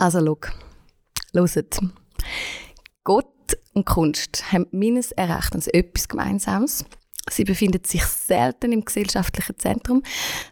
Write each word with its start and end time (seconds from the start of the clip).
Also, 0.00 0.18
schau. 0.24 0.38
Hört. 1.34 1.78
Gott 3.04 3.26
und 3.74 3.84
Kunst 3.84 4.50
haben 4.50 4.66
meines 4.72 5.12
Erachtens 5.12 5.66
etwas 5.66 6.08
Gemeinsames. 6.08 6.86
Sie 7.28 7.44
befinden 7.44 7.84
sich 7.84 8.02
selten 8.04 8.72
im 8.72 8.82
gesellschaftlichen 8.82 9.58
Zentrum, 9.58 10.02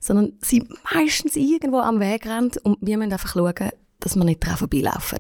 sondern 0.01 0.35
sind 0.45 0.69
meistens 0.93 1.35
irgendwo 1.35 1.79
am 1.79 1.99
Wegrand 1.99 2.59
und 2.59 2.77
wir 2.83 2.99
müssen 2.99 3.13
einfach 3.13 3.33
schauen, 3.33 3.71
dass 4.01 4.17
wir 4.17 4.25
nicht 4.25 4.45
daran 4.45 4.59
vorbeilaufen. 4.59 5.19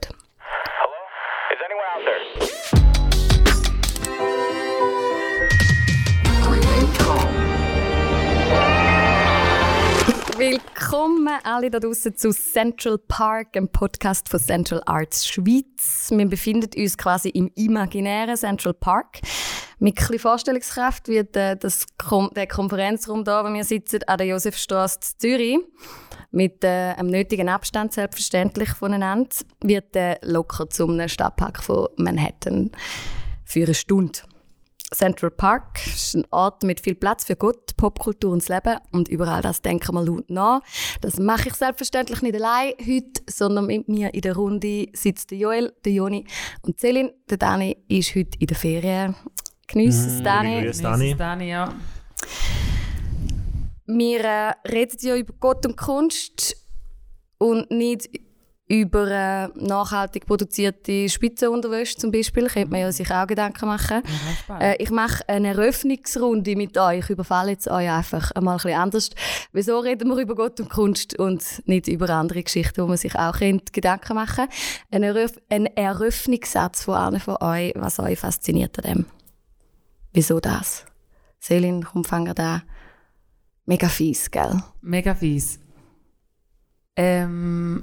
Willkommen 10.39 11.29
alle 11.43 11.69
da 11.69 11.81
draußen 11.81 12.15
zu 12.15 12.31
Central 12.31 12.97
Park, 12.97 13.57
einem 13.57 13.69
Podcast 13.69 14.29
von 14.29 14.39
Central 14.39 14.81
Arts 14.87 15.27
Schweiz. 15.27 16.11
Wir 16.13 16.29
befinden 16.29 16.71
uns 16.81 16.97
quasi 16.97 17.31
im 17.31 17.51
imaginären 17.57 18.37
Central 18.37 18.73
Park. 18.73 19.19
Mit 19.81 19.99
ein 19.99 20.17
Vorstellungskraft 20.21 21.09
wird 21.09 21.35
äh, 21.35 21.57
das 21.57 21.87
Kom 21.99 22.31
der 22.37 22.47
Konferenzraum 22.47 23.25
da, 23.25 23.45
wo 23.45 23.53
wir 23.53 23.65
sitzen, 23.65 24.05
an 24.07 24.19
der 24.19 24.29
Josefstraße 24.29 25.01
in 25.01 25.19
Zürich, 25.19 25.59
mit 26.31 26.63
äh, 26.63 26.95
einem 26.97 27.11
nötigen 27.11 27.49
Abstand 27.49 27.93
selbstverständlich 27.93 28.69
voneinander, 28.69 29.35
wird 29.61 29.97
äh, 29.97 30.19
locker 30.23 30.71
zum 30.71 31.01
Stadtpark 31.09 31.65
von 31.65 31.89
Manhattan 31.97 32.71
für 33.45 33.65
eine 33.65 33.75
Stunde. 33.75 34.21
Central 34.93 35.31
Park 35.31 35.87
ist 35.87 36.15
ein 36.15 36.25
Ort 36.31 36.63
mit 36.63 36.81
viel 36.81 36.95
Platz 36.95 37.25
für 37.25 37.37
Gott, 37.37 37.77
Popkultur 37.77 38.33
und 38.33 38.43
das 38.43 38.49
Leben 38.49 38.79
und 38.91 39.09
überall 39.09 39.43
das 39.43 39.61
denken 39.61 39.95
wir 39.95 40.05
laut 40.05 40.31
nach. 40.31 40.61
Das 41.03 41.19
mache 41.19 41.49
ich 41.49 41.55
selbstverständlich 41.55 42.23
nicht 42.23 42.35
allein 42.37 42.73
heute, 42.81 43.23
sondern 43.29 43.67
mit 43.67 43.89
mir 43.89 44.15
in 44.15 44.23
der 44.23 44.35
Runde 44.35 44.87
sitzt 44.95 45.31
der 45.31 45.39
Joel, 45.39 45.73
der 45.85 45.93
Joni 45.93 46.27
und 46.63 46.81
Celine. 46.81 47.13
Der 47.29 47.37
Dani 47.37 47.77
ist 47.89 48.15
heute 48.15 48.39
in 48.39 48.47
der 48.47 48.57
Ferien. 48.57 49.15
Geniess 49.67 50.07
es, 50.07 50.23
Dani. 50.23 50.63
Grüß 50.63 50.81
Dani. 50.81 51.15
Dani, 51.15 51.51
ja. 51.51 51.75
Wir 53.87 54.25
äh, 54.25 54.53
reden 54.67 54.99
ja 55.01 55.17
über 55.17 55.35
Gott 55.39 55.67
und 55.67 55.77
Kunst 55.77 56.57
und 57.39 57.71
nicht 57.71 58.09
über 58.69 59.11
äh, 59.11 59.49
nachhaltig 59.57 60.27
produzierte 60.27 61.09
Spitzenunterwäsche 61.09 61.97
zum 61.97 62.13
Beispiel. 62.13 62.47
Könnte 62.49 62.71
man 62.71 62.81
ja 62.81 62.93
sich 62.93 63.11
auch 63.11 63.27
Gedanken 63.27 63.67
machen. 63.67 64.03
Äh, 64.61 64.77
ich 64.83 64.91
mache 64.91 65.27
eine 65.29 65.49
Eröffnungsrunde 65.49 66.55
mit 66.55 66.77
euch. 66.77 67.05
Ich 67.05 67.11
überfalle 67.11 67.53
jetzt 67.53 67.69
euch 67.69 67.91
einfach 67.91 68.31
einmal 68.33 68.55
ein 68.55 68.57
bisschen 68.59 68.79
anders. 68.79 69.11
Wieso 69.53 69.79
reden 69.79 70.09
wir 70.09 70.19
über 70.19 70.35
Gott 70.35 70.61
und 70.61 70.69
Kunst 70.69 71.19
und 71.19 71.43
nicht 71.67 71.89
über 71.89 72.11
andere 72.11 72.43
Geschichten, 72.43 72.83
wo 72.83 72.87
man 72.87 72.99
sich 72.99 73.17
auch 73.17 73.39
könnte 73.39 73.73
Gedanken 73.73 74.15
machen 74.15 74.47
Ein, 74.91 75.03
Eröff 75.03 75.33
ein 75.49 75.67
Eröffnungssatz 75.67 76.85
von 76.85 76.95
einem 76.95 77.21
von 77.21 77.37
euch, 77.41 77.73
was 77.75 77.99
euch 77.99 78.19
fasziniert 78.19 78.79
an 78.79 78.93
dem. 78.93 79.07
Wieso 80.13 80.41
das? 80.41 80.85
Selin, 81.39 81.85
komm, 81.85 82.05
fangen 82.05 82.35
da. 82.35 82.63
Mega 83.65 83.89
fies, 83.89 84.31
gell? 84.31 84.63
Mega 84.81 85.15
fies. 85.15 85.61
Ähm, 86.97 87.83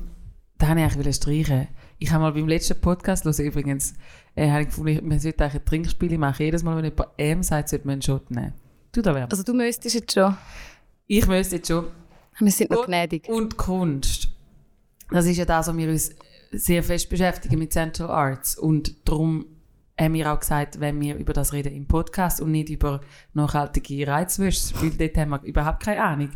da 0.58 0.68
habe 0.68 0.80
ich 0.80 0.86
eigentlich 0.86 1.16
streichen. 1.16 1.68
Ich 2.00 2.12
habe 2.12 2.24
mal 2.24 2.32
beim 2.32 2.48
letzten 2.48 2.80
Podcast 2.80 3.26
hören, 3.26 3.46
übrigens, 3.46 3.94
äh, 4.36 4.50
habe 4.50 4.62
ich 4.62 4.68
gefunden, 4.68 5.08
man 5.08 5.20
sollte 5.20 5.44
eigentlich 5.44 5.62
ein 5.62 5.66
Trinkspiel 5.66 6.18
machen. 6.18 6.44
Jedes 6.44 6.64
Mal, 6.64 6.78
wenn 6.78 6.86
jemand 6.86 7.10
M 7.18 7.44
sagt, 7.44 7.70
sollte 7.70 7.88
man 7.88 7.94
einen 7.94 8.02
Shot 8.02 8.32
nehmen. 8.32 8.54
Du 8.92 9.02
da 9.02 9.14
wärst. 9.14 9.32
Also 9.32 9.44
du 9.44 9.54
müsstest 9.54 9.96
jetzt 9.96 10.14
schon. 10.14 10.36
Ich 11.08 11.28
müsste 11.28 11.58
jetzt 11.58 11.68
schon. 11.68 11.88
Wir 12.40 12.52
sind 12.52 12.72
noch 12.72 12.86
gnädig. 12.86 13.28
Und 13.30 13.58
Kunst. 13.58 14.30
Das 15.10 15.26
ist 15.26 15.38
ja 15.38 15.46
das, 15.46 15.68
was 15.68 15.78
wir 15.78 15.90
uns 15.90 16.12
sehr 16.52 16.84
fest 16.84 17.10
beschäftigen 17.10 17.60
mit 17.60 17.72
Central 17.72 18.10
Arts. 18.10 18.58
Und 18.58 19.08
darum 19.08 19.46
haben 20.00 20.14
wir 20.14 20.32
auch 20.32 20.40
gesagt, 20.40 20.80
wenn 20.80 21.00
wir 21.00 21.16
über 21.16 21.34
das 21.34 21.54
reden 21.54 21.74
im 21.74 21.88
Podcast 21.88 22.42
und 22.42 22.52
nicht 22.52 22.70
über 22.70 23.02
nachhaltige 23.34 24.08
Reizwäsche, 24.08 24.74
weil 24.82 24.92
dort 24.92 25.18
haben 25.18 25.30
wir 25.30 25.44
überhaupt 25.44 25.84
keine 25.84 26.04
Ahnung. 26.04 26.30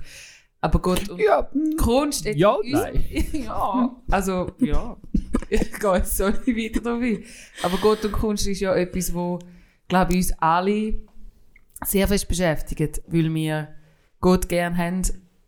Aber 0.62 0.80
Gott 0.80 1.08
und 1.10 1.20
Ja, 1.20 1.50
Kunst... 1.78 2.26
jetzt 2.26 2.38
Ja, 2.38 2.58
nein. 2.64 3.04
ja, 3.32 3.96
also, 4.12 4.52
ja. 4.60 4.98
Ich 5.50 5.80
gehe 5.80 5.96
jetzt 5.96 6.16
so 6.16 6.30
nicht 6.30 6.48
weiter 6.48 6.82
drauf 6.82 7.02
ein. 7.02 7.24
Aber 7.64 7.78
Gott 7.78 8.06
und 8.06 8.12
Kunst 8.12 8.46
ist 8.46 8.60
ja 8.60 8.76
etwas, 8.76 9.14
wo, 9.14 9.40
glaube 9.88 10.14
ich, 10.14 10.18
uns 10.18 10.34
alle 10.40 10.94
sehr 11.84 12.08
fest 12.08 12.28
beschäftigt, 12.28 13.02
weil 13.08 13.34
wir 13.34 13.70
Gott 14.22 14.48
gern 14.48 14.78
haben 14.78 15.02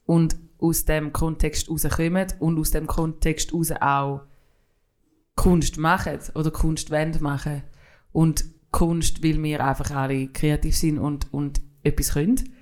und 0.06 0.38
aus 0.60 0.86
dem 0.86 1.12
Kontext 1.12 1.70
rauskommen 1.70 2.28
und 2.40 2.58
aus 2.58 2.72
dem 2.72 2.88
Kontext 2.88 3.54
raus 3.54 3.72
auch 3.80 4.22
Kunst 5.36 5.78
machen 5.78 6.20
oder 6.36 6.52
Kunst 6.52 6.90
machen. 6.90 7.64
Und 8.12 8.46
Kunst, 8.72 9.24
weil 9.24 9.42
wir 9.44 9.64
einfach 9.64 9.92
alle 9.92 10.28
kreativ 10.28 10.76
sind 10.78 10.98
und, 10.98 11.32
und 11.34 11.62
etwas 11.84 12.14
können. 12.14 12.56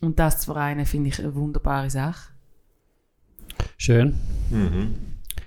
Und 0.00 0.18
das 0.18 0.40
zu 0.40 0.52
vereinen, 0.52 0.86
finde 0.86 1.08
ich 1.10 1.18
eine 1.18 1.34
wunderbare 1.34 1.90
Sache. 1.90 2.32
Schön. 3.76 4.14
Mhm. 4.50 4.94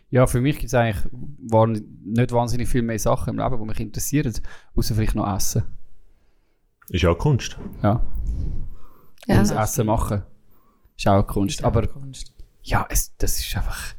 Ja, 0.10 0.28
für 0.28 0.42
mich 0.42 0.58
gibt 0.58 0.68
es 0.68 0.74
eigentlich 0.76 1.12
waren 1.50 2.00
nicht 2.06 2.32
wahnsinnig 2.32 2.70
viel 2.70 2.84
mehr 2.84 3.00
Sachen 3.00 3.32
im 3.32 3.40
Leben, 3.40 3.60
die 3.60 3.66
mich 3.66 3.80
interessieren, 3.80 4.34
außer 4.76 4.94
vielleicht 4.94 5.16
noch 5.16 5.36
Essen. 5.36 5.64
Ist 6.90 7.06
auch 7.06 7.18
Kunst. 7.18 7.58
Ja. 7.82 8.06
Ja. 9.26 9.40
Und 9.40 9.50
das 9.50 9.52
Essen 9.52 9.88
machen 9.88 10.24
ist 10.98 11.08
auch 11.08 11.28
Kunst. 11.28 11.60
Ist 11.60 11.64
auch 11.64 11.68
Aber 11.68 11.88
Kunst. 11.88 12.34
ja, 12.62 12.86
es, 12.90 13.16
das 13.18 13.40
ist 13.40 13.56
einfach. 13.56 13.94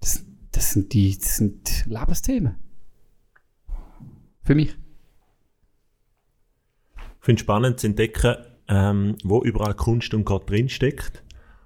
Das, 0.00 0.24
das, 0.52 0.72
sind 0.72 0.92
die, 0.92 1.16
das 1.18 1.36
sind 1.36 1.86
Lebensthemen. 1.86 2.56
Für 4.42 4.54
mich. 4.54 4.76
Ich 6.96 7.24
finde 7.24 7.40
es 7.40 7.42
spannend 7.42 7.80
zu 7.80 7.86
entdecken, 7.86 8.36
ähm, 8.68 9.16
wo 9.24 9.42
überall 9.42 9.74
Kunst 9.74 10.14
und 10.14 10.24
Gott 10.24 10.48
drinsteckt. 10.48 11.22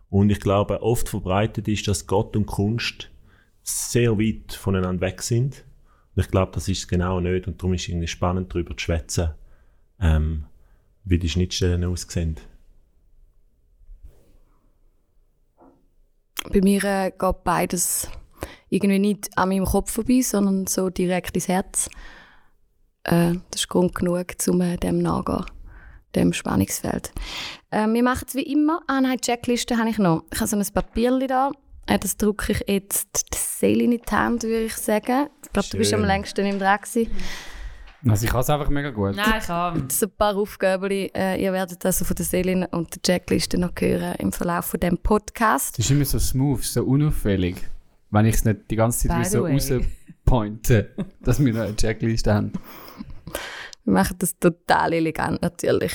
Und 0.08 0.30
ich 0.30 0.40
glaube, 0.40 0.82
oft 0.82 1.08
verbreitet 1.08 1.68
ist, 1.68 1.88
dass 1.88 2.06
Gott 2.06 2.36
und 2.36 2.46
Kunst 2.46 3.10
sehr 3.62 4.18
weit 4.18 4.52
voneinander 4.52 5.00
weg 5.00 5.22
sind. 5.22 5.64
Und 6.14 6.22
ich 6.22 6.30
glaube, 6.30 6.52
das 6.52 6.68
ist 6.68 6.78
es 6.78 6.88
genau 6.88 7.20
nicht. 7.20 7.46
Und 7.46 7.60
darum 7.60 7.74
ist 7.74 7.82
es 7.82 7.88
irgendwie 7.88 8.06
spannend, 8.06 8.52
darüber 8.52 8.76
zu 8.76 8.84
schwätzen, 8.84 9.30
ähm, 10.00 10.44
wie 11.04 11.18
die 11.18 11.28
Schnittstellen 11.28 11.84
aussehen. 11.84 12.36
Bei 16.52 16.60
mir 16.60 16.84
äh, 16.84 17.10
geht 17.10 17.44
beides 17.44 18.08
irgendwie 18.68 18.98
nicht 18.98 19.30
an 19.36 19.48
meinem 19.48 19.64
Kopf 19.64 19.92
vorbei, 19.92 20.20
sondern 20.22 20.66
so 20.66 20.90
direkt 20.90 21.34
ins 21.36 21.48
Herz. 21.48 21.88
Äh, 23.04 23.34
das 23.50 23.62
ist 23.62 23.68
Grund 23.68 23.94
genug, 23.94 24.34
um 24.48 24.60
äh, 24.60 24.76
dem 24.76 24.98
nachzugehen, 24.98 25.46
dem 26.14 26.32
Spannungsfeld. 26.32 27.12
Äh, 27.70 27.86
wir 27.88 28.02
machen 28.02 28.24
es 28.28 28.34
wie 28.34 28.42
immer. 28.42 28.80
Ah 28.86 29.00
nein, 29.00 29.16
die 29.16 29.22
Checkliste 29.22 29.76
habe 29.78 29.90
ich 29.90 29.98
noch. 29.98 30.24
Ich 30.32 30.40
habe 30.40 30.48
so 30.48 30.56
ein 30.56 30.66
Papierchen 30.72 31.28
da. 31.28 31.50
Äh, 31.86 31.98
das 31.98 32.16
drücke 32.16 32.52
ich 32.52 32.64
jetzt 32.68 33.34
die 33.34 33.38
Seele 33.38 33.84
in 33.84 33.90
die 33.90 34.02
Hand, 34.10 34.42
würde 34.42 34.64
ich 34.64 34.76
sagen. 34.76 35.28
Ich 35.44 35.52
glaube, 35.52 35.68
du 35.70 35.78
bist 35.78 35.94
am 35.94 36.04
längsten 36.04 36.46
im 36.46 36.58
Dreck 36.58 36.82
gewesen. 36.82 37.10
Also 38.08 38.24
ich 38.24 38.32
kann 38.32 38.40
es 38.40 38.50
einfach 38.50 38.68
mega 38.68 38.90
gut. 38.90 39.14
Nein, 39.14 39.34
ich 39.38 39.46
kann. 39.46 39.86
Das 39.86 40.00
sind 40.00 40.12
ein 40.12 40.16
paar 40.16 40.36
Aufgaben. 40.36 40.90
Äh, 40.90 41.36
ihr 41.36 41.52
werdet 41.52 41.84
also 41.86 42.04
von 42.04 42.16
der 42.16 42.26
Selin 42.26 42.64
und 42.64 42.94
der 42.94 43.02
Checkliste 43.02 43.58
noch 43.58 43.72
hören 43.78 44.14
im 44.18 44.32
Verlauf 44.32 44.66
von 44.66 44.80
dem 44.80 44.98
Podcast. 44.98 45.78
Es 45.78 45.84
ist 45.84 45.90
immer 45.92 46.04
so 46.04 46.18
smooth, 46.18 46.64
so 46.64 46.82
unauffällig. 46.82 47.56
Wenn 48.10 48.26
ich 48.26 48.34
es 48.34 48.44
nicht 48.44 48.70
die 48.70 48.76
ganze 48.76 49.08
Zeit 49.08 49.26
so 49.26 49.44
way. 49.44 49.52
rauspointe, 49.52 50.94
dass 51.20 51.42
wir 51.44 51.52
noch 51.52 51.62
eine 51.62 51.76
Checkliste 51.76 52.34
haben. 52.34 52.52
Wir 53.84 53.94
machen 53.94 54.16
das 54.18 54.38
total 54.38 54.92
elegant 54.92 55.42
natürlich. 55.42 55.92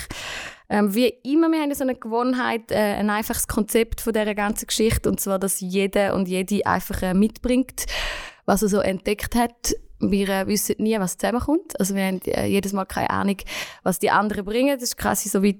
Ähm, 0.69 0.93
wie 0.93 1.07
immer, 1.23 1.49
wir 1.49 1.61
haben 1.61 1.73
so 1.73 1.83
eine 1.83 1.95
Gewohnheit, 1.95 2.71
äh, 2.71 2.75
ein 2.75 3.09
einfaches 3.09 3.47
Konzept 3.47 4.01
von 4.01 4.13
dieser 4.13 4.35
ganzen 4.35 4.67
Geschichte, 4.67 5.09
und 5.09 5.19
zwar, 5.19 5.39
dass 5.39 5.61
jeder 5.61 6.13
und 6.13 6.27
jede 6.27 6.65
einfach 6.65 7.01
äh, 7.01 7.13
mitbringt, 7.13 7.85
was 8.45 8.63
er 8.63 8.67
so 8.67 8.79
entdeckt 8.79 9.35
hat. 9.35 9.75
Wir 9.99 10.29
äh, 10.29 10.47
wissen 10.47 10.75
nie, 10.79 10.99
was 10.99 11.17
zusammenkommt. 11.17 11.79
Also 11.79 11.95
wir 11.95 12.05
haben 12.05 12.21
äh, 12.25 12.47
jedes 12.47 12.73
Mal 12.73 12.85
keine 12.85 13.09
Ahnung, 13.09 13.37
was 13.83 13.99
die 13.99 14.11
anderen 14.11 14.43
bringen. 14.43 14.75
Das 14.75 14.83
ist 14.83 14.97
quasi 14.97 15.29
so 15.29 15.41
wie 15.41 15.59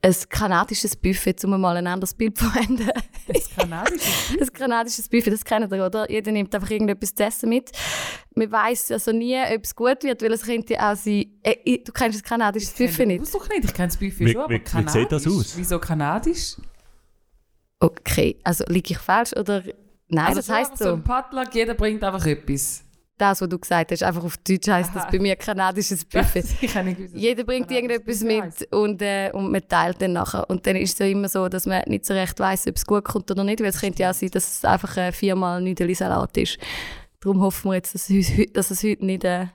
ein 0.00 0.14
kanadisches 0.28 0.94
Buffet, 0.94 1.44
um 1.44 1.60
mal 1.60 1.76
ein 1.76 1.86
anderes 1.86 2.14
Bild 2.14 2.38
zu 2.38 2.44
verwenden. 2.48 2.88
Das 3.26 3.50
kanadische. 3.50 4.38
Ein 4.40 4.52
kanadisches 4.52 5.08
Buffet, 5.08 5.30
das 5.32 5.44
kennt 5.44 5.70
ihr, 5.72 5.84
oder? 5.84 6.08
Jeder 6.10 6.30
nimmt 6.32 6.54
einfach 6.54 6.70
irgendetwas 6.70 7.14
zu 7.14 7.24
essen 7.24 7.48
mit. 7.48 7.70
Man 8.34 8.50
weiß 8.50 8.92
also 8.92 9.10
nie, 9.12 9.36
ob 9.54 9.64
es 9.64 9.74
gut 9.74 10.02
wird, 10.04 10.22
weil 10.22 10.32
es 10.32 10.42
könnte 10.42 10.74
auch 10.80 10.94
sein... 10.96 11.26
Äh, 11.42 11.56
ich- 11.64 11.84
du 11.84 11.92
kennst 11.92 12.18
das 12.18 12.22
kanadisches 12.22 12.70
Buffet 12.72 13.06
nicht? 13.06 13.24
Ich 13.24 13.30
doch 13.32 13.48
nicht. 13.48 13.64
Ich 13.64 13.74
kenne 13.74 13.88
das 13.88 13.96
Buffet 13.96 14.24
Wie- 14.24 14.32
schon, 14.32 14.40
aber 14.42 14.50
wie- 14.50 14.54
wie 14.54 14.64
kanadisch. 14.64 14.92
sieht 14.92 15.12
das 15.12 15.26
aus? 15.26 15.56
Wieso 15.56 15.78
kanadisch? 15.80 16.56
Okay, 17.80 18.38
also 18.44 18.64
liege 18.68 18.92
ich 18.92 18.98
falsch 18.98 19.32
oder... 19.36 19.62
Nein, 20.10 20.26
also 20.26 20.38
das 20.40 20.48
heisst 20.48 20.78
so 20.78 20.84
so. 20.84 20.92
ein 20.94 21.04
Potluck, 21.04 21.54
jeder 21.54 21.74
bringt 21.74 22.02
einfach 22.02 22.24
etwas. 22.24 22.82
Das, 23.18 23.40
was 23.40 23.48
du 23.48 23.58
gesagt 23.58 23.90
hast. 23.90 24.02
Einfach 24.02 24.24
auf 24.24 24.36
Deutsch 24.38 24.68
heisst 24.68 24.94
das 24.94 25.06
bei 25.10 25.18
mir 25.18 25.36
kanadisches 25.36 26.04
Buffet. 26.04 26.44
ich 26.60 26.74
habe 26.74 26.86
nicht 26.86 26.96
gewusst, 26.96 27.14
dass 27.14 27.20
Jeder 27.20 27.44
bringt 27.44 27.70
irgendetwas 27.70 28.22
mit 28.22 28.72
und, 28.72 29.02
äh, 29.02 29.30
und 29.32 29.50
man 29.50 29.66
teilt 29.68 30.00
dann 30.00 30.12
nachher. 30.12 30.48
Und 30.48 30.66
dann 30.66 30.76
ist 30.76 30.94
es 30.94 30.98
ja 30.98 31.06
immer 31.06 31.28
so, 31.28 31.48
dass 31.48 31.66
man 31.66 31.82
nicht 31.86 32.06
so 32.06 32.14
recht 32.14 32.38
weiss, 32.40 32.66
ob 32.66 32.76
es 32.76 32.86
gut 32.86 33.04
kommt 33.04 33.30
oder 33.30 33.44
nicht, 33.44 33.60
weil 33.60 33.68
es 33.68 33.80
könnte 33.80 34.02
ja 34.02 34.10
auch 34.10 34.14
sein, 34.14 34.30
dass 34.30 34.58
es 34.58 34.64
einfach 34.64 34.96
äh, 34.96 35.12
viermal 35.12 35.60
Nüdeli-Salat 35.60 36.36
ist. 36.36 36.58
Darum 37.20 37.40
hoffen 37.42 37.70
wir 37.70 37.76
jetzt, 37.76 37.94
dass 37.94 38.08
es, 38.08 38.30
dass 38.52 38.70
es 38.70 38.82
heute 38.82 39.04
nicht 39.04 39.24
äh, 39.24 39.46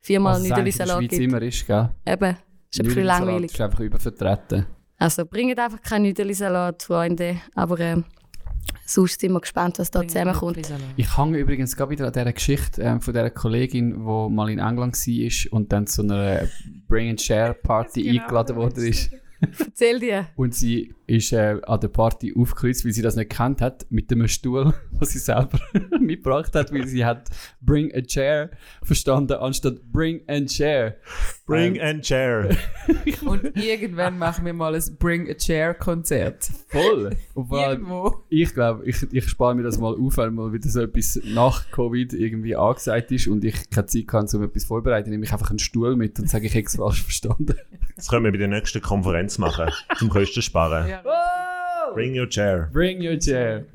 viermal 0.00 0.34
Was 0.34 0.42
Nüdeli-Salat 0.42 0.98
Schweiz 0.98 1.10
gibt. 1.10 1.22
immer 1.22 1.42
ist, 1.42 1.66
gell? 1.66 1.90
Eben, 2.06 2.36
ist 2.70 2.80
ein 2.80 2.86
bisschen 2.86 3.04
langweilig. 3.04 3.52
ist 3.52 3.60
einfach 3.60 3.80
übervertreten. 3.80 4.66
Also 4.98 5.24
bringt 5.26 5.58
einfach 5.58 5.80
keinen 5.82 6.02
Nüdeli-Salat, 6.02 6.82
Freunde. 6.82 7.40
Aber 7.54 7.78
äh, 7.80 8.02
sonst 8.84 9.20
sind 9.20 9.32
wir 9.32 9.40
gespannt, 9.40 9.78
was 9.78 9.90
da 9.90 10.06
zusammenkommt. 10.06 10.58
Ich 10.96 11.16
hänge 11.16 11.38
übrigens 11.38 11.76
gerade 11.76 11.90
wieder 11.90 12.06
an 12.06 12.12
dieser 12.12 12.32
Geschichte 12.32 12.82
ähm, 12.82 13.00
von 13.00 13.14
dieser 13.14 13.30
Kollegin, 13.30 13.92
die 13.94 14.30
mal 14.30 14.50
in 14.50 14.58
England 14.58 14.94
war 14.94 15.52
und 15.52 15.72
dann 15.72 15.86
zu 15.86 16.02
einer 16.02 16.48
Bring 16.88 17.10
and 17.10 17.20
Share 17.20 17.54
Party 17.54 18.02
Genau, 18.02 18.22
eingeladen 18.22 18.56
worden 18.56 18.84
ist. 18.84 19.10
Erzähl 19.58 19.98
dir. 19.98 20.26
Und 20.36 20.54
sie 20.54 20.94
ist 21.12 21.32
äh, 21.32 21.60
an 21.66 21.80
der 21.80 21.88
Party 21.88 22.34
aufgekreuzt, 22.34 22.84
weil 22.84 22.92
sie 22.92 23.02
das 23.02 23.16
nicht 23.16 23.30
gekannt 23.30 23.60
hat, 23.60 23.86
mit 23.90 24.10
einem 24.10 24.28
Stuhl, 24.28 24.72
was 24.92 25.10
sie 25.10 25.18
selber 25.18 25.60
mitgebracht 26.00 26.54
hat, 26.54 26.72
weil 26.72 26.86
sie 26.86 27.04
hat 27.04 27.28
Bring 27.60 27.92
a 27.94 28.00
Chair 28.00 28.50
verstanden, 28.82 29.34
anstatt 29.34 29.82
Bring 29.92 30.22
and 30.26 30.50
Share. 30.50 30.96
Bring 31.46 31.76
Ähm, 31.76 31.82
and 31.82 32.06
share. 32.06 32.56
Und 33.26 33.56
irgendwann 33.56 34.16
machen 34.16 34.46
wir 34.46 34.54
mal 34.54 34.74
ein 34.74 34.82
Bring 34.98 35.28
a 35.30 35.34
Chair 35.34 35.74
Konzert. 35.74 36.48
Voll. 36.68 37.10
Irgendwo. 37.34 38.24
ich 38.30 38.54
glaube, 38.54 38.84
ich, 38.86 39.02
ich 39.12 39.28
spare 39.28 39.54
mir 39.54 39.62
das 39.62 39.78
mal 39.78 39.94
auf, 39.94 40.16
weil 40.16 40.30
mal 40.30 40.52
wieder 40.52 40.68
so 40.68 40.80
etwas 40.80 41.20
nach 41.24 41.70
Covid 41.70 42.14
irgendwie 42.14 42.56
angesagt 42.56 43.12
ist 43.12 43.28
und 43.28 43.44
ich 43.44 43.68
keine 43.68 43.86
Zeit 43.86 44.06
kann, 44.06 44.26
um 44.32 44.42
etwas 44.42 44.64
vorzubereiten, 44.64 45.10
nehme 45.10 45.24
ich 45.24 45.32
einfach 45.32 45.50
einen 45.50 45.58
Stuhl 45.58 45.94
mit 45.94 46.18
und 46.18 46.28
sage, 46.28 46.46
ich 46.46 46.54
hätte 46.54 46.68
es 46.68 46.76
falsch 46.76 47.02
verstanden. 47.02 47.54
Das 47.96 48.08
können 48.08 48.24
wir 48.24 48.32
bei 48.32 48.38
der 48.38 48.48
nächsten 48.48 48.80
Konferenz 48.80 49.36
machen, 49.36 49.70
zum 49.98 50.08
Kosten 50.08 50.40
sparen. 50.40 50.88
Ja. 50.88 51.01
Bring 51.94 52.18
your 52.18 52.28
chair. 52.28 52.70
Bring 52.72 53.02
your 53.02 53.18
chair. 53.18 53.66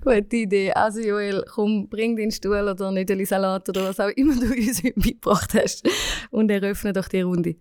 Gute 0.00 0.36
Idee. 0.36 0.72
Also 0.72 1.00
Joel, 1.00 1.44
komm, 1.46 1.88
bring 1.88 2.16
deinen 2.16 2.30
Stuhl 2.30 2.68
oder 2.68 2.90
Nüdeli-Salat 2.90 3.68
oder 3.68 3.84
was 3.84 4.00
auch 4.00 4.08
immer 4.08 4.34
du 4.34 4.46
uns 4.46 4.82
heute 4.82 4.98
mitgebracht 4.98 5.52
hast 5.54 5.88
und 6.30 6.50
eröffne 6.50 6.92
doch 6.92 7.08
die 7.08 7.20
Runde. 7.20 7.56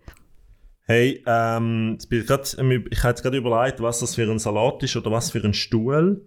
Hey, 0.86 1.24
ähm, 1.26 1.98
ich, 2.10 2.26
grad, 2.26 2.54
ich 2.54 2.60
habe 2.60 3.10
jetzt 3.10 3.24
gerade 3.24 3.38
überlegt, 3.38 3.82
was 3.82 4.00
das 4.00 4.16
für 4.16 4.30
ein 4.30 4.40
Salat 4.40 4.84
ist 4.84 4.96
oder 4.96 5.12
was 5.12 5.32
für 5.32 5.44
ein 5.44 5.54
Stuhl. 5.54 6.26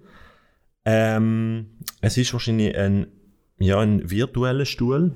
Ähm, 0.85 1.79
es 2.01 2.17
ist 2.17 2.33
wahrscheinlich 2.33 2.77
ein, 2.77 3.07
ja, 3.59 3.79
ein 3.81 4.11
virtueller 4.11 4.65
Stuhl. 4.65 5.13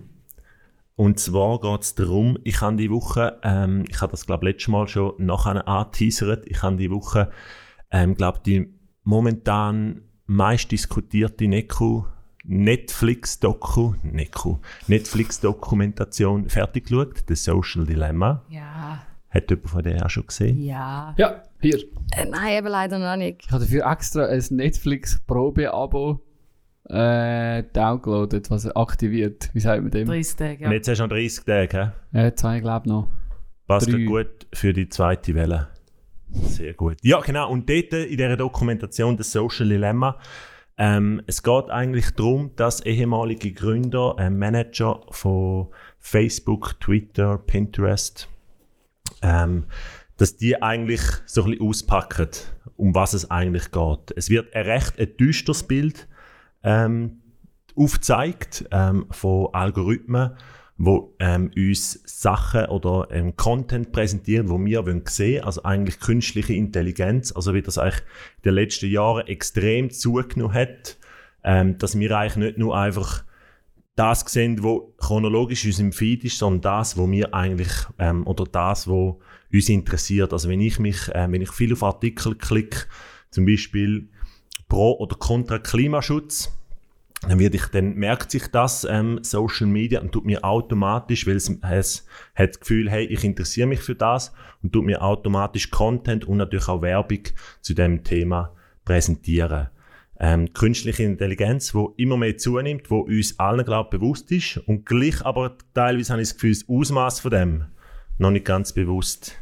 Und 1.00 1.18
zwar 1.18 1.60
geht 1.60 1.80
es 1.80 1.94
darum, 1.94 2.36
ich 2.44 2.60
habe 2.60 2.76
die 2.76 2.90
Woche, 2.90 3.40
ähm, 3.42 3.86
ich 3.88 4.02
habe 4.02 4.10
das 4.10 4.26
glaube 4.26 4.44
letztes 4.44 4.68
Mal 4.68 4.86
schon 4.86 5.14
nachher 5.16 5.66
angeteasert, 5.66 6.44
ich 6.46 6.62
habe 6.62 6.76
die 6.76 6.90
Woche, 6.90 7.30
ähm, 7.90 8.14
glaube 8.14 8.40
die 8.44 8.74
momentan 9.02 10.02
meist 10.26 10.70
diskutierte 10.70 11.48
Neku 11.48 12.04
Netflix-Doku, 12.44 13.94
Neku, 14.02 14.58
Netflix-Dokumentation 14.88 16.50
fertig 16.50 16.88
geschaut, 16.88 17.24
The 17.28 17.34
Social 17.34 17.86
Dilemma. 17.86 18.44
Ja. 18.50 19.00
Hat 19.30 19.48
jemand 19.48 19.70
von 19.70 19.82
der 19.82 20.04
auch 20.04 20.10
schon 20.10 20.26
gesehen? 20.26 20.60
Ja. 20.60 21.14
Ja, 21.16 21.44
hier. 21.62 21.78
Äh, 22.12 22.26
nein, 22.28 22.58
eben 22.58 22.68
leider 22.68 22.98
noch 22.98 23.16
nicht. 23.16 23.46
Ich 23.46 23.50
habe 23.50 23.64
dafür 23.64 23.90
extra 23.90 24.26
ein 24.26 24.44
Netflix-Probe-Abo 24.50 26.20
äh, 26.90 27.62
downgeloadet, 27.72 28.50
was 28.50 28.66
aktiviert. 28.74 29.50
Wie 29.52 29.60
sagt 29.60 29.82
man 29.82 29.90
dem? 29.90 30.08
30 30.08 30.36
Tage. 30.36 30.64
Und 30.64 30.70
Ja. 30.70 30.72
jetzt 30.72 30.88
hast 30.88 30.98
du 30.98 31.02
noch 31.04 31.10
30 31.10 31.44
Tage, 31.44 31.92
hä? 32.12 32.26
Äh, 32.26 32.34
zwei, 32.34 32.60
glaube 32.60 32.86
ich, 32.86 32.90
noch. 32.92 33.08
Ja 33.68 34.04
gut 34.06 34.46
für 34.52 34.72
die 34.72 34.88
zweite 34.88 35.34
Welle. 35.34 35.68
Sehr 36.32 36.74
gut. 36.74 36.96
Ja, 37.02 37.20
genau. 37.20 37.50
Und 37.50 37.68
dort 37.70 37.92
in 37.92 38.10
dieser 38.16 38.36
Dokumentation 38.36 39.16
das 39.16 39.30
Social 39.32 39.68
Dilemma, 39.68 40.18
ähm, 40.78 41.22
es 41.26 41.42
geht 41.42 41.70
eigentlich 41.70 42.10
darum, 42.12 42.50
dass 42.56 42.80
ehemalige 42.84 43.52
Gründer, 43.52 44.16
äh, 44.18 44.30
Manager 44.30 45.00
von 45.10 45.68
Facebook, 45.98 46.80
Twitter, 46.80 47.38
Pinterest, 47.38 48.28
ähm, 49.22 49.66
dass 50.16 50.36
die 50.36 50.60
eigentlich 50.62 51.00
so 51.26 51.44
ein 51.44 51.50
bisschen 51.50 51.68
auspacken, 51.68 52.28
um 52.76 52.94
was 52.94 53.12
es 53.12 53.30
eigentlich 53.30 53.70
geht. 53.70 54.12
Es 54.16 54.30
wird 54.30 54.54
ein 54.54 54.64
recht 54.64 54.98
ein 54.98 55.16
düsteres 55.16 55.62
Bild 55.64 56.08
ähm, 56.62 57.20
aufzeigt 57.76 58.66
ähm, 58.70 59.06
von 59.10 59.48
Algorithmen, 59.52 60.32
wo 60.76 61.14
ähm, 61.18 61.50
uns 61.54 62.00
Sachen 62.06 62.66
oder 62.66 63.08
ähm, 63.10 63.36
Content 63.36 63.92
präsentieren, 63.92 64.48
wo 64.48 64.58
wir 64.58 64.86
wollen 64.86 65.02
sehen, 65.06 65.44
also 65.44 65.62
eigentlich 65.62 66.00
künstliche 66.00 66.54
Intelligenz, 66.54 67.32
also 67.32 67.52
wie 67.52 67.62
das 67.62 67.76
eigentlich 67.76 68.00
in 68.38 68.42
den 68.46 68.54
letzten 68.54 68.90
Jahren 68.90 69.26
extrem 69.26 69.90
zugenommen 69.90 70.54
hat, 70.54 70.96
ähm, 71.44 71.76
dass 71.76 71.98
wir 71.98 72.16
eigentlich 72.16 72.36
nicht 72.36 72.58
nur 72.58 72.76
einfach 72.76 73.24
das 73.94 74.20
sehen, 74.20 74.62
wo 74.62 74.94
chronologisch 74.96 75.64
in 75.64 75.70
unserem 75.70 75.92
Feed 75.92 76.24
ist, 76.24 76.38
sondern 76.38 76.62
das, 76.62 76.96
wo 76.96 77.10
wir 77.10 77.34
eigentlich 77.34 77.72
ähm, 77.98 78.26
oder 78.26 78.44
das, 78.44 78.88
wo 78.88 79.20
uns 79.52 79.68
interessiert. 79.68 80.32
Also 80.32 80.48
wenn 80.48 80.60
ich 80.60 80.78
mich, 80.78 81.08
äh, 81.08 81.30
wenn 81.30 81.42
ich 81.42 81.50
viel 81.50 81.74
auf 81.74 81.82
Artikel 81.82 82.34
klicke, 82.36 82.86
zum 83.30 83.44
Beispiel 83.44 84.08
pro 84.70 84.92
oder 84.92 85.16
contra 85.16 85.58
Klimaschutz, 85.58 86.50
dann 87.28 87.38
ich, 87.38 87.66
dann 87.66 87.94
merkt 87.96 88.30
sich 88.30 88.46
das 88.46 88.86
ähm, 88.88 89.18
Social 89.22 89.66
Media 89.66 90.00
und 90.00 90.12
tut 90.12 90.24
mir 90.24 90.42
automatisch, 90.42 91.26
weil 91.26 91.36
es, 91.36 91.50
es 91.50 92.06
hat 92.34 92.50
das 92.50 92.60
Gefühl, 92.60 92.90
hey, 92.90 93.04
ich 93.04 93.24
interessiere 93.24 93.66
mich 93.66 93.80
für 93.80 93.94
das 93.94 94.32
und 94.62 94.72
tut 94.72 94.86
mir 94.86 95.02
automatisch 95.02 95.70
Content 95.70 96.24
und 96.24 96.38
natürlich 96.38 96.68
auch 96.68 96.80
Werbung 96.80 97.24
zu 97.60 97.74
dem 97.74 98.04
Thema 98.04 98.54
präsentieren. 98.86 99.68
Ähm, 100.18 100.52
künstliche 100.54 101.02
Intelligenz, 101.02 101.74
wo 101.74 101.94
immer 101.98 102.16
mehr 102.16 102.38
zunimmt, 102.38 102.90
wo 102.90 103.00
uns 103.00 103.38
allen 103.38 103.64
glaub 103.64 103.90
bewusst 103.90 104.30
ist 104.32 104.56
und 104.56 104.86
gleich 104.86 105.24
aber 105.24 105.56
teilweise 105.74 106.12
habe 106.12 106.22
ich 106.22 106.28
das 106.28 106.34
Gefühl, 106.34 106.54
das 106.54 106.68
Ausmaß 106.68 107.20
von 107.20 107.30
dem 107.30 107.64
noch 108.18 108.30
nicht 108.30 108.46
ganz 108.46 108.72
bewusst 108.72 109.36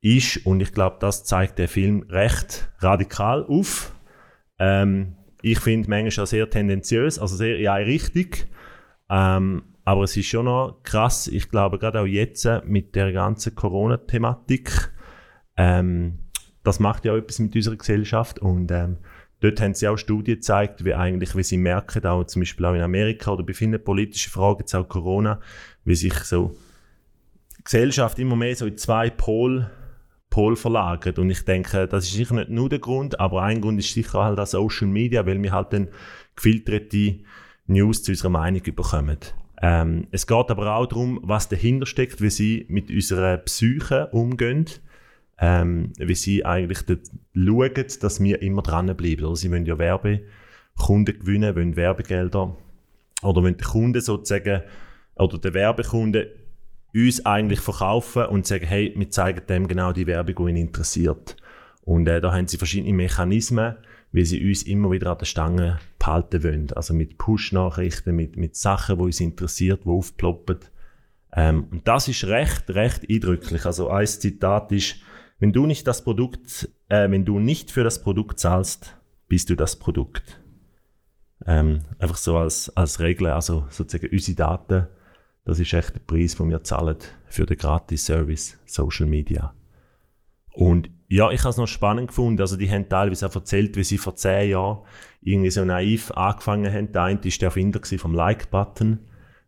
ist 0.00 0.44
und 0.46 0.60
ich 0.60 0.72
glaube, 0.72 0.96
das 1.00 1.24
zeigt 1.24 1.58
der 1.58 1.68
Film 1.68 2.04
recht 2.08 2.68
radikal 2.78 3.44
auf. 3.44 3.92
Ähm, 4.60 5.16
ich 5.42 5.58
finde 5.58 5.90
manchmal 5.90 6.24
auch 6.24 6.28
sehr 6.28 6.48
tendenziös, 6.48 7.18
also 7.18 7.34
sehr 7.34 7.58
in 7.58 7.66
eine 7.66 7.86
Richtung. 7.86 8.46
Ähm, 9.08 9.62
aber 9.84 10.04
es 10.04 10.16
ist 10.16 10.26
schon 10.26 10.44
noch 10.44 10.82
krass, 10.84 11.26
ich 11.26 11.48
glaube 11.48 11.78
gerade 11.78 12.00
auch 12.00 12.06
jetzt 12.06 12.44
äh, 12.44 12.60
mit 12.64 12.94
der 12.94 13.12
ganzen 13.12 13.54
Corona-Thematik, 13.56 14.92
ähm, 15.56 16.18
das 16.62 16.78
macht 16.78 17.04
ja 17.04 17.12
auch 17.12 17.16
etwas 17.16 17.38
mit 17.38 17.56
unserer 17.56 17.76
Gesellschaft 17.76 18.38
und 18.38 18.70
ähm, 18.70 18.98
dort 19.40 19.60
haben 19.60 19.74
sie 19.74 19.88
auch 19.88 19.96
Studien 19.96 20.36
gezeigt, 20.36 20.84
wie 20.84 20.94
eigentlich, 20.94 21.34
wie 21.34 21.42
sie 21.42 21.56
merken, 21.56 22.04
auch 22.06 22.24
zum 22.24 22.42
Beispiel 22.42 22.66
auch 22.66 22.74
in 22.74 22.82
Amerika 22.82 23.32
oder 23.32 23.42
bei 23.42 23.54
vielen 23.54 23.82
politischen 23.82 24.30
Fragen, 24.30 24.60
jetzt 24.60 24.74
auch 24.74 24.88
Corona, 24.88 25.40
wie 25.84 25.96
sich 25.96 26.14
so 26.14 26.54
Gesellschaft 27.64 28.18
immer 28.18 28.36
mehr 28.36 28.54
so 28.54 28.66
in 28.66 28.76
zwei 28.76 29.10
Pol, 29.10 29.70
Pol 30.30 30.56
verlagert. 30.56 31.18
Und 31.18 31.28
ich 31.28 31.44
denke, 31.44 31.86
das 31.88 32.04
ist 32.04 32.14
sicher 32.14 32.34
nicht 32.34 32.50
nur 32.50 32.68
der 32.68 32.78
Grund, 32.78 33.18
aber 33.18 33.42
ein 33.42 33.60
Grund 33.60 33.80
ist 33.80 33.92
sicher 33.92 34.24
halt 34.24 34.38
auch 34.38 34.46
Social 34.46 34.86
Media, 34.86 35.26
weil 35.26 35.42
wir 35.42 35.52
halt 35.52 35.72
dann 35.72 35.88
gefilterte 36.36 37.18
News 37.66 38.02
zu 38.04 38.12
unserer 38.12 38.30
Meinung 38.30 38.62
bekommen. 38.62 39.18
Ähm, 39.60 40.06
es 40.10 40.26
geht 40.26 40.50
aber 40.50 40.74
auch 40.74 40.86
darum, 40.86 41.20
was 41.22 41.48
dahinter 41.48 41.84
steckt, 41.84 42.22
wie 42.22 42.30
sie 42.30 42.64
mit 42.68 42.90
unserer 42.90 43.36
Psyche 43.38 44.06
umgehen, 44.12 44.66
ähm, 45.38 45.92
wie 45.98 46.14
sie 46.14 46.44
eigentlich 46.44 46.78
schauen, 47.34 47.84
dass 48.00 48.22
wir 48.22 48.40
immer 48.40 48.62
dranbleiben. 48.62 49.24
Oder 49.24 49.36
sie 49.36 49.50
wollen 49.50 49.66
ja 49.66 49.78
Werbekunden 49.78 51.18
gewinnen, 51.18 51.56
wollen 51.56 51.76
Werbegelder 51.76 52.56
oder 53.22 53.42
wollen 53.42 53.56
den 53.56 53.66
Kunden 53.66 54.00
sozusagen 54.00 54.62
oder 55.16 55.38
der 55.38 55.54
Werbekunde 55.54 56.32
uns 56.94 57.24
eigentlich 57.24 57.60
verkaufen 57.60 58.26
und 58.26 58.46
sagen, 58.46 58.66
hey, 58.66 58.92
wir 58.96 59.10
zeigen 59.10 59.46
dem 59.48 59.68
genau 59.68 59.92
die 59.92 60.06
Werbung, 60.06 60.46
die 60.46 60.52
ihn 60.52 60.56
interessiert. 60.56 61.36
Und 61.82 62.06
äh, 62.08 62.20
da 62.20 62.32
haben 62.32 62.48
sie 62.48 62.56
verschiedene 62.56 62.92
Mechanismen, 62.92 63.76
wie 64.12 64.24
sie 64.24 64.46
uns 64.46 64.62
immer 64.62 64.90
wieder 64.90 65.12
an 65.12 65.18
der 65.18 65.26
Stange 65.26 65.78
behalten 65.98 66.42
wollen. 66.42 66.72
Also 66.72 66.94
mit 66.94 67.18
Push-Nachrichten, 67.18 68.14
mit, 68.14 68.36
mit 68.36 68.56
Sachen, 68.56 68.98
die 68.98 69.04
uns 69.04 69.20
interessiert, 69.20 69.84
die 69.84 69.88
aufploppen. 69.88 70.58
Ähm, 71.32 71.64
und 71.70 71.86
das 71.86 72.08
ist 72.08 72.24
recht, 72.24 72.70
recht 72.70 73.08
eindrücklich. 73.08 73.64
Also 73.66 73.88
ein 73.88 74.06
Zitat 74.06 74.72
ist, 74.72 74.96
wenn 75.38 75.52
du 75.52 75.66
nicht 75.66 75.86
das 75.86 76.02
Produkt, 76.02 76.68
äh, 76.88 77.10
wenn 77.10 77.24
du 77.24 77.38
nicht 77.38 77.70
für 77.70 77.84
das 77.84 78.02
Produkt 78.02 78.40
zahlst, 78.40 78.96
bist 79.28 79.48
du 79.48 79.54
das 79.54 79.76
Produkt. 79.76 80.40
Ähm, 81.46 81.80
einfach 81.98 82.16
so 82.16 82.36
als, 82.36 82.76
als 82.76 83.00
Regel, 83.00 83.28
also 83.28 83.66
sozusagen 83.70 84.12
unsere 84.12 84.36
Daten, 84.36 84.86
das 85.50 85.58
ist 85.58 85.72
echt 85.72 85.96
der 85.96 86.00
Preis, 86.00 86.36
den 86.36 86.48
wir 86.48 86.62
zahlen 86.62 86.96
für 87.26 87.44
den 87.44 87.56
Gratis-Service 87.56 88.56
Social 88.66 89.06
Media. 89.06 89.52
Und 90.52 90.90
ja, 91.08 91.32
ich 91.32 91.40
habe 91.40 91.50
es 91.50 91.56
noch 91.56 91.66
spannend 91.66 92.06
gefunden. 92.06 92.40
Also, 92.40 92.56
die 92.56 92.70
haben 92.70 92.88
teilweise 92.88 93.26
auch 93.26 93.34
erzählt, 93.34 93.76
wie 93.76 93.82
sie 93.82 93.98
vor 93.98 94.14
zehn 94.14 94.50
Jahren 94.50 94.78
irgendwie 95.22 95.50
so 95.50 95.64
naiv 95.64 96.12
angefangen 96.12 96.72
haben. 96.72 96.92
Der 96.92 97.02
eine 97.02 97.24
war 97.24 97.30
der 97.30 97.46
Erfinder 97.46 97.80
vom 97.98 98.14
Like-Button. 98.14 99.00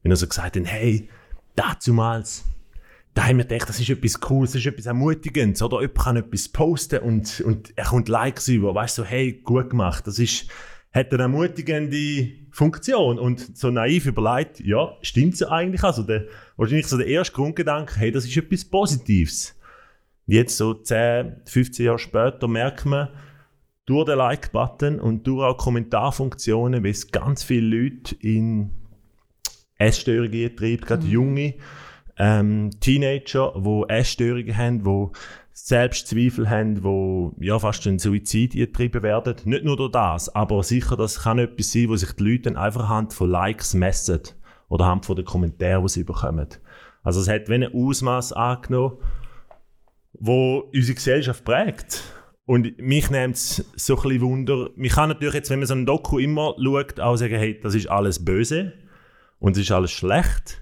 Wenn 0.02 0.12
er 0.12 0.16
so 0.16 0.26
gesagt 0.26 0.56
hat, 0.56 0.66
hey, 0.66 1.09
dazumals, 1.54 2.47
da 3.14 3.28
haben 3.28 3.38
wir 3.38 3.44
gedacht, 3.44 3.68
das 3.68 3.78
ist 3.78 3.88
etwas 3.88 4.18
Cooles, 4.18 4.52
das 4.52 4.62
ist 4.62 4.66
etwas 4.66 4.87
Ermutigendes. 4.87 5.62
Oder 5.62 5.82
jemand 5.82 5.99
kann 5.99 6.16
etwas 6.16 6.49
posten 6.49 6.99
und, 6.99 7.40
und 7.42 7.78
er 7.78 7.85
kommt 7.85 8.09
Likes 8.09 8.49
über. 8.49 8.75
Weißt 8.75 8.99
du, 8.99 9.02
so, 9.02 9.09
hey, 9.09 9.40
gut 9.44 9.71
gemacht. 9.71 10.04
Das 10.09 10.18
ist, 10.18 10.49
hat 10.92 11.12
eine 11.12 11.23
ermutigende 11.23 12.41
Funktion. 12.52 13.18
Und 13.18 13.56
so 13.56 13.71
naiv 13.71 14.06
überlegt, 14.06 14.61
ja, 14.61 14.97
stimmt 15.02 15.35
es 15.35 15.42
eigentlich? 15.42 15.82
Also 15.82 16.02
der, 16.02 16.26
wahrscheinlich 16.56 16.87
so 16.87 16.99
der 16.99 17.09
erste 17.09 17.35
Grundgedanke, 17.35 17.97
hey, 17.97 18.12
das 18.12 18.25
ist 18.25 18.37
etwas 18.37 18.64
Positives. 18.64 19.59
Jetzt 20.26 20.56
so 20.56 20.75
10, 20.75 21.42
15 21.47 21.87
Jahre 21.87 21.99
später 21.99 22.47
merkt 22.47 22.85
man, 22.87 23.09
durch 23.87 24.06
den 24.06 24.18
Like-Button 24.18 25.00
und 25.00 25.26
durch 25.26 25.44
auch 25.44 25.56
Kommentarfunktionen, 25.56 26.85
wie 26.85 26.90
es 26.90 27.11
ganz 27.11 27.42
viele 27.42 27.76
Leute 27.76 28.14
in 28.21 28.71
Essstörungen 29.76 30.54
treibt, 30.56 30.87
gerade 30.87 31.06
junge 31.06 31.54
ähm, 32.16 32.71
Teenager, 32.78 33.54
die 33.56 33.85
Essstörungen 33.88 34.56
haben, 34.56 34.85
die 34.85 35.18
Selbstzweifel 35.54 36.49
haben, 36.49 36.82
wo 36.82 37.35
ja 37.38 37.59
fast 37.59 37.87
ein 37.87 37.99
Suizid 37.99 38.54
getrieben 38.54 39.02
werden. 39.02 39.37
Nicht 39.44 39.64
nur 39.64 39.76
durch 39.76 39.92
das, 39.92 40.35
aber 40.35 40.62
sicher, 40.62 40.97
das 40.97 41.21
kann 41.21 41.38
etwas 41.38 41.73
sein, 41.73 41.88
wo 41.88 41.97
sich 41.97 42.12
die 42.12 42.25
Leute 42.25 42.42
dann 42.42 42.56
einfach 42.56 42.85
anhand 42.85 43.12
von 43.12 43.30
Likes 43.30 43.75
messen 43.75 44.21
oder 44.68 44.85
anhand 44.85 45.06
von 45.06 45.16
den 45.16 45.25
Kommentaren, 45.25 45.82
die 45.82 45.88
sie 45.90 46.04
bekommen. 46.04 46.49
Also 47.02 47.21
es 47.21 47.28
hat 47.28 47.49
wie 47.49 47.54
ein 47.54 47.75
Ausmaß 47.75 48.32
angenommen, 48.32 48.97
wo 50.14 50.71
unsere 50.73 50.94
Gesellschaft 50.94 51.44
prägt. 51.44 52.02
Und 52.44 52.78
mich 52.78 53.11
nimmt 53.11 53.37
es 53.37 53.64
so 53.76 53.97
ein 53.97 54.02
bisschen 54.02 54.21
Wunder. 54.23 54.71
Man 54.76 54.88
kann 54.88 55.11
natürlich 55.11 55.35
jetzt, 55.35 55.50
wenn 55.50 55.61
man 55.61 55.68
so 55.68 55.75
ein 55.75 55.87
Doku 55.87 56.18
immer 56.18 56.54
schaut, 56.62 56.99
auch 57.00 57.16
sagen, 57.16 57.37
hey, 57.37 57.59
das 57.61 57.75
ist 57.75 57.88
alles 57.88 58.25
böse 58.25 58.73
und 59.38 59.56
es 59.56 59.62
ist 59.62 59.73
alles 59.73 59.90
schlecht. 59.90 60.62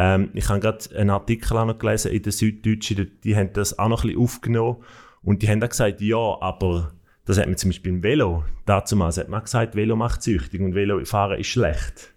Ähm, 0.00 0.30
ich 0.32 0.48
habe 0.48 0.60
gerade 0.60 0.96
einen 0.96 1.10
Artikel 1.10 1.58
auch 1.58 1.66
noch 1.66 1.78
gelesen 1.78 2.10
in 2.10 2.22
der 2.22 2.32
Süddeutschen, 2.32 2.96
die, 2.96 3.20
die 3.20 3.36
haben 3.36 3.52
das 3.52 3.78
auch 3.78 3.88
noch 3.88 4.02
ein 4.02 4.08
bisschen 4.08 4.22
aufgenommen 4.22 4.78
und 5.20 5.42
die 5.42 5.48
haben 5.48 5.62
auch 5.62 5.68
gesagt, 5.68 6.00
ja, 6.00 6.38
aber 6.40 6.92
das 7.26 7.36
hat 7.36 7.48
man 7.48 7.58
zum 7.58 7.68
Beispiel 7.68 7.92
im 7.92 8.02
Velo, 8.02 8.44
dazu 8.64 8.98
hat 8.98 9.28
man 9.28 9.42
gesagt, 9.42 9.76
Velo 9.76 9.96
macht 9.96 10.22
süchtig 10.22 10.62
und 10.62 10.74
Velofahren 10.74 11.38
ist 11.38 11.48
schlecht. 11.48 12.14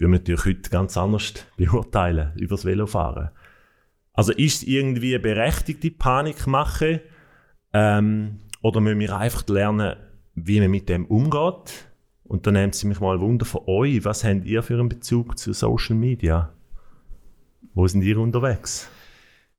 Man 0.00 0.10
natürlich 0.10 0.44
heute 0.44 0.68
ganz 0.68 0.96
anders 0.96 1.34
beurteilen 1.56 2.32
über 2.34 2.56
das 2.56 2.64
Velofahren. 2.64 3.30
Also 4.14 4.32
ist 4.32 4.56
es 4.56 4.62
irgendwie 4.64 5.14
eine 5.14 5.22
berechtigte 5.22 5.92
Panikmache 5.92 7.02
ähm, 7.72 8.40
oder 8.62 8.80
müssen 8.80 8.98
wir 8.98 9.16
einfach 9.16 9.46
lernen, 9.46 9.94
wie 10.34 10.58
man 10.58 10.72
mit 10.72 10.88
dem 10.88 11.06
umgeht? 11.06 11.86
Und 12.24 12.48
dann 12.48 12.54
nehmen 12.54 12.72
Sie 12.72 12.88
mich 12.88 12.98
mal 12.98 13.20
Wunder 13.20 13.44
von 13.44 13.60
euch. 13.66 14.04
Was 14.04 14.24
habt 14.24 14.44
ihr 14.44 14.64
für 14.64 14.74
einen 14.74 14.88
Bezug 14.88 15.38
zu 15.38 15.52
Social 15.52 15.94
Media? 15.94 16.52
Wo 17.74 17.86
sind 17.86 18.02
ihr 18.02 18.18
unterwegs? 18.18 18.88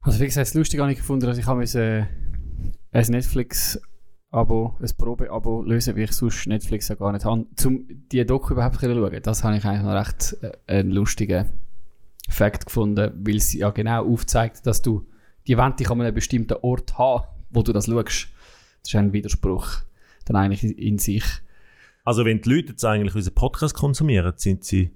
Also 0.01 0.19
wie 0.19 0.25
gesagt, 0.25 0.47
das 0.47 0.53
lustig 0.53 0.79
habe 0.79 0.91
ich 0.91 0.99
gefunden, 0.99 1.25
dass 1.25 1.37
ich 1.37 1.47
habe 1.47 1.63
äh, 1.63 2.05
ein 2.91 3.05
Netflix-Abo, 3.07 4.77
ein 4.79 4.91
Probe-Abo 4.97 5.63
lösen, 5.63 5.95
wie 5.95 6.03
ich 6.03 6.11
sonst 6.11 6.45
Netflix 6.45 6.89
ja 6.89 6.95
gar 6.95 7.11
nicht 7.11 7.25
habe, 7.25 7.45
um 7.65 7.85
die 8.11 8.25
Doku 8.25 8.53
überhaupt 8.53 8.79
zu 8.79 8.85
schauen. 8.85 9.19
Das 9.23 9.43
habe 9.43 9.57
ich 9.57 9.65
eigentlich 9.65 9.83
noch 9.83 9.93
recht 9.93 10.37
äh, 10.41 10.77
einen 10.77 10.91
lustigen 10.91 11.49
Fakt 12.29 12.65
gefunden, 12.65 13.11
weil 13.25 13.39
sie 13.39 13.59
ja 13.59 13.71
genau 13.71 14.05
aufzeigt, 14.05 14.65
dass 14.67 14.81
du 14.81 15.07
die 15.47 15.57
Wand 15.57 15.79
dich 15.79 15.89
an 15.89 15.99
einem 15.99 16.13
bestimmten 16.13 16.57
Ort 16.61 16.97
haben, 16.97 17.25
wo 17.49 17.63
du 17.63 17.73
das 17.73 17.85
schaust. 17.85 18.29
Das 18.81 18.89
ist 18.89 18.95
ein 18.95 19.13
Widerspruch 19.13 19.83
dann 20.25 20.35
eigentlich 20.35 20.77
in 20.77 20.99
sich. 20.99 21.23
Also 22.03 22.25
wenn 22.25 22.41
die 22.41 22.49
Leute 22.49 22.69
jetzt 22.69 22.85
eigentlich 22.85 23.15
unseren 23.15 23.33
Podcast 23.33 23.75
konsumieren, 23.75 24.33
sind 24.35 24.63
sie 24.63 24.91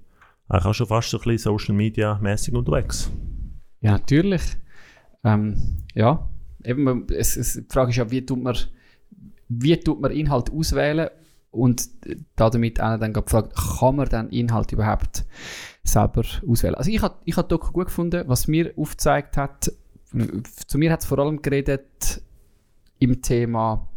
eigentlich 0.48 0.64
auch 0.64 0.74
schon 0.74 0.86
fast 0.86 1.14
ein 1.14 1.20
bisschen 1.20 1.38
Social 1.38 1.74
Media 1.74 2.18
mäßig 2.20 2.54
unterwegs. 2.54 3.10
Ja, 3.80 3.92
natürlich. 3.92 4.42
Ähm, 5.24 5.84
ja, 5.94 6.28
eben, 6.64 7.06
es, 7.10 7.36
es, 7.36 7.54
die 7.54 7.66
Frage 7.68 7.90
ist 7.90 7.96
ja, 7.96 8.10
wie 8.10 8.24
tut 8.24 8.42
man, 8.42 8.56
wie 9.48 9.76
tut 9.76 10.00
man 10.00 10.10
Inhalt 10.10 10.50
auswählen 10.50 11.10
und 11.50 11.88
damit 12.36 12.80
auch 12.80 12.98
dann 12.98 13.12
gefragt, 13.12 13.54
kann 13.78 13.96
man 13.96 14.08
dann 14.08 14.30
Inhalt 14.30 14.72
überhaupt 14.72 15.24
selber 15.84 16.24
auswählen? 16.46 16.74
Also 16.74 16.90
ich 16.90 17.02
habe 17.02 17.16
ich 17.24 17.36
hab 17.36 17.48
Doku 17.48 17.72
gut 17.72 17.86
gefunden, 17.86 18.24
was 18.26 18.48
mir 18.48 18.72
aufgezeigt 18.76 19.36
hat, 19.36 19.70
zu 20.66 20.78
mir 20.78 20.90
hat 20.90 21.00
es 21.00 21.06
vor 21.06 21.18
allem 21.18 21.42
geredet 21.42 22.22
im 22.98 23.20
Thema 23.20 23.88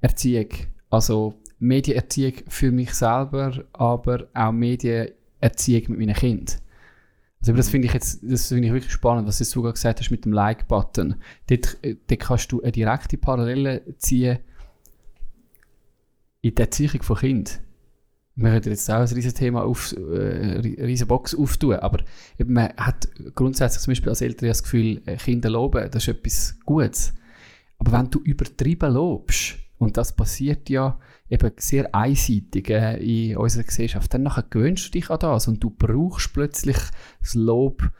Erziehung, 0.00 0.48
also 0.90 1.34
Medienerziehung 1.60 2.34
für 2.48 2.72
mich 2.72 2.92
selber, 2.94 3.64
aber 3.72 4.26
auch 4.34 4.52
Medienerziehung 4.52 5.23
Erziehung 5.44 5.84
mit 5.88 5.98
meinen 5.98 6.14
Kindern. 6.14 6.56
Also 7.40 7.52
das 7.52 7.68
finde 7.68 7.88
ich 7.88 7.92
jetzt, 7.92 8.20
das 8.22 8.48
finde 8.48 8.68
ich 8.68 8.72
wirklich 8.72 8.92
spannend, 8.92 9.28
was 9.28 9.36
du 9.36 9.44
sogar 9.44 9.72
gesagt 9.72 10.00
hast 10.00 10.10
mit 10.10 10.24
dem 10.24 10.32
Like-Button. 10.32 11.16
Dort, 11.48 11.76
äh, 11.82 11.96
dort 12.06 12.20
kannst 12.20 12.50
du 12.50 12.62
eine 12.62 12.72
direkte 12.72 13.18
Parallele 13.18 13.82
ziehen 13.98 14.38
in 16.40 16.54
der 16.54 16.64
Erziehung 16.64 17.02
von 17.02 17.18
Kind. 17.18 17.60
Wir 18.36 18.50
könnten 18.50 18.70
jetzt 18.70 18.90
auch 18.90 18.96
ein 18.96 19.02
riesiges 19.02 19.34
Thema 19.34 19.62
auf, 19.62 19.92
äh, 19.92 19.98
eine 19.98 20.62
riesige 20.62 21.06
Box 21.06 21.34
auftun, 21.34 21.74
aber 21.74 22.02
man 22.38 22.70
hat 22.78 23.08
grundsätzlich 23.34 23.82
zum 23.82 23.90
Beispiel 23.90 24.08
als 24.08 24.22
Eltern 24.22 24.48
das 24.48 24.62
Gefühl, 24.62 25.02
äh, 25.04 25.16
Kinder 25.16 25.50
loben, 25.50 25.88
das 25.90 26.02
ist 26.02 26.08
etwas 26.08 26.58
Gutes. 26.64 27.12
Aber 27.78 27.92
wenn 27.92 28.10
du 28.10 28.20
übertrieben 28.20 28.94
lobst, 28.94 29.56
und 29.78 29.96
das 29.96 30.16
passiert 30.16 30.70
ja 30.70 30.98
eben 31.28 31.52
sehr 31.56 31.94
einseitig 31.94 32.70
äh, 32.70 32.96
in 32.96 33.36
unserer 33.36 33.64
Gesellschaft, 33.64 34.12
dann 34.12 34.22
nachher 34.24 34.44
gewöhnst 34.48 34.86
du 34.86 34.90
dich 34.90 35.10
an 35.10 35.18
das 35.20 35.48
und 35.48 35.62
du 35.62 35.70
brauchst 35.70 36.32
plötzlich 36.32 36.76
das 37.20 37.34
Lob, 37.34 37.90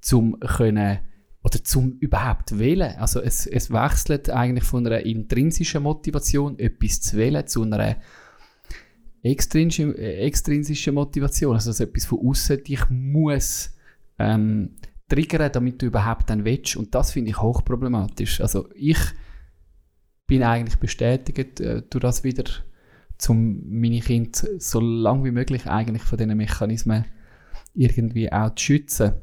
zum 0.00 0.38
können 0.40 1.00
oder 1.42 1.62
zum 1.62 1.92
überhaupt 1.98 2.58
wählen. 2.58 2.96
Also 2.98 3.20
es, 3.20 3.46
es 3.46 3.70
wechselt 3.70 4.30
eigentlich 4.30 4.64
von 4.64 4.86
einer 4.86 5.00
intrinsischen 5.00 5.82
Motivation, 5.82 6.58
etwas 6.58 7.00
zu 7.00 7.16
wählen, 7.16 7.46
zu 7.46 7.62
einer 7.62 7.96
extrinsischen, 9.22 9.94
äh, 9.96 10.16
extrinsischen 10.18 10.94
Motivation. 10.94 11.54
Also 11.54 11.70
dass 11.70 11.80
etwas 11.80 12.04
von 12.04 12.18
außen 12.26 12.62
dich 12.64 12.88
muss 12.90 13.74
ähm, 14.18 14.76
triggern, 15.08 15.50
damit 15.52 15.80
du 15.80 15.86
überhaupt 15.86 16.28
dann 16.30 16.44
willst. 16.44 16.76
Und 16.76 16.94
das 16.94 17.12
finde 17.12 17.30
ich 17.30 17.40
hochproblematisch. 17.40 18.40
Also 18.40 18.68
ich 18.74 18.98
bin 20.26 20.42
eigentlich 20.42 20.78
bestätigt 20.78 21.60
äh, 21.60 21.82
durch 21.88 22.02
das 22.02 22.24
wieder, 22.24 22.44
um 23.28 23.62
meine 23.68 24.00
Kinder 24.00 24.30
so 24.58 24.80
lange 24.80 25.24
wie 25.24 25.30
möglich 25.30 25.66
eigentlich 25.66 26.02
von 26.02 26.18
diesen 26.18 26.36
Mechanismen 26.36 27.04
irgendwie 27.74 28.30
auch 28.32 28.54
zu 28.54 28.64
schützen. 28.64 29.14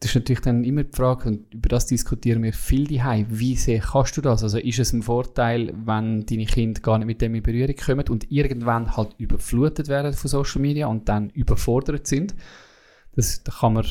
Das 0.00 0.10
ist 0.10 0.14
natürlich 0.14 0.40
dann 0.40 0.64
immer 0.64 0.84
die 0.84 0.96
Frage, 0.96 1.28
und 1.28 1.52
über 1.52 1.68
das 1.68 1.84
diskutieren 1.86 2.42
wir 2.42 2.54
viel 2.54 2.86
daheim. 2.86 3.26
Wie 3.28 3.54
sehr 3.54 3.80
kannst 3.80 4.16
du 4.16 4.22
das? 4.22 4.42
Also 4.42 4.56
ist 4.56 4.78
es 4.78 4.94
ein 4.94 5.02
Vorteil, 5.02 5.74
wenn 5.84 6.24
deine 6.24 6.46
Kinder 6.46 6.80
gar 6.80 6.96
nicht 6.96 7.06
mit 7.06 7.20
dem 7.20 7.34
in 7.34 7.42
Berührung 7.42 7.76
kommen 7.76 8.08
und 8.08 8.32
irgendwann 8.32 8.96
halt 8.96 9.14
überflutet 9.18 9.88
werden 9.88 10.14
von 10.14 10.30
Social 10.30 10.62
Media 10.62 10.86
und 10.86 11.10
dann 11.10 11.28
überfordert 11.30 12.06
sind? 12.06 12.34
Das, 13.14 13.44
das 13.44 13.58
kann 13.58 13.74
man 13.74 13.84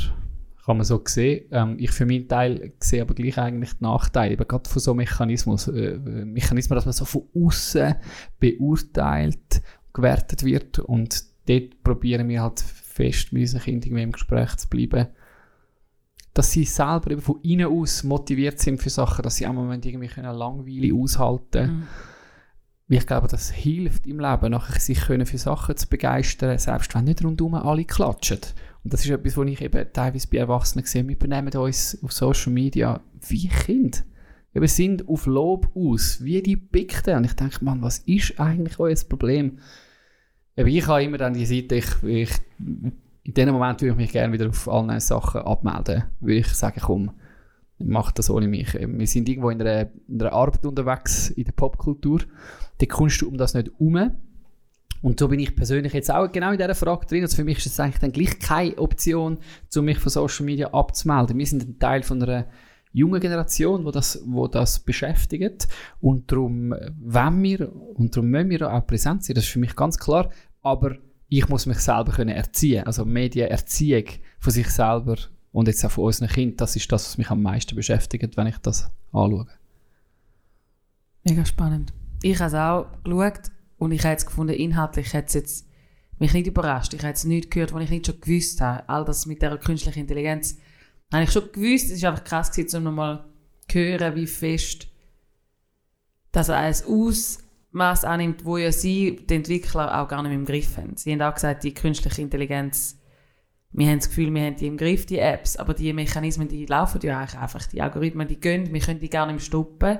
kann 0.69 0.77
man 0.77 0.85
so 0.85 1.01
sehen. 1.03 1.45
Ähm, 1.49 1.77
ich 1.79 1.89
für 1.89 2.05
meinen 2.05 2.27
Teil 2.27 2.73
sehe 2.79 3.01
aber 3.01 3.15
gleich 3.15 3.39
eigentlich 3.39 3.73
die 3.73 3.83
Nachteile, 3.83 4.33
eben 4.33 4.47
gerade 4.47 4.69
von 4.69 4.79
so 4.79 4.93
Mechanismus, 4.93 5.67
äh, 5.67 5.97
Mechanismen, 5.97 6.75
dass 6.75 6.85
man 6.85 6.93
so 6.93 7.05
von 7.05 7.23
außen 7.33 7.95
beurteilt, 8.39 9.63
gewertet 9.93 10.43
wird 10.43 10.77
und 10.77 11.23
dort 11.47 11.83
probieren 11.83 12.29
wir 12.29 12.43
halt 12.43 12.59
fest 12.59 13.33
mit 13.33 13.41
unseren 13.41 13.63
Kindern 13.63 13.97
im 13.97 14.11
Gespräch 14.11 14.57
zu 14.57 14.69
bleiben, 14.69 15.07
dass 16.35 16.51
sie 16.51 16.65
selber 16.65 17.09
eben 17.09 17.21
von 17.21 17.41
innen 17.41 17.65
aus 17.65 18.03
motiviert 18.03 18.59
sind 18.59 18.79
für 18.79 18.91
Sachen, 18.91 19.23
dass 19.23 19.37
sie 19.37 19.47
am 19.47 19.55
Moment 19.55 19.87
irgendwie 19.87 20.07
können 20.07 20.35
Langweile 20.35 20.93
aushalten 20.93 21.71
mhm. 21.71 21.87
Ich 22.91 23.07
glaube, 23.07 23.27
das 23.27 23.51
hilft 23.51 24.05
im 24.07 24.19
Leben, 24.19 24.51
nachher 24.51 24.79
sich 24.79 25.01
können 25.01 25.25
für 25.27 25.37
Sachen 25.37 25.77
zu 25.77 25.87
begeistern, 25.87 26.57
selbst 26.57 26.93
wenn 26.95 27.05
nicht 27.05 27.23
rundum 27.23 27.53
alle 27.53 27.85
klatschen. 27.85 28.39
Und 28.83 28.93
das 28.93 29.03
ist 29.03 29.11
etwas, 29.11 29.37
was 29.37 29.47
ich 29.47 29.61
eben 29.61 29.87
teilweise 29.93 30.27
bei 30.29 30.37
Erwachsenen 30.37 30.85
sehe. 30.85 31.07
Wir 31.07 31.19
benehmen 31.19 31.53
uns 31.53 32.01
auf 32.03 32.11
Social 32.11 32.53
Media 32.53 33.01
wie 33.27 33.47
Kinder. 33.49 33.99
Wir 34.53 34.67
sind 34.67 35.07
auf 35.07 35.25
Lob 35.25 35.69
aus, 35.75 36.23
wie 36.23 36.41
die 36.41 36.57
Pikten. 36.57 37.17
Und 37.17 37.25
ich 37.25 37.33
denke, 37.33 37.63
Mann, 37.63 37.81
was 37.81 37.99
ist 37.99 38.39
eigentlich 38.39 38.79
euer 38.79 38.95
Problem? 39.07 39.59
Eben, 40.55 40.69
ich 40.69 40.87
habe 40.87 41.03
immer 41.03 41.17
dann 41.17 41.33
die 41.33 41.45
Seite, 41.45 41.75
ich, 41.75 42.03
ich, 42.03 42.31
in 42.57 43.33
dem 43.33 43.49
Moment 43.49 43.81
würde 43.81 43.91
ich 43.91 43.97
mich 43.97 44.11
gerne 44.11 44.33
wieder 44.33 44.49
auf 44.49 44.67
allen 44.67 44.99
Sachen 44.99 45.41
abmelden. 45.41 46.05
Würde 46.19 46.39
ich 46.39 46.47
sagen, 46.47 46.81
komm, 46.83 47.11
mach 47.77 48.11
das 48.11 48.29
ohne 48.29 48.47
mich. 48.47 48.73
Wir 48.73 49.07
sind 49.07 49.29
irgendwo 49.29 49.49
in 49.49 49.61
einer, 49.61 49.89
in 50.07 50.21
einer 50.21 50.33
Arbeit 50.33 50.65
unterwegs, 50.65 51.29
in 51.29 51.43
der 51.43 51.51
Popkultur. 51.51 52.21
Da 52.79 52.85
kommst 52.85 53.21
du 53.21 53.27
um 53.27 53.37
das 53.37 53.53
nicht 53.53 53.71
herum. 53.71 54.11
Und 55.01 55.19
so 55.19 55.27
bin 55.27 55.39
ich 55.39 55.55
persönlich 55.55 55.93
jetzt 55.93 56.11
auch 56.11 56.31
genau 56.31 56.51
in 56.51 56.57
dieser 56.57 56.75
Frage 56.75 57.05
drin. 57.05 57.23
Also 57.23 57.37
für 57.37 57.43
mich 57.43 57.59
ist 57.59 57.67
es 57.67 57.79
eigentlich 57.79 57.99
dann 57.99 58.11
gleich 58.11 58.39
keine 58.39 58.77
Option, 58.77 59.37
um 59.75 59.85
mich 59.85 59.99
von 59.99 60.09
Social 60.09 60.45
Media 60.45 60.73
abzumelden. 60.73 61.37
Wir 61.37 61.45
sind 61.45 61.63
ein 61.63 61.79
Teil 61.79 62.03
von 62.03 62.21
einer 62.21 62.45
jungen 62.91 63.21
Generation, 63.21 63.85
wo 63.85 63.91
das, 63.91 64.21
wo 64.25 64.47
das 64.47 64.79
beschäftigt. 64.79 65.67
Und 66.01 66.31
darum 66.31 66.73
wollen 66.99 67.43
wir 67.43 67.71
und 67.95 68.15
darum 68.15 68.29
müssen 68.29 68.49
wir 68.49 68.73
auch 68.73 68.85
präsent 68.85 69.23
sein. 69.23 69.35
Das 69.35 69.45
ist 69.45 69.51
für 69.51 69.59
mich 69.59 69.75
ganz 69.75 69.97
klar. 69.97 70.29
Aber 70.61 70.97
ich 71.29 71.47
muss 71.47 71.65
mich 71.65 71.77
selber 71.77 72.11
können 72.11 72.35
erziehen. 72.35 72.85
Also 72.85 73.05
Medienerziehung 73.05 74.05
von 74.39 74.51
sich 74.51 74.69
selber 74.69 75.15
und 75.51 75.67
jetzt 75.67 75.85
auch 75.85 75.91
von 75.91 76.05
unseren 76.05 76.27
Kindern, 76.27 76.57
das 76.57 76.75
ist 76.75 76.91
das, 76.91 77.05
was 77.05 77.17
mich 77.17 77.29
am 77.29 77.41
meisten 77.41 77.75
beschäftigt, 77.75 78.35
wenn 78.35 78.47
ich 78.47 78.57
das 78.57 78.91
anschaue. 79.11 79.47
Mega 81.23 81.45
spannend. 81.45 81.93
Ich 82.21 82.39
habe 82.39 82.47
es 82.47 82.53
auch 82.53 83.03
geschaut 83.03 83.51
und 83.79 83.91
ich 83.91 84.01
habe 84.01 84.11
jetzt 84.11 84.27
gefunden, 84.27 84.53
inhaltlich 84.53 85.13
hat 85.13 85.27
es 85.27 85.33
jetzt 85.33 85.67
mich 86.19 86.33
nicht 86.33 86.47
überrascht. 86.47 86.93
Ich 86.93 86.99
habe 86.99 87.09
jetzt 87.09 87.23
nichts 87.25 87.49
gehört, 87.49 87.73
was 87.73 87.83
ich 87.83 87.89
nicht 87.89 88.05
schon 88.05 88.19
gewusst 88.19 88.61
habe. 88.61 88.87
All 88.87 89.05
das 89.05 89.25
mit 89.25 89.41
der 89.41 89.57
künstlichen 89.57 90.01
Intelligenz 90.01 90.57
habe 91.11 91.23
ich 91.23 91.31
schon 91.31 91.51
gewusst. 91.51 91.89
Es 91.89 92.03
war 92.03 92.11
einfach 92.11 92.25
krass, 92.25 92.51
gewesen, 92.51 92.77
um 92.77 92.83
nochmal 92.83 93.25
zu 93.67 93.79
hören, 93.79 94.15
wie 94.15 94.27
fest 94.27 94.89
dass 96.31 96.49
er 96.49 96.57
ein 96.57 96.75
Ausmaß 96.87 98.05
annimmt, 98.05 98.45
wo 98.45 98.57
ja 98.57 98.71
sie, 98.71 99.25
die 99.27 99.35
Entwickler, 99.35 99.99
auch 99.99 100.07
gar 100.07 100.21
nicht 100.23 100.33
im 100.33 100.45
Griff 100.45 100.77
haben. 100.77 100.95
Sie 100.95 101.11
haben 101.11 101.21
auch 101.21 101.33
gesagt, 101.33 101.63
die 101.63 101.73
künstliche 101.73 102.21
Intelligenz, 102.21 102.99
wir 103.71 103.87
haben 103.87 103.99
das 103.99 104.09
Gefühl, 104.09 104.33
wir 104.33 104.43
haben 104.43 104.55
die 104.55 104.67
im 104.67 104.77
Griff, 104.77 105.05
die 105.05 105.19
Apps, 105.19 105.57
aber 105.57 105.73
die 105.73 105.93
Mechanismen, 105.93 106.47
die 106.47 106.65
laufen 106.65 107.01
ja 107.03 107.19
eigentlich 107.19 107.39
einfach. 107.39 107.65
Die 107.67 107.81
Algorithmen, 107.81 108.27
die 108.27 108.39
gehen, 108.39 108.73
wir 108.73 108.79
können 108.79 108.99
die 108.99 109.09
gar 109.09 109.31
nicht 109.31 109.45
stoppen. 109.45 109.99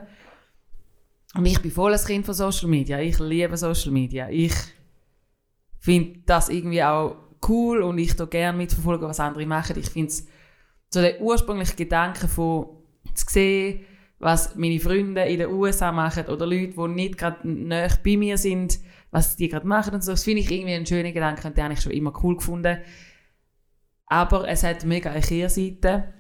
Und 1.36 1.45
ich 1.45 1.62
bin 1.62 1.71
voll 1.71 1.93
ein 1.93 2.00
Kind 2.00 2.25
von 2.25 2.33
Social 2.33 2.67
Media. 2.67 3.00
Ich 3.00 3.19
liebe 3.19 3.55
Social 3.55 3.91
Media. 3.91 4.29
Ich 4.29 4.53
finde 5.79 6.21
das 6.25 6.50
irgendwie 6.50 6.83
auch 6.83 7.15
cool 7.48 7.81
und 7.83 7.98
ich 7.98 8.15
da 8.15 8.25
gerne 8.25 8.57
mitverfolgen, 8.57 9.07
was 9.07 9.19
andere 9.19 9.45
machen. 9.45 9.77
Ich 9.79 9.89
finde 9.89 10.09
es 10.09 10.27
so 10.89 11.01
der 11.01 11.21
ursprüngliche 11.21 11.75
Gedanke 11.75 12.27
von 12.27 12.67
zu 13.13 13.25
sehen, 13.29 13.81
was 14.17 14.55
meine 14.55 14.79
Freunde 14.79 15.21
in 15.24 15.39
den 15.39 15.50
USA 15.50 15.91
machen 15.91 16.25
oder 16.25 16.45
Leute, 16.45 16.74
die 16.74 16.88
nicht 16.89 17.17
gerade 17.17 17.48
näher 17.48 17.98
bei 18.03 18.17
mir 18.17 18.38
sind, 18.38 18.79
was 19.12 19.38
die 19.38 19.48
gerade 19.48 19.67
machen 19.67 19.93
und 19.93 20.03
so. 20.03 20.12
Das 20.12 20.24
finde 20.24 20.41
ich 20.41 20.51
irgendwie 20.51 20.74
einen 20.74 20.86
schönen 20.86 21.13
Gedanken 21.13 21.48
und 21.48 21.57
den 21.57 21.63
habe 21.63 21.74
ich 21.74 21.81
schon 21.81 21.93
immer 21.93 22.13
cool 22.24 22.36
gefunden. 22.36 22.79
Aber 24.07 24.48
es 24.48 24.63
hat 24.63 24.83
mega 24.83 25.12
eine 25.12 25.21
Kehrseite. 25.21 26.13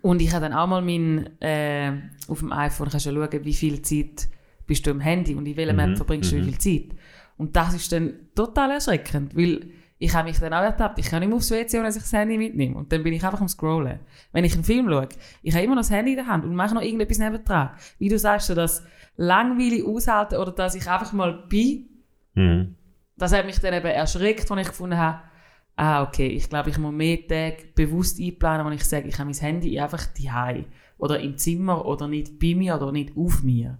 Und 0.00 0.22
ich 0.22 0.32
habe 0.32 0.44
dann 0.48 0.52
auch 0.52 0.66
mal 0.66 0.82
mein, 0.82 1.40
äh, 1.40 1.92
auf 2.28 2.38
dem 2.38 2.52
iPhone 2.52 2.88
kannst 2.88 3.06
du 3.06 3.12
schauen, 3.12 3.44
wie 3.44 3.54
viel 3.54 3.82
Zeit 3.82 4.28
bist 4.66 4.86
du 4.86 4.90
am 4.92 5.00
Handy 5.00 5.34
und 5.34 5.46
in 5.46 5.56
welcher 5.56 5.72
Mhm, 5.72 5.76
Map 5.76 5.96
verbringst 5.96 6.30
du 6.32 6.36
wie 6.36 6.40
mhm. 6.40 6.54
viel 6.54 6.58
Zeit. 6.58 6.96
Und 7.36 7.56
das 7.56 7.74
ist 7.74 7.90
dann 7.92 8.12
total 8.34 8.70
erschreckend, 8.72 9.36
weil 9.36 9.70
ich 9.98 10.14
habe 10.14 10.28
mich 10.28 10.38
dann 10.38 10.52
auch 10.52 10.62
ertappt, 10.62 10.98
ich 10.98 11.06
kann 11.06 11.20
nicht 11.20 11.28
mehr 11.28 11.36
aufs 11.36 11.50
WC, 11.50 11.78
ohne 11.78 11.86
dass 11.88 11.96
ich 11.96 12.02
das 12.02 12.12
Handy 12.12 12.36
mitnehme. 12.38 12.76
Und 12.76 12.92
dann 12.92 13.02
bin 13.02 13.12
ich 13.12 13.24
einfach 13.24 13.40
am 13.40 13.48
Scrollen. 13.48 14.00
Wenn 14.32 14.44
ich 14.44 14.54
einen 14.54 14.64
Film 14.64 14.88
schaue, 14.88 15.08
ich 15.42 15.54
habe 15.54 15.64
immer 15.64 15.74
noch 15.74 15.82
das 15.82 15.90
Handy 15.90 16.12
in 16.12 16.16
der 16.16 16.26
Hand 16.26 16.44
und 16.44 16.54
mache 16.54 16.74
noch 16.74 16.82
irgendetwas 16.82 17.18
nebendran. 17.18 17.70
Wie 17.98 18.08
du 18.08 18.18
sagst, 18.18 18.48
so 18.48 18.54
das 18.54 18.84
langweilig 19.16 19.84
aushalten 19.84 20.36
oder 20.36 20.52
dass 20.52 20.74
ich 20.74 20.88
einfach 20.88 21.12
mal 21.12 21.44
bin, 21.48 21.88
Mhm. 22.34 22.76
das 23.16 23.32
hat 23.32 23.44
mich 23.46 23.58
dann 23.60 23.74
eben 23.74 23.86
erschreckt, 23.86 24.50
als 24.50 24.60
ich 24.60 24.68
gefunden 24.68 24.96
habe, 24.96 25.20
ah, 25.76 26.02
okay, 26.02 26.26
ich 26.26 26.48
glaube, 26.48 26.70
ich 26.70 26.78
muss 26.78 26.92
mehr 26.92 27.26
Tage 27.26 27.64
bewusst 27.74 28.20
einplanen, 28.20 28.66
wenn 28.66 28.72
ich 28.74 28.84
sage, 28.84 29.08
ich 29.08 29.18
habe 29.18 29.30
mein 29.30 29.38
Handy 29.38 29.78
einfach 29.78 30.06
daheim 30.06 30.66
oder 30.98 31.20
im 31.20 31.36
Zimmer 31.36 31.84
oder 31.84 32.08
nicht 32.08 32.38
bei 32.38 32.54
mir 32.54 32.76
oder 32.76 32.92
nicht 32.92 33.16
auf 33.16 33.42
mir. 33.42 33.78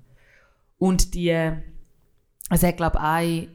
Und 0.78 1.14
die, 1.14 1.28
äh, 1.28 1.58
es 2.50 2.62
hat, 2.62 2.76
glaube 2.76 2.98
ich, 2.98 3.02
eine 3.04 3.48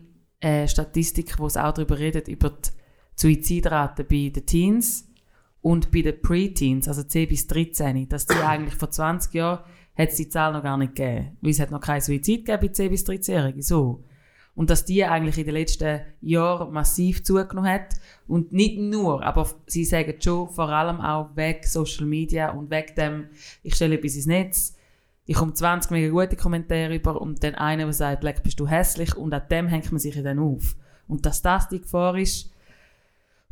äh, 0.64 0.68
Statistik, 0.68 1.38
wo 1.40 1.48
es 1.48 1.58
auch 1.58 1.74
darüber 1.74 2.00
redet, 2.00 2.28
über 2.28 2.52
die 2.52 2.70
Suizidrate 3.16 4.04
bei 4.04 4.32
den 4.34 4.46
Teens 4.46 5.10
und 5.62 5.92
bei 5.92 6.02
den 6.02 6.22
Preteens, 6.22 6.88
also 6.88 7.04
10 7.04 7.28
bis 7.28 7.48
13, 7.48 8.08
dass 8.08 8.28
die 8.28 8.36
eigentlich 8.36 8.76
vor 8.76 8.90
20 8.90 9.34
Jahren 9.34 9.64
hat 9.98 10.10
es 10.10 10.16
die 10.16 10.30
Zahl 10.30 10.54
noch 10.54 10.64
gar 10.64 10.78
nicht 10.78 10.96
gegeben. 10.96 11.38
Weil 11.42 11.52
es 11.52 11.60
hat 11.60 11.72
noch 11.72 11.82
keinen 11.82 12.02
Suizid 12.02 12.46
gegeben 12.46 12.68
bei 12.68 12.74
10 12.74 12.92
bis 12.92 13.06
13-Jährigen. 13.06 13.62
So. 13.62 14.04
Und 14.58 14.70
dass 14.70 14.86
die 14.86 15.06
eigentlich 15.06 15.38
in 15.38 15.46
den 15.46 15.54
letzten 15.54 16.02
Jahren 16.20 16.74
massiv 16.74 17.24
zugenommen 17.24 17.72
hat. 17.72 17.94
Und 18.28 18.52
nicht 18.52 18.78
nur, 18.80 19.24
aber 19.24 19.48
sie 19.68 19.86
sagen 19.86 20.16
schon 20.20 20.50
vor 20.50 20.68
allem 20.68 21.00
auch 21.00 21.34
weg 21.36 21.66
Social 21.66 22.08
Media 22.08 22.50
und 22.50 22.70
weg 22.70 22.96
dem, 22.96 23.30
ich 23.64 23.76
stelle 23.76 23.96
etwas 23.96 24.16
ins 24.16 24.26
Netz, 24.26 24.76
ich 25.26 25.36
komme 25.36 25.54
20 25.54 25.92
mega 25.92 26.10
gute 26.10 26.36
Kommentare 26.36 26.96
über 26.96 27.22
und 27.22 27.44
dann 27.44 27.54
einer, 27.56 27.84
der 27.84 27.94
sagt, 27.94 28.22
Black, 28.22 28.42
bist 28.42 28.60
du 28.60 28.68
hässlich 28.68 29.16
und 29.16 29.34
an 29.34 29.44
dem 29.52 29.68
hängt 29.68 29.92
man 29.92 30.00
sich 30.00 30.22
dann 30.22 30.40
auf. 30.40 30.76
Und 31.08 31.26
dass 31.26 31.42
das 31.42 31.70
die 31.70 31.82
Gefahr 31.82 32.18
ist, 32.18 32.52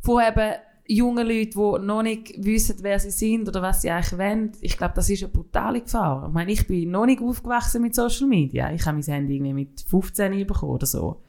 von 0.00 0.22
eben 0.22 0.54
jungen 0.88 1.26
Leuten, 1.26 1.50
die 1.50 1.86
noch 1.86 2.02
nicht 2.02 2.44
wissen, 2.44 2.76
wer 2.80 2.98
sie 2.98 3.10
sind 3.10 3.48
oder 3.48 3.62
was 3.62 3.82
sie 3.82 3.90
eigentlich 3.90 4.18
wollen, 4.18 4.52
ich 4.60 4.76
glaube, 4.76 4.94
das 4.94 5.10
ist 5.10 5.22
eine 5.22 5.32
brutale 5.32 5.80
Gefahr. 5.80 6.26
Ich 6.28 6.32
meine, 6.34 6.52
ich 6.52 6.66
bin 6.66 6.90
noch 6.90 7.06
nicht 7.06 7.20
aufgewachsen 7.20 7.82
mit 7.82 7.94
Social 7.94 8.26
Media. 8.26 8.72
Ich 8.72 8.84
habe 8.86 8.96
mein 8.96 9.04
Handy 9.04 9.36
irgendwie 9.36 9.52
mit 9.52 9.80
15 9.80 10.46
bekommen 10.46 10.72
oder 10.72 10.86
so. 10.86 11.22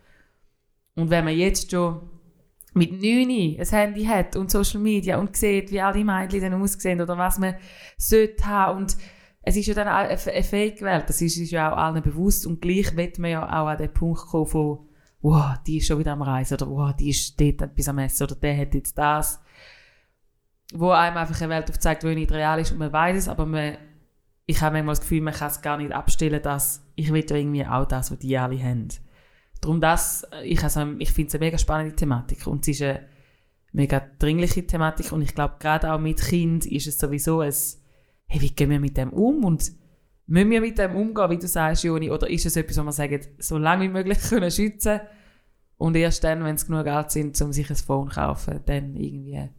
Und 0.95 1.09
wenn 1.09 1.25
man 1.25 1.35
jetzt 1.35 1.71
schon 1.71 2.01
mit 2.73 2.91
9 2.91 3.59
ein 3.59 3.67
Handy 3.67 4.05
hat 4.05 4.35
und 4.35 4.51
Social 4.51 4.79
Media 4.79 5.17
und 5.17 5.35
sieht, 5.35 5.71
wie 5.71 5.81
alle 5.81 6.03
Mädchen 6.03 6.41
dann 6.41 6.61
aussehen 6.61 7.01
oder 7.01 7.17
was 7.17 7.39
man 7.39 7.55
sollte 7.97 8.45
haben 8.45 8.79
und 8.79 8.97
es 9.41 9.55
ist 9.55 9.67
ja 9.67 9.73
dann 9.73 9.87
eine 9.87 10.17
Fake-Welt, 10.17 11.05
das 11.07 11.21
ist, 11.21 11.37
ist 11.37 11.51
ja 11.51 11.71
auch 11.71 11.77
allen 11.77 12.03
bewusst 12.03 12.45
und 12.45 12.61
gleich 12.61 12.95
wird 12.97 13.17
man 13.17 13.31
ja 13.31 13.45
auch 13.45 13.67
an 13.67 13.77
den 13.77 13.93
Punkt 13.93 14.27
kommen 14.27 14.45
von 14.45 14.79
wow, 15.21 15.55
die 15.65 15.77
ist 15.77 15.87
schon 15.87 15.99
wieder 15.99 16.13
am 16.13 16.21
Reisen 16.21 16.55
oder 16.55 16.69
wow, 16.69 16.93
die 16.95 17.09
ist 17.09 17.39
dort 17.39 17.61
etwas 17.61 17.89
am 17.89 17.99
Essen 17.99 18.23
oder 18.23 18.35
der 18.35 18.57
hat 18.57 18.73
jetzt 18.75 18.97
das 18.97 19.39
wo 20.73 20.91
einem 20.91 21.17
einfach 21.17 21.39
eine 21.41 21.53
Welt 21.53 21.69
aufzeigt, 21.69 22.03
die 22.03 22.15
nicht 22.15 22.31
real 22.31 22.59
ist 22.59 22.71
und 22.71 22.77
man 22.77 22.91
weiß 22.91 23.17
es, 23.17 23.29
aber 23.29 23.45
man, 23.45 23.77
ich 24.45 24.61
habe 24.61 24.73
manchmal 24.73 24.93
das 24.93 25.01
Gefühl, 25.01 25.21
man 25.21 25.33
kann 25.33 25.49
es 25.49 25.61
gar 25.61 25.77
nicht 25.77 25.91
abstellen, 25.91 26.41
dass 26.41 26.85
ich 26.95 27.11
will 27.11 27.25
irgendwie 27.29 27.65
auch 27.65 27.85
das, 27.85 28.11
was 28.11 28.19
die 28.19 28.37
alle 28.37 28.61
haben. 28.61 28.89
Darum 29.61 29.81
das, 29.81 30.27
ich, 30.43 30.61
also, 30.63 30.85
ich 30.99 31.11
finde 31.11 31.29
es 31.29 31.35
eine 31.35 31.45
mega 31.45 31.57
spannende 31.57 31.95
Thematik 31.95 32.47
und 32.47 32.67
es 32.67 32.75
ist 32.75 32.81
eine 32.81 33.07
mega 33.71 34.01
dringliche 34.19 34.65
Thematik 34.65 35.11
und 35.11 35.21
ich 35.21 35.33
glaube, 35.33 35.55
gerade 35.59 35.91
auch 35.91 35.99
mit 35.99 36.21
Kind 36.21 36.65
ist 36.65 36.87
es 36.87 36.97
sowieso 36.97 37.39
ein, 37.39 37.53
hey, 38.27 38.41
wie 38.41 38.49
gehen 38.49 38.69
wir 38.69 38.79
mit 38.79 38.97
dem 38.97 39.11
um 39.11 39.45
und 39.45 39.71
müssen 40.27 40.49
wir 40.49 40.61
mit 40.61 40.77
dem 40.77 40.95
umgehen, 40.95 41.29
wie 41.29 41.37
du 41.37 41.47
sagst, 41.47 41.83
Joni, 41.83 42.11
oder 42.11 42.29
ist 42.29 42.45
es 42.45 42.55
etwas, 42.55 42.77
wo 42.77 42.83
man 42.83 42.93
sagt, 42.93 43.29
so 43.39 43.57
lange 43.57 43.85
wie 43.85 43.89
möglich 43.89 44.19
können 44.29 44.51
schützen 44.51 44.99
und 45.77 45.95
erst 45.95 46.23
dann, 46.23 46.43
wenn 46.43 46.55
es 46.55 46.67
genug 46.67 46.87
alt 46.87 47.11
sind, 47.11 47.39
um 47.41 47.53
sich 47.53 47.69
ein 47.69 47.75
Phone 47.75 48.09
zu 48.09 48.15
kaufen, 48.15 48.59
dann 48.65 48.95
irgendwie 48.95 49.49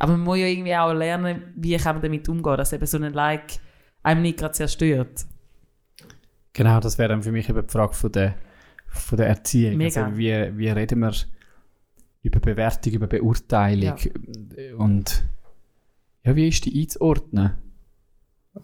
aber 0.00 0.12
man 0.12 0.22
muss 0.22 0.38
ja 0.38 0.46
irgendwie 0.46 0.74
auch 0.74 0.92
lernen, 0.92 1.52
wie 1.56 1.76
kann 1.76 1.96
man 1.96 2.02
damit 2.02 2.26
umgehen, 2.28 2.56
dass 2.56 2.72
eben 2.72 2.86
so 2.86 2.96
ein 2.96 3.12
Like 3.12 3.58
einem 4.02 4.22
nicht 4.22 4.38
gerade 4.38 4.54
zerstört. 4.54 5.26
Genau, 6.54 6.80
das 6.80 6.96
wäre 6.96 7.10
dann 7.10 7.22
für 7.22 7.32
mich 7.32 7.50
eben 7.50 7.66
die 7.66 7.70
Frage 7.70 7.92
von 7.92 8.10
der, 8.10 8.34
von 8.88 9.18
der 9.18 9.28
Erziehung. 9.28 9.76
Mega. 9.76 10.04
Also 10.06 10.16
wie, 10.16 10.56
wie 10.56 10.68
reden 10.70 11.00
wir 11.00 11.12
über 12.22 12.40
Bewertung, 12.40 12.94
über 12.94 13.06
Beurteilung 13.06 13.96
und 14.78 15.22
ja, 16.24 16.34
wie 16.34 16.48
ist 16.48 16.64
die 16.64 16.80
einzuordnen? 16.80 17.52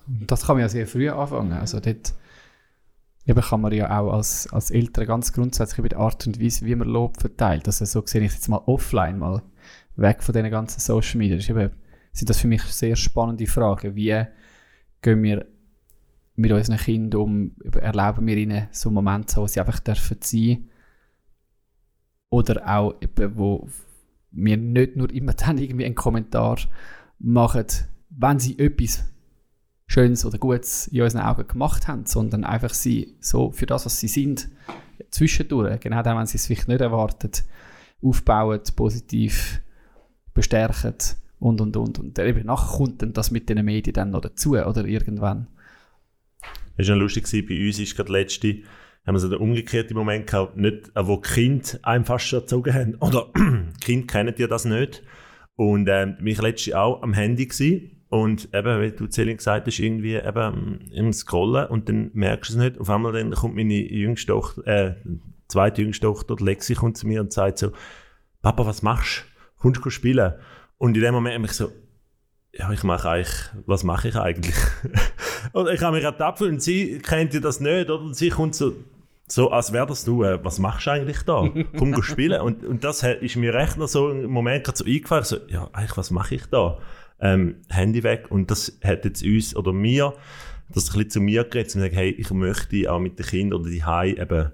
Das 0.07 0.47
kann 0.47 0.57
man 0.57 0.63
ja 0.63 0.69
sehr 0.71 0.87
früh 0.87 1.11
anfangen. 1.11 1.53
Also 1.53 1.81
dort 1.81 2.15
eben 3.27 3.41
kann 3.41 3.61
man 3.61 3.73
ja 3.73 3.99
auch 4.01 4.15
als, 4.15 4.51
als 4.53 4.71
Eltern 4.71 5.07
ganz 5.07 5.35
grundsätzlich 5.35 5.81
über 5.81 5.89
die 5.91 5.97
Art 5.97 6.27
und 6.27 6.41
Weise, 6.41 6.65
wie 6.65 6.75
man 6.75 6.89
Lob 6.89 7.21
verteilt. 7.21 7.67
Also 7.67 7.85
so 7.85 8.03
sehe 8.07 8.23
ich 8.23 8.33
jetzt 8.33 8.49
mal 8.49 8.63
offline, 8.65 9.19
mal 9.19 9.43
weg 9.97 10.23
von 10.23 10.33
diesen 10.33 10.51
ganzen 10.51 10.81
Social 10.81 11.19
Media. 11.19 11.37
Das 11.37 11.49
eben, 11.49 11.71
sind 12.13 12.31
das 12.31 12.39
für 12.39 12.49
mich 12.49 12.63
sehr 12.63 12.97
spannende 12.97 13.47
Fragen. 13.47 13.95
Wie 13.95 14.25
gehen 15.03 15.23
wir 15.23 15.47
mit 16.37 16.53
unseren 16.53 16.79
Kindern 16.79 17.21
um? 17.21 17.57
Erlauben 17.81 18.27
wir 18.27 18.37
ihnen 18.37 18.69
so 18.71 18.91
Momente, 18.91 19.37
wo 19.37 19.47
sie 19.47 19.61
einfach 19.61 19.81
dürfen 19.81 20.19
sein 20.21 20.69
Oder 22.31 22.67
auch, 22.69 22.95
eben, 23.01 23.37
wo 23.37 23.69
wir 24.31 24.57
nicht 24.57 24.97
nur 24.97 25.11
immer 25.11 25.33
dann 25.35 25.59
irgendwie 25.59 25.87
einen 25.87 25.95
Kommentar 25.95 26.59
machen, 27.19 27.67
wenn 28.11 28.39
sie 28.39 28.59
etwas 28.59 29.05
Schönes 29.89 30.27
oder 30.27 30.39
Gutes 30.39 30.89
in 30.89 31.03
unseren 31.03 31.23
Augen 31.23 31.47
gemacht 31.47 31.87
haben, 31.87 32.07
sondern 32.07 32.45
einfach 32.45 32.75
sie 32.75 33.17
so 33.21 33.53
für 33.53 33.67
das, 33.67 33.87
was 33.87 34.01
sie 34.01 34.09
sind, 34.09 34.49
zwischendurch, 35.11 35.81
genau 35.81 36.03
dann, 36.03 36.19
wenn 36.19 36.27
sie 36.27 36.39
es 36.39 36.47
vielleicht 36.47 36.69
nicht 36.69 36.81
erwartet, 36.81 37.45
aufbauen, 38.03 38.61
positiv 38.75 39.61
bestärken 40.37 40.95
und 41.41 41.61
und 41.61 41.77
und. 41.77 41.99
Und 41.99 42.19
eben 42.19 42.47
nachher 42.47 42.77
kommt 42.77 43.03
dann 43.03 43.13
das 43.13 43.33
mit 43.33 43.49
den 43.49 43.65
Medien 43.65 43.95
dann 43.95 44.11
noch 44.11 44.21
dazu 44.21 44.53
oder 44.53 44.85
irgendwann. 44.85 45.49
Es 46.77 46.89
war 46.89 46.97
noch 46.97 47.03
lustig, 47.03 47.25
gewesen, 47.25 47.47
bei 47.49 47.67
uns 47.67 47.79
ist 47.79 47.97
gerade 47.97 48.13
letzte, 48.13 48.59
haben 49.07 49.15
wir 49.15 49.19
so 49.19 49.29
den 49.29 49.39
umgekehrten 49.39 49.97
Moment 49.97 50.27
gehabt, 50.27 50.57
nicht, 50.57 50.91
äh, 50.95 51.07
wo 51.07 51.17
die 51.17 51.29
Kinder 51.29 51.69
einem 51.83 52.05
fast 52.05 52.27
schon 52.27 52.41
erzogen 52.41 52.75
haben. 52.75 52.95
Oder 53.01 53.29
Kinder 53.81 54.07
kennen 54.07 54.35
ja 54.37 54.47
das 54.47 54.65
nicht. 54.65 55.03
Und 55.57 55.89
ähm, 55.89 56.17
mich 56.21 56.41
letzte 56.41 56.79
auch 56.79 57.03
am 57.03 57.15
Handy 57.15 57.47
gewesen. 57.47 57.93
Und 58.09 58.55
eben, 58.55 58.83
wie 58.83 58.91
du 58.93 59.07
Celine 59.09 59.37
gesagt 59.37 59.67
hast, 59.67 59.79
irgendwie 59.79 60.15
eben 60.15 60.81
im 60.93 61.13
Scrollen 61.13 61.67
und 61.67 61.89
dann 61.89 62.11
merkst 62.13 62.51
du 62.51 62.55
es 62.55 62.59
nicht. 62.63 62.79
Auf 62.79 62.89
einmal 62.89 63.13
dann 63.13 63.33
kommt 63.33 63.57
meine 63.57 63.75
jüngste 63.75 64.29
Tochter, 64.29 64.67
äh, 64.67 64.95
zweite 65.49 65.83
jüngste 65.83 66.07
Tochter, 66.07 66.37
Lexi, 66.39 66.75
kommt 66.75 66.99
zu 66.99 67.07
mir 67.09 67.21
und 67.21 67.33
sagt 67.33 67.59
so, 67.59 67.73
Papa, 68.43 68.65
was 68.65 68.83
machst 68.83 69.25
du? 69.25 69.36
Kommst 69.59 69.85
du 69.85 69.91
spielen? 69.91 70.35
Und 70.79 70.97
in 70.97 71.03
dem 71.03 71.15
Moment 71.15 71.37
habe 71.37 71.47
ich 71.47 71.53
so, 71.53 71.73
ja, 72.53 72.71
ich 72.73 72.83
mache 72.85 73.09
eigentlich, 73.09 73.51
was 73.67 73.85
mache 73.85 74.09
ich 74.09 74.17
eigentlich? 74.17 74.57
und 75.53 75.69
ich 75.69 75.83
habe 75.83 75.97
mich 75.97 76.05
ertappt 76.05 76.43
und 76.43 76.63
sie 76.63 76.99
kennt 76.99 77.35
ja 77.35 77.41
das 77.41 77.61
nicht, 77.61 77.91
oder? 77.91 78.01
Und 78.01 78.17
sie 78.17 78.31
kommt 78.31 78.55
so, 78.55 78.75
So, 79.29 79.51
als 79.51 79.73
wäre 79.73 79.87
das 79.87 80.05
du, 80.05 80.23
äh, 80.23 80.43
was 80.45 80.59
machst 80.61 80.87
du 80.87 80.91
eigentlich 80.93 81.23
da? 81.23 81.49
Komm, 81.77 81.93
geh 81.93 82.03
spielen. 82.03 82.41
Und, 82.41 82.65
und 82.65 82.85
das 82.85 83.03
ist 83.03 83.37
mir 83.37 83.53
recht 83.53 83.77
noch 83.77 83.89
so 83.89 84.11
im 84.11 84.31
Moment 84.31 84.65
gerade 84.65 84.79
so 84.79 84.85
eingefallen, 84.85 85.25
so, 85.25 85.39
ja, 85.49 85.69
eigentlich, 85.73 85.97
was 85.97 86.11
mache 86.13 86.37
ich 86.37 86.47
da? 86.47 86.79
Ähm, 87.21 87.57
Handy 87.69 88.05
weg. 88.05 88.27
Und 88.31 88.51
das 88.51 88.79
hat 88.85 89.05
jetzt 89.05 89.25
uns 89.25 89.57
oder 89.57 89.73
mir, 89.73 90.15
das 90.69 90.91
ein 90.91 90.93
bisschen 90.93 91.11
zu 91.11 91.21
mir 91.21 91.45
geredet, 91.45 91.75
und 91.75 91.83
gesagt, 91.83 91.97
hey, 91.97 92.11
ich 92.11 92.31
möchte 92.31 92.93
auch 92.93 93.01
mit 93.01 93.19
den 93.19 93.27
Kindern 93.27 93.61
oder 93.61 93.71
die 93.71 93.85
Hai 93.85 94.11
eben 94.11 94.53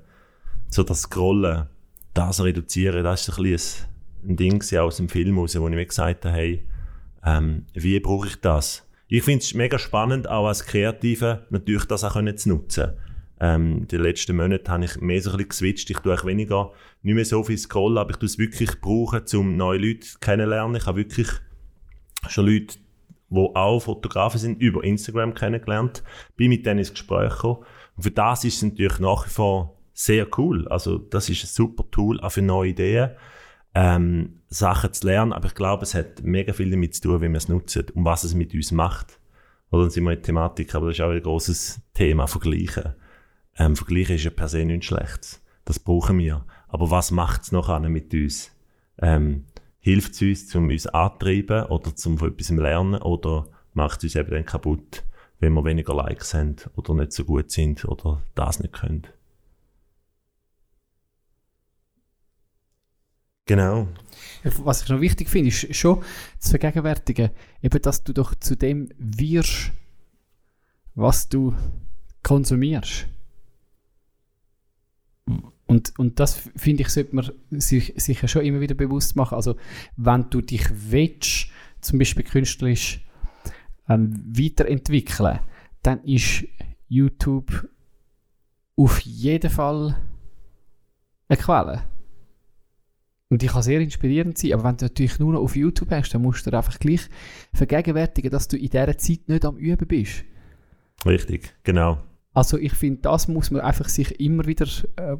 so 0.70 0.82
das 0.82 1.02
Scrollen, 1.02 1.68
das 2.14 2.42
reduzieren. 2.42 3.04
Das 3.04 3.28
ist 3.28 3.38
ein 3.38 3.42
bisschen 3.42 3.86
ein, 4.24 4.36
Ding 4.36 4.62
aus 4.78 4.96
dem 4.96 5.08
Film 5.08 5.38
raus, 5.38 5.58
wo 5.58 5.68
ich 5.68 5.74
mir 5.74 5.86
gesagt 5.86 6.24
habe, 6.24 6.34
hey, 6.34 6.64
ähm, 7.24 7.66
wie 7.74 7.98
brauche 8.00 8.28
ich 8.28 8.36
das? 8.36 8.88
Ich 9.08 9.22
finde 9.22 9.44
es 9.44 9.54
mega 9.54 9.78
spannend, 9.78 10.28
auch 10.28 10.46
als 10.46 10.64
Kreative, 10.64 11.46
natürlich 11.50 11.84
das 11.84 12.04
auch 12.04 12.14
zu 12.34 12.48
nutzen. 12.48 12.92
Ähm, 13.40 13.88
den 13.88 14.00
letzten 14.00 14.36
Monaten 14.36 14.68
habe 14.68 14.84
ich 14.84 15.00
mehr 15.00 15.20
so 15.20 15.30
ein 15.30 15.36
bisschen 15.36 15.48
geswitcht. 15.48 15.90
Ich 15.90 15.98
tue 15.98 16.14
auch 16.14 16.24
weniger, 16.24 16.70
nicht 17.02 17.14
mehr 17.14 17.24
so 17.24 17.42
viel 17.42 17.58
scrollen, 17.58 17.98
aber 17.98 18.10
ich 18.10 18.16
tue 18.16 18.26
es 18.26 18.38
wirklich 18.38 18.80
brauchen, 18.80 19.22
um 19.34 19.56
neue 19.56 19.78
Leute 19.78 20.06
kennenzulernen. 20.20 20.76
Ich 20.76 20.86
habe 20.86 20.98
wirklich 20.98 21.28
schon 22.28 22.46
Leute, 22.46 22.76
die 23.30 23.50
auch 23.54 23.80
Fotografen 23.80 24.38
sind, 24.38 24.62
über 24.62 24.84
Instagram 24.84 25.34
kennengelernt, 25.34 26.04
bin 26.36 26.50
mit 26.50 26.64
denen 26.66 26.78
ins 26.78 26.92
Gespräch 26.92 27.32
gekommen. 27.32 27.64
Und 27.96 28.02
für 28.04 28.10
das 28.10 28.44
ist 28.44 28.56
es 28.56 28.62
natürlich 28.62 28.98
nach 29.00 29.26
wie 29.26 29.30
vor 29.30 29.76
sehr 29.92 30.26
cool. 30.38 30.68
Also 30.68 30.98
das 30.98 31.28
ist 31.28 31.44
ein 31.44 31.48
super 31.48 31.84
Tool 31.90 32.20
auch 32.20 32.30
für 32.30 32.42
neue 32.42 32.70
Ideen, 32.70 33.10
ähm, 33.74 34.40
Sachen 34.48 34.92
zu 34.92 35.06
lernen. 35.06 35.32
Aber 35.32 35.46
ich 35.46 35.54
glaube, 35.54 35.82
es 35.82 35.94
hat 35.94 36.22
mega 36.22 36.52
viel 36.52 36.70
damit 36.70 36.94
zu 36.94 37.02
tun, 37.02 37.22
wie 37.22 37.28
wir 37.28 37.36
es 37.36 37.48
nutzen 37.48 37.86
und 37.94 38.04
was 38.04 38.24
es 38.24 38.34
mit 38.34 38.54
uns 38.54 38.72
macht. 38.72 39.18
Oder 39.70 39.82
dann 39.82 39.90
sind 39.90 40.04
wir 40.04 40.12
in 40.12 40.18
der 40.18 40.22
Thematik, 40.22 40.74
aber 40.74 40.88
das 40.88 40.96
ist 40.96 41.00
auch 41.02 41.10
ein 41.10 41.22
großes 41.22 41.80
Thema, 41.94 42.26
Vergleichen. 42.26 42.94
Ähm, 43.56 43.76
Vergleichen 43.76 44.16
ist 44.16 44.24
ja 44.24 44.30
per 44.30 44.48
se 44.48 44.64
nichts 44.64 44.86
Schlechtes. 44.86 45.42
Das 45.64 45.78
brauchen 45.78 46.18
wir. 46.18 46.44
Aber 46.68 46.90
was 46.90 47.10
macht 47.10 47.42
es 47.42 47.52
noch 47.52 47.78
mit 47.80 48.12
uns? 48.12 48.50
Ähm, 49.00 49.44
hilft 49.80 50.12
es 50.14 50.22
uns, 50.22 50.54
um 50.54 50.68
uns 50.68 50.86
anzutreiben 50.86 51.66
oder 51.66 51.94
zum 51.96 52.18
von 52.18 52.32
etwas 52.32 52.50
lernen 52.50 53.02
oder 53.02 53.48
macht 53.74 53.98
es 53.98 54.04
uns 54.04 54.16
eben 54.16 54.30
dann 54.30 54.46
kaputt, 54.46 55.04
wenn 55.40 55.54
wir 55.54 55.64
weniger 55.64 55.94
Likes 55.94 56.34
haben 56.34 56.56
oder 56.76 56.94
nicht 56.94 57.12
so 57.12 57.24
gut 57.24 57.50
sind 57.50 57.84
oder 57.84 58.22
das 58.34 58.60
nicht 58.60 58.74
können? 58.74 59.06
Genau. 63.46 63.88
Was 64.44 64.82
ich 64.82 64.88
noch 64.88 65.00
wichtig 65.00 65.28
finde, 65.28 65.48
ist 65.48 65.76
schon 65.76 66.02
zu 66.38 66.50
vergegenwärtigen, 66.50 67.30
eben, 67.60 67.82
dass 67.82 68.04
du 68.04 68.12
doch 68.12 68.34
zu 68.34 68.56
dem 68.56 68.88
wirst, 68.98 69.72
was 70.94 71.28
du 71.28 71.54
konsumierst. 72.22 73.06
Und, 75.66 75.98
und 75.98 76.20
das 76.20 76.34
finde 76.56 76.82
ich, 76.82 76.88
sollte 76.88 77.16
man 77.16 77.30
sich, 77.50 77.94
sich 77.96 78.20
ja 78.20 78.28
schon 78.28 78.44
immer 78.44 78.60
wieder 78.60 78.74
bewusst 78.74 79.16
machen. 79.16 79.36
Also, 79.36 79.56
wenn 79.96 80.28
du 80.28 80.40
dich 80.40 80.66
willst, 80.70 81.48
zum 81.80 81.98
Beispiel 81.98 82.24
künstlerisch 82.24 83.04
ähm, 83.88 84.22
weiterentwickeln, 84.36 85.40
dann 85.82 86.04
ist 86.04 86.44
YouTube 86.88 87.68
auf 88.76 89.00
jeden 89.00 89.50
Fall 89.50 89.96
eine 91.28 91.38
Quelle. 91.38 91.82
Und 93.32 93.40
die 93.40 93.46
kann 93.46 93.62
sehr 93.62 93.80
inspirierend 93.80 94.36
sein, 94.36 94.52
aber 94.52 94.64
wenn 94.64 94.76
du 94.76 94.84
natürlich 94.84 95.18
nur 95.18 95.32
noch 95.32 95.40
auf 95.40 95.56
YouTube 95.56 95.90
hast, 95.90 96.10
dann 96.10 96.20
musst 96.20 96.44
du 96.44 96.50
dir 96.50 96.58
einfach 96.58 96.78
gleich 96.78 97.08
vergegenwärtigen, 97.54 98.30
dass 98.30 98.46
du 98.46 98.58
in 98.58 98.68
dieser 98.68 98.98
Zeit 98.98 99.20
nicht 99.26 99.46
am 99.46 99.56
Üben 99.56 99.88
bist. 99.88 100.24
Richtig, 101.06 101.54
genau. 101.64 101.96
Also 102.34 102.58
ich 102.58 102.74
finde, 102.74 103.00
das 103.00 103.28
muss 103.28 103.50
man 103.50 103.62
einfach 103.62 103.88
sich 103.88 104.20
immer 104.20 104.44
wieder, 104.44 104.66
äh, 104.96 105.16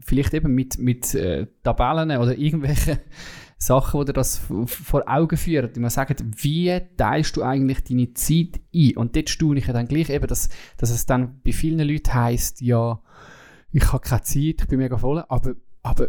vielleicht 0.00 0.34
eben 0.34 0.56
mit, 0.56 0.78
mit 0.78 1.14
äh, 1.14 1.46
Tabellen 1.62 2.18
oder 2.18 2.36
irgendwelchen 2.36 2.98
Sachen, 3.58 4.00
die 4.00 4.06
dir 4.06 4.12
das 4.14 4.38
vor 4.66 5.04
Augen 5.06 5.36
führen, 5.36 5.72
die 5.72 5.78
man 5.78 5.90
sagt, 5.90 6.24
wie 6.42 6.80
teilst 6.96 7.36
du 7.36 7.44
eigentlich 7.44 7.84
deine 7.84 8.12
Zeit 8.14 8.60
ein? 8.74 8.96
Und 8.96 9.14
dort 9.14 9.30
staune 9.30 9.60
ich 9.60 9.68
ja 9.68 9.72
dann 9.72 9.86
gleich 9.86 10.10
eben, 10.10 10.26
dass, 10.26 10.48
dass 10.78 10.90
es 10.90 11.06
dann 11.06 11.40
bei 11.44 11.52
vielen 11.52 11.88
Leuten 11.88 12.12
heisst, 12.12 12.60
ja, 12.60 13.00
ich 13.70 13.92
habe 13.92 14.00
keine 14.00 14.22
Zeit, 14.22 14.62
ich 14.62 14.66
bin 14.66 14.80
mega 14.80 14.98
voll, 14.98 15.24
aber, 15.28 15.54
aber 15.84 16.08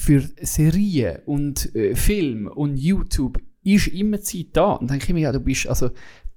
für 0.00 0.22
Serien 0.40 1.18
und 1.26 1.74
äh, 1.74 1.94
Film 1.94 2.46
und 2.46 2.78
YouTube 2.78 3.38
ist 3.62 3.88
immer 3.88 4.20
Zeit 4.22 4.46
da. 4.54 4.72
Und 4.72 4.90
dann 4.90 4.98
denke 4.98 5.12
ich 5.12 5.14
mir, 5.14 5.20
ja, 5.20 5.32
du 5.32 5.40
bist, 5.40 5.66
also, 5.66 5.90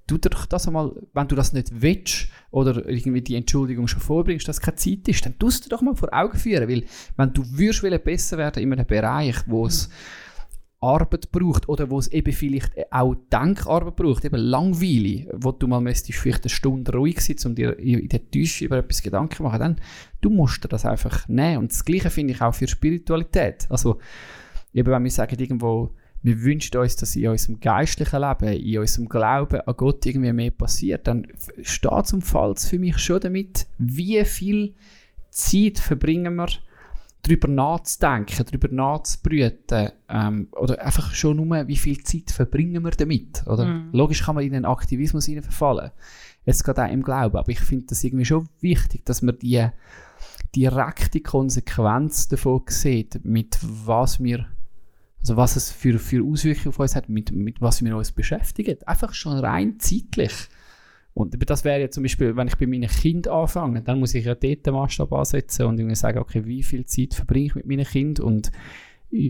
dir 0.06 0.18
doch 0.18 0.44
das 0.44 0.66
einmal, 0.66 0.92
wenn 1.14 1.28
du 1.28 1.34
das 1.34 1.54
nicht 1.54 1.70
willst 1.80 2.28
oder 2.50 2.86
irgendwie 2.86 3.22
die 3.22 3.36
Entschuldigung 3.36 3.88
schon 3.88 4.02
vorbringst, 4.02 4.46
dass 4.46 4.60
keine 4.60 4.76
Zeit 4.76 5.08
ist, 5.08 5.24
dann 5.24 5.38
tust 5.38 5.64
du 5.64 5.70
doch 5.70 5.80
mal 5.80 5.96
vor 5.96 6.10
Augen 6.12 6.36
führen, 6.36 6.68
weil 6.68 6.84
wenn 7.16 7.32
du 7.32 7.42
würdest 7.52 8.04
besser 8.04 8.36
werden 8.36 8.62
in 8.62 8.72
einem 8.72 8.86
Bereich, 8.86 9.36
wo 9.46 9.66
es 9.66 9.88
Arbeit 10.84 11.32
braucht 11.32 11.68
oder 11.68 11.90
wo 11.90 11.98
es 11.98 12.08
eben 12.08 12.32
vielleicht 12.32 12.72
auch 12.90 13.16
Denkarbeit 13.32 13.96
braucht, 13.96 14.24
eben 14.24 14.36
Langweile, 14.36 15.26
wo 15.32 15.52
du 15.52 15.66
mal 15.66 15.80
müsstest 15.80 16.18
vielleicht 16.18 16.44
eine 16.44 16.50
Stunde 16.50 16.92
ruhig 16.92 17.20
sein, 17.20 17.36
um 17.44 17.54
dir 17.54 17.78
in 17.78 18.08
der 18.08 18.30
Täuschung 18.30 18.66
über 18.66 18.78
etwas 18.78 19.02
Gedanken 19.02 19.36
zu 19.36 19.42
machen, 19.42 19.60
dann 19.60 19.80
du 20.20 20.30
musst 20.30 20.64
dir 20.64 20.68
das 20.68 20.84
einfach 20.84 21.28
nehmen. 21.28 21.58
Und 21.58 21.72
das 21.72 21.84
Gleiche 21.84 22.10
finde 22.10 22.34
ich 22.34 22.40
auch 22.40 22.54
für 22.54 22.68
Spiritualität. 22.68 23.66
Also 23.70 23.98
eben 24.72 24.92
wenn 24.92 25.04
wir 25.04 25.10
sagen 25.10 25.38
irgendwo, 25.38 25.94
wir 26.22 26.42
wünschen 26.42 26.78
uns, 26.78 26.96
dass 26.96 27.16
in 27.16 27.28
unserem 27.28 27.60
geistlichen 27.60 28.22
Leben, 28.22 28.52
in 28.54 28.78
unserem 28.78 29.08
Glauben 29.08 29.60
an 29.60 29.74
Gott 29.76 30.06
irgendwie 30.06 30.32
mehr 30.32 30.50
passiert, 30.50 31.06
dann 31.06 31.26
steht 31.62 32.06
zum 32.06 32.22
Fall 32.22 32.56
für 32.56 32.78
mich 32.78 32.98
schon 32.98 33.20
damit, 33.20 33.66
wie 33.78 34.24
viel 34.24 34.74
Zeit 35.28 35.78
verbringen 35.78 36.36
wir 36.36 36.48
darüber 37.24 37.48
nachzudenken, 37.48 38.44
darüber 38.44 38.68
nachzubrüten 38.68 39.90
ähm, 40.08 40.48
oder 40.52 40.80
einfach 40.84 41.14
schon 41.14 41.36
nur, 41.36 41.66
wie 41.66 41.76
viel 41.76 42.02
Zeit 42.04 42.30
verbringen 42.30 42.84
wir 42.84 42.90
damit. 42.90 43.44
Oder? 43.46 43.64
Mhm. 43.64 43.88
Logisch 43.92 44.22
kann 44.22 44.34
man 44.34 44.44
in 44.44 44.52
den 44.52 44.64
Aktivismus 44.64 45.26
hinein 45.26 45.42
verfallen. 45.42 45.90
Es 46.44 46.62
geht 46.62 46.78
auch 46.78 46.90
im 46.90 47.02
Glauben, 47.02 47.36
aber 47.36 47.48
ich 47.48 47.60
finde 47.60 47.86
das 47.86 48.04
irgendwie 48.04 48.26
schon 48.26 48.48
wichtig, 48.60 49.04
dass 49.06 49.22
man 49.22 49.38
die 49.38 49.66
direkte 50.54 51.20
Konsequenz 51.20 52.28
davon 52.28 52.62
sieht, 52.68 53.24
mit 53.24 53.58
was 53.62 54.22
wir 54.22 54.46
also 55.24 55.38
was 55.38 55.56
es 55.56 55.72
für, 55.72 55.98
für 55.98 56.22
Auswirkungen 56.22 56.68
auf 56.68 56.78
uns 56.78 56.94
hat, 56.94 57.08
mit, 57.08 57.32
mit 57.32 57.62
was 57.62 57.82
wir 57.82 57.96
uns 57.96 58.12
beschäftigen. 58.12 58.76
Einfach 58.84 59.14
schon 59.14 59.38
rein 59.38 59.80
zeitlich. 59.80 60.34
Und 61.14 61.36
das 61.48 61.64
wäre 61.64 61.80
ja 61.80 61.90
zum 61.90 62.02
Beispiel, 62.02 62.36
wenn 62.36 62.48
ich 62.48 62.56
bei 62.56 62.66
meinen 62.66 62.88
Kindern 62.88 63.34
anfange, 63.34 63.82
dann 63.82 64.00
muss 64.00 64.14
ich 64.14 64.24
ja 64.24 64.34
dort 64.34 64.66
den 64.66 64.74
Maßstab 64.74 65.12
ansetzen 65.12 65.66
und 65.66 65.78
irgendwie 65.78 65.94
sagen, 65.94 66.18
okay, 66.18 66.44
wie 66.44 66.64
viel 66.64 66.84
Zeit 66.86 67.14
verbringe 67.14 67.46
ich 67.46 67.54
mit 67.54 67.66
meinen 67.66 67.84
Kindern 67.84 68.26
und 68.26 68.50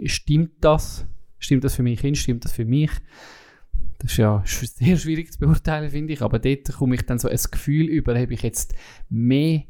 stimmt 0.07 0.53
das? 0.62 1.07
Stimmt 1.38 1.62
das 1.62 1.75
für 1.75 1.83
meine 1.83 1.97
Kinder? 1.97 2.18
Stimmt 2.18 2.44
das 2.47 2.53
für 2.53 2.64
mich? 2.64 2.90
Das 3.99 4.12
ist 4.12 4.16
ja 4.16 4.42
sehr 4.47 4.97
schwierig 4.97 5.31
zu 5.31 5.38
beurteilen, 5.38 5.90
finde 5.90 6.14
ich, 6.14 6.23
aber 6.23 6.38
dort 6.38 6.73
komme 6.73 6.94
ich 6.94 7.03
dann 7.03 7.18
so 7.18 7.29
ein 7.29 7.38
Gefühl 7.51 7.87
über, 7.87 8.18
habe 8.18 8.33
ich 8.33 8.42
jetzt 8.42 8.75
mehr 9.11 9.64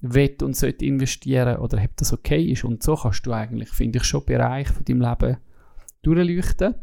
Wett 0.00 0.42
und 0.42 0.56
sollte 0.56 0.86
investieren 0.86 1.58
oder 1.58 1.82
ob 1.82 1.96
das 1.96 2.12
okay 2.14 2.42
ist. 2.44 2.64
Und 2.64 2.82
so 2.82 2.96
kannst 2.96 3.26
du 3.26 3.32
eigentlich, 3.32 3.68
finde 3.70 3.98
ich, 3.98 4.04
schon 4.04 4.24
Bereich 4.24 4.68
von 4.68 4.84
deinem 4.84 5.02
Leben 5.02 5.36
durchleuchten. 6.02 6.76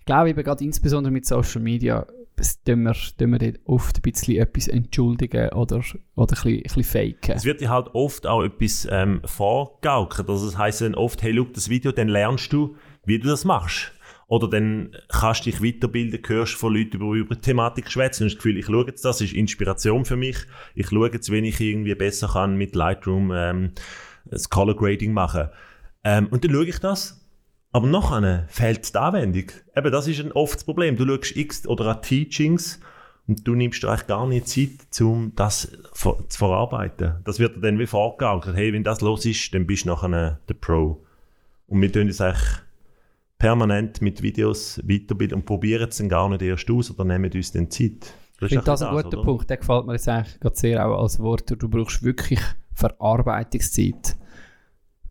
Ich 0.00 0.06
glaube 0.06 0.30
eben 0.30 0.42
gerade 0.42 0.64
insbesondere 0.64 1.12
mit 1.12 1.26
Social 1.26 1.60
Media 1.60 2.06
das 2.40 2.62
tun 2.62 2.84
wir, 2.84 2.94
wir 2.94 3.38
dort 3.38 3.60
oft 3.66 3.98
ein 3.98 4.02
bisschen 4.02 4.36
etwas 4.38 4.66
entschuldigen 4.68 5.50
oder, 5.50 5.82
oder 6.16 6.36
ein 6.36 6.42
bisschen, 6.42 6.56
ein 6.56 6.62
bisschen 6.62 6.84
faken. 6.84 7.34
Es 7.36 7.44
wird 7.44 7.60
dir 7.60 7.68
halt 7.68 7.88
oft 7.92 8.26
auch 8.26 8.42
etwas 8.42 8.88
ähm, 8.90 9.20
vorgaukelt. 9.24 10.28
Also 10.28 10.46
das 10.46 10.56
heisst 10.56 10.80
dann 10.80 10.94
oft, 10.94 11.22
hey, 11.22 11.34
schau 11.36 11.44
das 11.44 11.68
Video, 11.68 11.92
dann 11.92 12.08
lernst 12.08 12.52
du, 12.52 12.76
wie 13.04 13.18
du 13.18 13.28
das 13.28 13.44
machst. 13.44 13.92
Oder 14.26 14.48
dann 14.48 14.96
kannst 15.08 15.44
du 15.44 15.50
dich 15.50 15.62
weiterbilden, 15.62 16.20
hörst 16.26 16.54
von 16.54 16.72
Leuten, 16.72 16.98
die 16.98 17.18
über 17.18 17.34
die 17.34 17.40
Thematik 17.40 17.90
schwätzen 17.90 18.22
und 18.22 18.28
hast 18.28 18.36
das 18.36 18.42
Gefühl, 18.42 18.58
ich 18.58 18.66
schaue 18.66 18.86
jetzt 18.86 19.04
das, 19.04 19.20
ist 19.20 19.32
Inspiration 19.34 20.04
für 20.04 20.16
mich. 20.16 20.36
Ich 20.74 20.88
schaue 20.88 21.10
jetzt, 21.12 21.30
wenn 21.30 21.44
ich 21.44 21.60
irgendwie 21.60 21.94
besser 21.94 22.28
kann 22.28 22.56
mit 22.56 22.74
Lightroom 22.74 23.32
ähm, 23.34 23.72
das 24.24 24.48
Color 24.48 24.76
Grading 24.76 25.12
machen. 25.12 25.48
Ähm, 26.04 26.28
und 26.28 26.44
dann 26.44 26.52
schaue 26.52 26.66
ich 26.66 26.78
das. 26.78 27.19
Aber 27.72 27.86
nachher 27.86 28.46
fehlt 28.48 28.92
die 28.92 28.98
Anwendung. 28.98 29.44
Eben, 29.76 29.92
das 29.92 30.08
ist 30.08 30.20
ein 30.20 30.32
oft 30.32 30.56
das 30.56 30.64
Problem. 30.64 30.96
Du 30.96 31.06
schaust 31.06 31.36
X 31.36 31.66
oder 31.66 31.86
an 31.86 32.02
Teachings 32.02 32.80
und 33.28 33.46
du 33.46 33.54
nimmst 33.54 33.82
dir 33.82 33.90
eigentlich 33.90 34.06
gar 34.08 34.26
nicht 34.26 34.48
Zeit, 34.48 35.00
um 35.00 35.32
das 35.36 35.70
zu 35.94 36.16
verarbeiten. 36.28 37.20
Das 37.24 37.38
wird 37.38 37.56
dir 37.56 37.60
dann 37.60 37.78
wie 37.78 37.86
vorgegaukelt. 37.86 38.56
Hey, 38.56 38.72
wenn 38.72 38.82
das 38.82 39.00
los 39.00 39.24
ist, 39.24 39.54
dann 39.54 39.66
bist 39.66 39.84
du 39.84 39.90
nachher 39.90 40.40
der 40.48 40.54
Pro. 40.54 41.04
Und 41.68 41.80
wir 41.80 41.92
tun 41.92 42.08
uns 42.08 42.20
eigentlich 42.20 42.58
permanent 43.38 44.02
mit 44.02 44.20
Videos 44.22 44.80
weiterbilden 44.84 45.38
und 45.38 45.46
probieren 45.46 45.88
es 45.88 45.98
dann 45.98 46.08
gar 46.08 46.28
nicht 46.28 46.42
erst 46.42 46.68
aus 46.70 46.90
oder 46.90 47.04
nehmen 47.04 47.32
uns 47.32 47.52
dann 47.52 47.70
Zeit. 47.70 48.12
Ich 48.40 48.48
finde 48.48 48.64
das 48.64 48.82
ein 48.82 48.94
guter 48.94 49.22
Punkt. 49.22 49.48
Der 49.48 49.58
gefällt 49.58 49.86
mir 49.86 49.92
jetzt 49.92 50.08
eigentlich 50.08 50.40
gerade 50.40 50.56
sehr 50.56 50.86
auch 50.86 51.02
als 51.02 51.20
Wort. 51.20 51.50
Du 51.50 51.68
brauchst 51.68 52.02
wirklich 52.02 52.40
Verarbeitungszeit. 52.74 54.16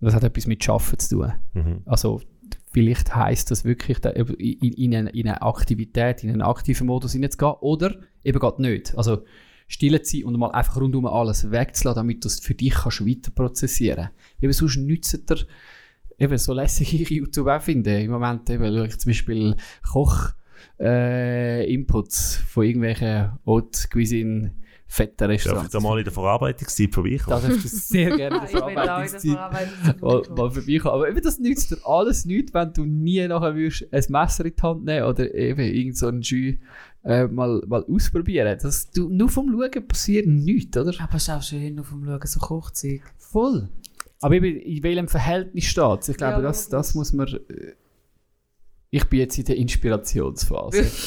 Das 0.02 0.14
hat 0.14 0.24
etwas 0.24 0.48
mit 0.48 0.64
Schaffen 0.64 1.00
zu 1.00 1.18
tun. 1.18 1.34
Mhm. 1.54 1.82
Also 1.86 2.22
vielleicht 2.70 3.16
heißt 3.16 3.52
das 3.52 3.66
wirklich, 3.66 3.98
in, 4.04 4.74
in, 4.74 4.96
eine, 4.96 5.10
in 5.10 5.28
eine 5.28 5.42
Aktivität, 5.42 6.24
in 6.24 6.30
einen 6.30 6.42
aktiven 6.42 6.88
Modus 6.88 7.14
hineinzugehen 7.14 7.56
oder 7.62 7.96
eben 8.24 8.40
gerade 8.40 8.62
nicht. 8.62 8.96
Also 8.98 9.24
still 9.68 10.02
zu 10.02 10.18
sein 10.18 10.26
und 10.26 10.38
mal 10.38 10.52
einfach 10.52 10.78
rundum 10.78 11.06
alles 11.06 11.52
wegzulassen, 11.52 12.00
damit 12.00 12.24
du 12.24 12.28
es 12.28 12.40
für 12.40 12.56
dich 12.56 12.74
kannst 12.74 13.06
weiter 13.06 13.32
prozessieren. 13.32 14.10
Eben 14.42 14.54
sonst 14.54 14.78
nützt 14.78 15.30
dir 15.30 15.38
eben 16.18 16.38
so 16.38 16.54
lässige 16.54 17.04
YouTube 17.14 17.48
auch 17.48 17.62
finden. 17.62 18.02
Im 18.02 18.12
Moment 18.12 18.50
eben 18.50 18.66
schaue 18.66 18.88
ich 18.88 19.00
zum 19.00 19.10
Beispiel 19.10 19.56
Koch 19.92 20.34
äh, 20.80 21.72
Inputs 21.72 22.36
von 22.48 22.66
irgendwelchen 22.66 23.32
Haute 23.46 23.88
Cuisine 23.90 24.54
fetten 24.92 25.16
Darf 25.18 25.30
ich 25.30 25.46
Restaurants. 25.46 25.72
da 25.72 25.80
mal 25.80 25.98
in 26.00 26.04
der 26.04 26.12
Verarbeitungszeit 26.14 26.94
vorbeikommen? 26.94 27.42
Da 27.42 27.48
darfst 27.48 27.64
du 27.64 27.68
sehr 27.70 28.18
gerne 28.18 28.38
in 28.38 28.44
Ich 28.46 28.52
der 28.52 28.62
bin 28.66 28.76
da 28.76 29.04
in 29.04 29.12
der 29.12 29.20
Verarbeitungszeit 29.20 29.32
Verarbeitung. 29.32 30.02
mal, 30.02 30.36
mal 30.36 30.52
vorbeikommen. 30.52 30.94
Aber 30.96 31.10
eben, 31.10 31.22
das 31.22 31.40
nützt 31.40 31.72
dir 31.72 31.78
alles 31.86 32.26
nichts, 32.26 32.54
wenn 32.56 32.74
du 32.74 32.86
nie 32.86 33.28
nachher 33.28 33.56
würdest 33.56 33.88
ein 33.94 34.04
Messer 34.10 34.46
in 34.46 34.54
die 34.58 34.62
Hand 34.62 34.86
nehmen 34.86 35.06
oder 35.06 35.34
eben 35.36 35.62
irgend 35.62 35.96
so 35.98 36.10
Jus 36.12 36.56
äh, 37.06 37.28
mal, 37.28 37.62
mal 37.68 37.86
ausprobieren. 37.88 38.58
Das, 38.62 38.90
du, 38.92 39.10
nur 39.10 39.30
vom 39.30 39.50
Schauen 39.52 39.88
passiert 39.88 40.26
nichts, 40.28 40.76
oder? 40.76 40.92
Aber 41.02 41.16
es 41.16 41.24
ist 41.24 41.30
auch 41.30 41.42
schön 41.44 41.80
auf 41.80 41.90
dem 41.90 42.04
Schauen, 42.06 42.20
so 42.26 42.40
Kochzeug. 42.40 43.02
Voll. 43.18 43.70
Aber 44.22 44.34
eben, 44.36 44.46
in 44.60 44.84
welchem 44.84 45.08
Verhältnis 45.08 45.66
steht 45.66 46.02
es? 46.02 46.10
Ich 46.10 46.18
glaube, 46.18 46.38
Ja, 46.38 46.42
das, 46.42 46.68
das 46.68 46.96
muss 46.96 47.14
man... 47.14 47.28
Äh, 47.28 47.74
ich 48.92 49.06
bin 49.06 49.20
jetzt 49.20 49.38
in 49.38 49.46
der 49.46 49.56
Inspirationsphase 49.58 50.84
Sehr 50.84 51.00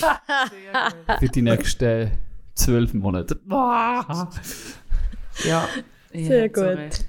gut. 1.09 1.19
für 1.19 1.29
die 1.29 1.43
nächsten 1.43 2.13
zwölf 2.55 2.95
Monate. 2.95 3.41
Ja, 5.47 5.67
Sehr 6.13 6.47
ja, 6.47 6.51
so 6.55 6.63
gut. 6.63 7.05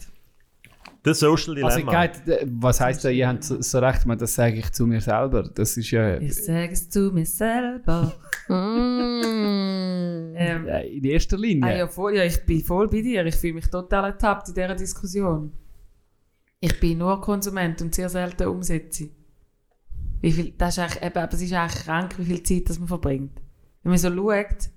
Das 1.03 1.19
Social 1.19 1.61
Also, 1.61 1.79
Dilemma. 1.79 2.05
geht, 2.07 2.27
äh, 2.29 2.47
was 2.49 2.79
heisst 2.79 3.03
da, 3.03 3.09
ihr 3.09 3.27
habt 3.27 3.43
so, 3.43 3.61
so 3.61 3.79
recht, 3.79 4.03
das 4.17 4.33
sage 4.33 4.55
ich 4.55 4.71
zu 4.71 4.87
mir 4.87 5.01
selber. 5.01 5.43
Das 5.43 5.75
ist 5.75 5.91
ja 5.91 6.17
Ich 6.17 6.45
sage 6.45 6.71
es 6.71 6.89
zu 6.89 7.11
mir 7.11 7.25
selber. 7.25 8.13
Mm. 8.47 10.33
Ähm, 10.35 10.67
äh, 10.67 10.87
in 10.87 11.03
erster 11.03 11.37
Linie. 11.37 11.65
Ah, 11.65 11.75
ja, 11.75 11.87
voll, 11.87 12.15
ja, 12.15 12.23
ich 12.23 12.45
bin 12.45 12.63
voll 12.63 12.87
bei 12.87 13.01
dir. 13.01 13.25
Ich 13.25 13.35
fühle 13.35 13.55
mich 13.55 13.69
total 13.69 14.05
ertappt 14.05 14.47
in 14.47 14.53
dieser 14.53 14.75
Diskussion. 14.75 15.51
Ich 16.61 16.79
bin 16.79 16.99
nur 16.99 17.19
Konsument 17.19 17.81
und 17.81 17.93
sehr 17.93 18.07
selten 18.07 18.47
Umsetzer. 18.47 19.05
Wie 20.21 20.31
viel, 20.31 20.53
das 20.57 20.77
ist 20.77 20.79
eigentlich, 20.79 21.03
eben, 21.03 21.17
aber 21.17 21.33
es 21.33 21.41
ist 21.41 21.51
eigentlich 21.51 21.83
krank, 21.83 22.17
wie 22.17 22.25
viel 22.25 22.43
Zeit 22.43 22.69
das 22.69 22.79
man 22.79 22.87
verbringt. 22.87 23.41
Wenn 23.83 23.89
man 23.89 23.99
so 23.99 24.09
schaut, 24.09 24.69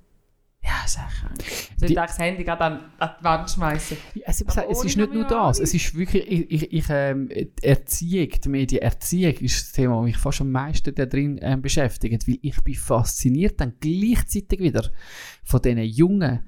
ja, 0.66 0.86
eigentlich 0.86 1.06
krank. 1.20 1.38
Ich 1.38 1.68
Die- 1.68 1.80
sollte 1.80 2.00
eigentlich 2.00 2.10
das 2.10 2.18
Handy 2.18 2.44
gerade 2.44 2.64
an, 2.64 2.80
an 2.98 3.10
die 3.20 3.24
Wand 3.24 3.50
schmeißen. 3.50 3.96
Ja, 4.14 4.22
Es, 4.26 4.40
ist 4.40 4.96
nicht 4.96 5.12
nur 5.12 5.24
das, 5.24 5.60
es 5.60 5.72
ist 5.74 5.94
wirklich, 5.94 6.26
ich, 6.28 6.50
ich, 6.50 6.72
ich, 6.72 6.84
ähm, 6.90 7.28
die 7.28 7.62
Erziehung, 7.62 8.28
die 8.44 8.48
Medienerziehung 8.48 9.34
ist 9.34 9.60
das 9.60 9.72
Thema, 9.72 9.96
das 9.96 10.04
mich 10.04 10.16
fast 10.16 10.40
am 10.40 10.50
meisten 10.50 10.94
da 10.94 11.06
drin 11.06 11.38
ähm, 11.40 11.62
beschäftigt, 11.62 12.26
weil 12.26 12.38
ich 12.42 12.60
bin 12.62 12.74
fasziniert 12.74 13.60
dann 13.60 13.74
gleichzeitig 13.80 14.58
wieder 14.60 14.90
von 15.44 15.62
diesen 15.62 15.84
jungen 15.84 16.40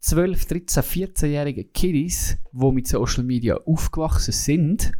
12, 0.00 0.46
13, 0.46 0.82
14-jährigen 0.82 1.72
Kiddies, 1.72 2.38
die 2.52 2.72
mit 2.72 2.86
Social 2.86 3.24
Media 3.24 3.56
aufgewachsen 3.56 4.32
sind 4.32 4.92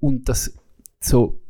und 0.00 0.28
das 0.28 0.54
so 1.00 1.40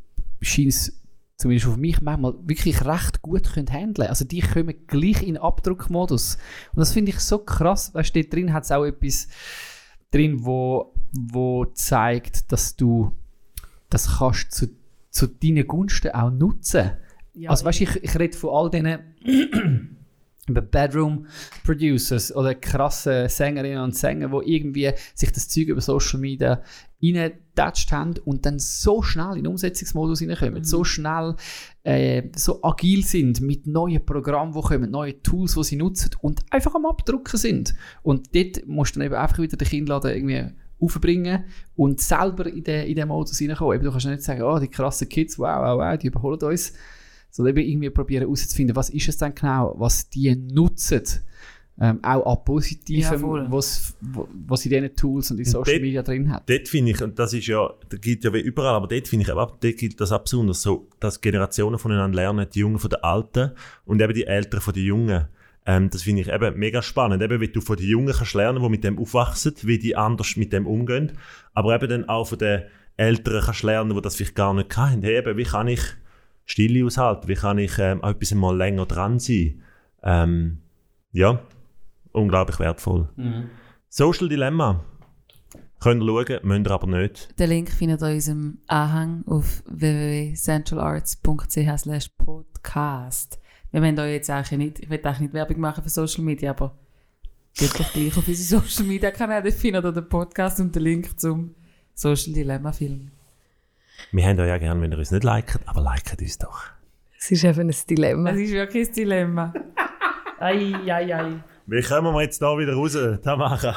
scheint 0.41 0.69
es 0.69 0.96
zumindest 1.37 1.67
auf 1.67 1.77
mich 1.77 2.01
manchmal 2.01 2.33
wirklich 2.43 2.83
recht 2.83 3.21
gut 3.21 3.53
können 3.53 3.71
handeln. 3.71 4.09
Also 4.09 4.25
die 4.25 4.41
kommen 4.41 4.73
gleich 4.87 5.21
in 5.21 5.37
Abdruckmodus. 5.37 6.37
Und 6.73 6.79
das 6.79 6.93
finde 6.93 7.11
ich 7.11 7.19
so 7.19 7.37
krass. 7.37 7.93
Weißt 7.93 8.15
du, 8.15 8.23
drin 8.23 8.53
hat 8.53 8.63
es 8.63 8.71
auch 8.71 8.83
etwas 8.83 9.27
drin, 10.11 10.45
wo, 10.45 10.93
wo 11.11 11.65
zeigt, 11.65 12.51
dass 12.51 12.75
du 12.75 13.15
das 13.89 14.17
kannst 14.17 14.51
zu, 14.51 14.67
zu 15.11 15.27
deinen 15.27 15.67
Gunsten 15.67 16.11
auch 16.11 16.31
nutzen. 16.31 16.91
Ja, 17.33 17.51
also 17.51 17.65
weißt 17.65 17.79
du, 17.79 17.83
ich, 17.83 18.03
ich 18.03 18.19
rede 18.19 18.35
von 18.35 18.49
all 18.49 18.69
diesen 18.71 19.97
Bedroom 20.71 21.27
Producers 21.63 22.35
oder 22.35 22.55
krassen 22.55 23.29
Sängerinnen 23.29 23.83
und 23.83 23.95
Sänger, 23.95 24.29
die 24.29 24.55
irgendwie 24.55 24.91
sich 25.13 25.31
das 25.31 25.49
Zeug 25.49 25.67
über 25.67 25.81
Social 25.81 26.19
Media 26.19 26.63
reingetatscht 27.01 27.91
haben 27.91 28.15
und 28.25 28.45
dann 28.45 28.59
so 28.59 29.01
schnell 29.01 29.37
in 29.37 29.43
den 29.43 29.47
Umsetzungsmodus 29.47 30.21
reinkommen, 30.21 30.63
so 30.63 30.83
schnell 30.83 31.35
äh, 31.83 32.23
so 32.35 32.63
agil 32.63 33.03
sind 33.05 33.41
mit 33.41 33.67
neuen 33.67 34.05
Programmen, 34.05 34.53
die 34.53 34.61
kommen, 34.61 34.91
neuen 34.91 35.21
Tools, 35.23 35.55
die 35.55 35.63
sie 35.63 35.75
nutzen 35.75 36.11
und 36.21 36.41
einfach 36.49 36.73
am 36.75 36.85
Abdrucken 36.85 37.37
sind. 37.37 37.75
Und 38.01 38.35
dort 38.35 38.65
musst 38.67 38.95
du 38.95 38.99
dann 38.99 39.07
eben 39.07 39.15
einfach 39.15 39.39
wieder 39.39 39.57
den 39.57 39.67
Kindladen 39.67 40.11
irgendwie 40.11 40.53
aufbringen 40.79 41.45
und 41.75 42.01
selber 42.01 42.47
in 42.47 42.63
den, 42.63 42.87
in 42.87 42.95
den 42.95 43.07
Modus 43.07 43.41
reinkommen. 43.41 43.75
Eben, 43.75 43.85
du 43.85 43.91
kannst 43.91 44.05
nicht 44.05 44.23
sagen, 44.23 44.43
oh, 44.43 44.59
die 44.59 44.67
krassen 44.67 45.09
Kids, 45.09 45.39
wow, 45.39 45.59
wow, 45.61 45.79
wow, 45.79 45.97
die 45.97 46.07
überholen 46.07 46.41
uns. 46.41 46.73
Sondern 47.29 47.57
eben 47.57 47.67
irgendwie 47.67 47.89
probieren 47.89 48.23
herauszufinden, 48.23 48.75
was 48.75 48.89
ist 48.89 49.09
es 49.09 49.17
denn 49.17 49.35
genau, 49.35 49.75
was 49.77 50.09
die 50.09 50.35
nutzen. 50.35 51.03
Ähm, 51.79 51.99
auch 52.03 52.25
an 52.25 52.31
Ja, 52.31 52.35
Positivem, 52.37 53.19
voll. 53.19 53.45
was, 53.49 53.95
was 54.01 54.65
in 54.65 54.71
diesen 54.71 54.95
Tools 54.95 55.29
und 55.29 55.37
in 55.37 55.45
Und 55.45 55.51
Social 55.51 55.73
dort- 55.73 55.81
Media 55.83 56.01
drin 56.01 56.31
hat. 56.31 56.49
Dort 56.49 56.67
finde 56.67 56.91
ich, 56.91 57.03
und 57.03 57.19
das 57.19 57.33
ist 57.33 57.45
ja, 57.45 57.69
das 57.89 58.01
gilt 58.01 58.23
ja 58.23 58.33
wie 58.33 58.39
überall, 58.39 58.73
aber 58.75 58.87
dort 58.87 59.07
finde 59.07 59.23
ich, 59.27 59.31
dort 59.31 59.61
gilt 59.61 60.01
das 60.01 60.11
auch 60.11 60.21
besonders 60.23 60.61
so, 60.63 60.87
dass 60.99 61.21
Generationen 61.21 61.77
voneinander 61.77 62.15
lernen, 62.15 62.47
die 62.51 62.59
Jungen 62.59 62.79
von 62.79 62.89
den 62.89 63.03
Alten 63.03 63.51
und 63.85 64.01
eben 64.01 64.13
die 64.13 64.25
Älteren 64.25 64.61
von 64.61 64.73
den 64.73 64.85
Jungen. 64.85 65.27
Ähm, 65.67 65.89
das 65.91 66.01
finde 66.01 66.21
ich 66.23 66.29
eben 66.29 66.57
mega 66.57 66.81
spannend, 66.81 67.21
eben 67.21 67.39
wie 67.41 67.49
du 67.49 67.61
von 67.61 67.77
den 67.77 67.87
Jungen 67.87 68.13
kannst 68.13 68.33
lernen, 68.33 68.63
die 68.63 68.69
mit 68.69 68.83
dem 68.83 68.97
aufwachsen, 68.97 69.53
wie 69.63 69.77
die 69.77 69.95
anders 69.95 70.35
mit 70.35 70.53
dem 70.53 70.65
umgehen, 70.65 71.11
aber 71.53 71.75
eben 71.75 71.89
dann 71.89 72.09
auch 72.09 72.25
von 72.29 72.39
den 72.39 72.63
Älteren 72.95 73.43
kannst 73.43 73.61
lernen, 73.61 73.93
die 73.95 74.01
das 74.01 74.15
vielleicht 74.15 74.33
gar 74.35 74.53
nicht 74.55 74.75
haben. 74.75 75.03
Hey, 75.03 75.17
eben, 75.17 75.37
wie 75.37 75.43
kann 75.43 75.67
ich 75.67 75.81
Stille 76.45 76.83
aushalten, 76.85 77.27
wie 77.27 77.35
kann 77.35 77.59
ich 77.59 77.77
ähm, 77.77 78.01
auch 78.03 78.09
etwas 78.09 78.33
mal 78.33 78.55
länger 78.57 78.87
dran 78.87 79.19
sein? 79.19 79.61
Ähm, 80.01 80.57
ja, 81.11 81.39
unglaublich 82.17 82.59
wertvoll. 82.59 83.07
Social 83.89 84.27
Dilemma. 84.27 84.83
Könnt 85.79 86.01
ihr 86.01 86.07
schauen, 86.07 86.39
müsst 86.43 86.67
ihr 86.67 86.71
aber 86.71 86.87
nicht. 86.87 87.39
Den 87.39 87.49
Link 87.49 87.69
findet 87.69 88.01
ihr 88.01 88.07
in 88.07 88.15
unserem 88.15 88.57
Anhang 88.67 89.23
auf 89.27 89.63
www.centralarts.ch 89.67 91.77
slash 91.77 92.09
podcast. 92.17 93.39
Wir 93.71 93.81
wollen 93.81 93.99
euch 93.99 94.11
jetzt 94.11 94.29
eigentlich 94.29 94.57
nicht, 94.57 94.79
ich 94.79 94.89
will 94.89 94.99
eigentlich 95.03 95.19
nicht 95.19 95.33
Werbung 95.33 95.59
machen 95.59 95.83
für 95.83 95.89
Social 95.89 96.23
Media, 96.23 96.51
aber 96.51 96.77
geht 97.53 97.77
doch 97.79 97.93
gleich 97.93 98.17
auf 98.17 98.27
unsere 98.27 98.61
Social 98.61 98.85
Media 98.85 99.11
Kanäle, 99.11 99.51
findet 99.51 99.85
ihr 99.85 99.91
den 99.91 100.09
Podcast 100.09 100.59
und 100.59 100.75
den 100.75 100.81
Link 100.81 101.19
zum 101.19 101.53
Social 101.93 102.33
Dilemma 102.33 102.71
Film. 102.71 103.11
Wir 104.11 104.25
haben 104.25 104.39
euch 104.39 104.47
ja 104.47 104.57
gerne, 104.57 104.81
wenn 104.81 104.91
ihr 104.91 104.97
uns 104.97 105.11
nicht 105.11 105.23
liket, 105.23 105.61
aber 105.65 105.81
liket 105.81 106.21
uns 106.21 106.37
doch. 106.39 106.63
Es 107.19 107.31
ist 107.31 107.43
eben 107.43 107.69
ein 107.69 107.75
Dilemma. 107.89 108.31
Das 108.31 108.39
ist 108.39 108.51
wirklich 108.51 108.89
ein 108.89 108.93
Dilemma. 108.93 109.53
Ei, 110.39 110.73
ei, 110.85 111.15
ei. 111.15 111.33
Wie 111.69 111.81
kommen 111.81 112.13
wir 112.13 112.21
jetzt 112.21 112.41
da 112.41 112.57
wieder 112.57 112.75
raus, 112.75 112.97
Tamara? 113.21 113.75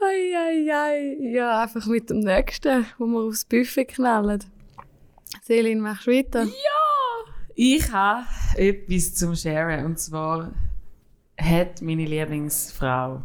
Ei, 0.00 0.34
ei, 0.36 0.74
ei. 0.74 1.16
Ja, 1.32 1.62
einfach 1.62 1.86
mit 1.86 2.10
dem 2.10 2.18
nächsten, 2.18 2.84
wo 2.98 3.06
wir 3.06 3.20
aufs 3.20 3.44
Buffet 3.44 3.84
knallen. 3.84 4.42
Selin, 5.42 5.78
machst 5.78 6.08
du 6.08 6.10
weiter? 6.10 6.48
Ich 7.54 7.92
habe 7.92 8.26
etwas 8.56 9.14
zum 9.14 9.36
Sharen 9.36 9.84
und 9.84 10.00
zwar 10.00 10.50
hat 11.40 11.80
meine 11.82 12.04
Lieblingsfrau 12.04 13.22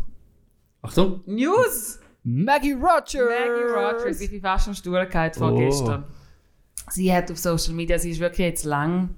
Achtung! 0.84 1.24
News! 1.26 2.00
Maggie 2.24 2.74
Rogers! 2.74 3.16
Maggie 3.16 3.74
Rogers, 3.74 4.22
ich 4.22 4.30
bin 4.30 4.42
fast 4.42 4.68
am 4.68 4.76
Stuhl 4.76 5.08
vorgestern. 5.36 6.06
Sie 6.92 7.12
hat 7.12 7.32
auf 7.32 7.40
Social 7.40 7.74
Media, 7.74 7.98
sie 7.98 8.12
ist 8.12 8.20
wirklich 8.20 8.46
jetzt 8.46 8.66
lang, 8.66 9.16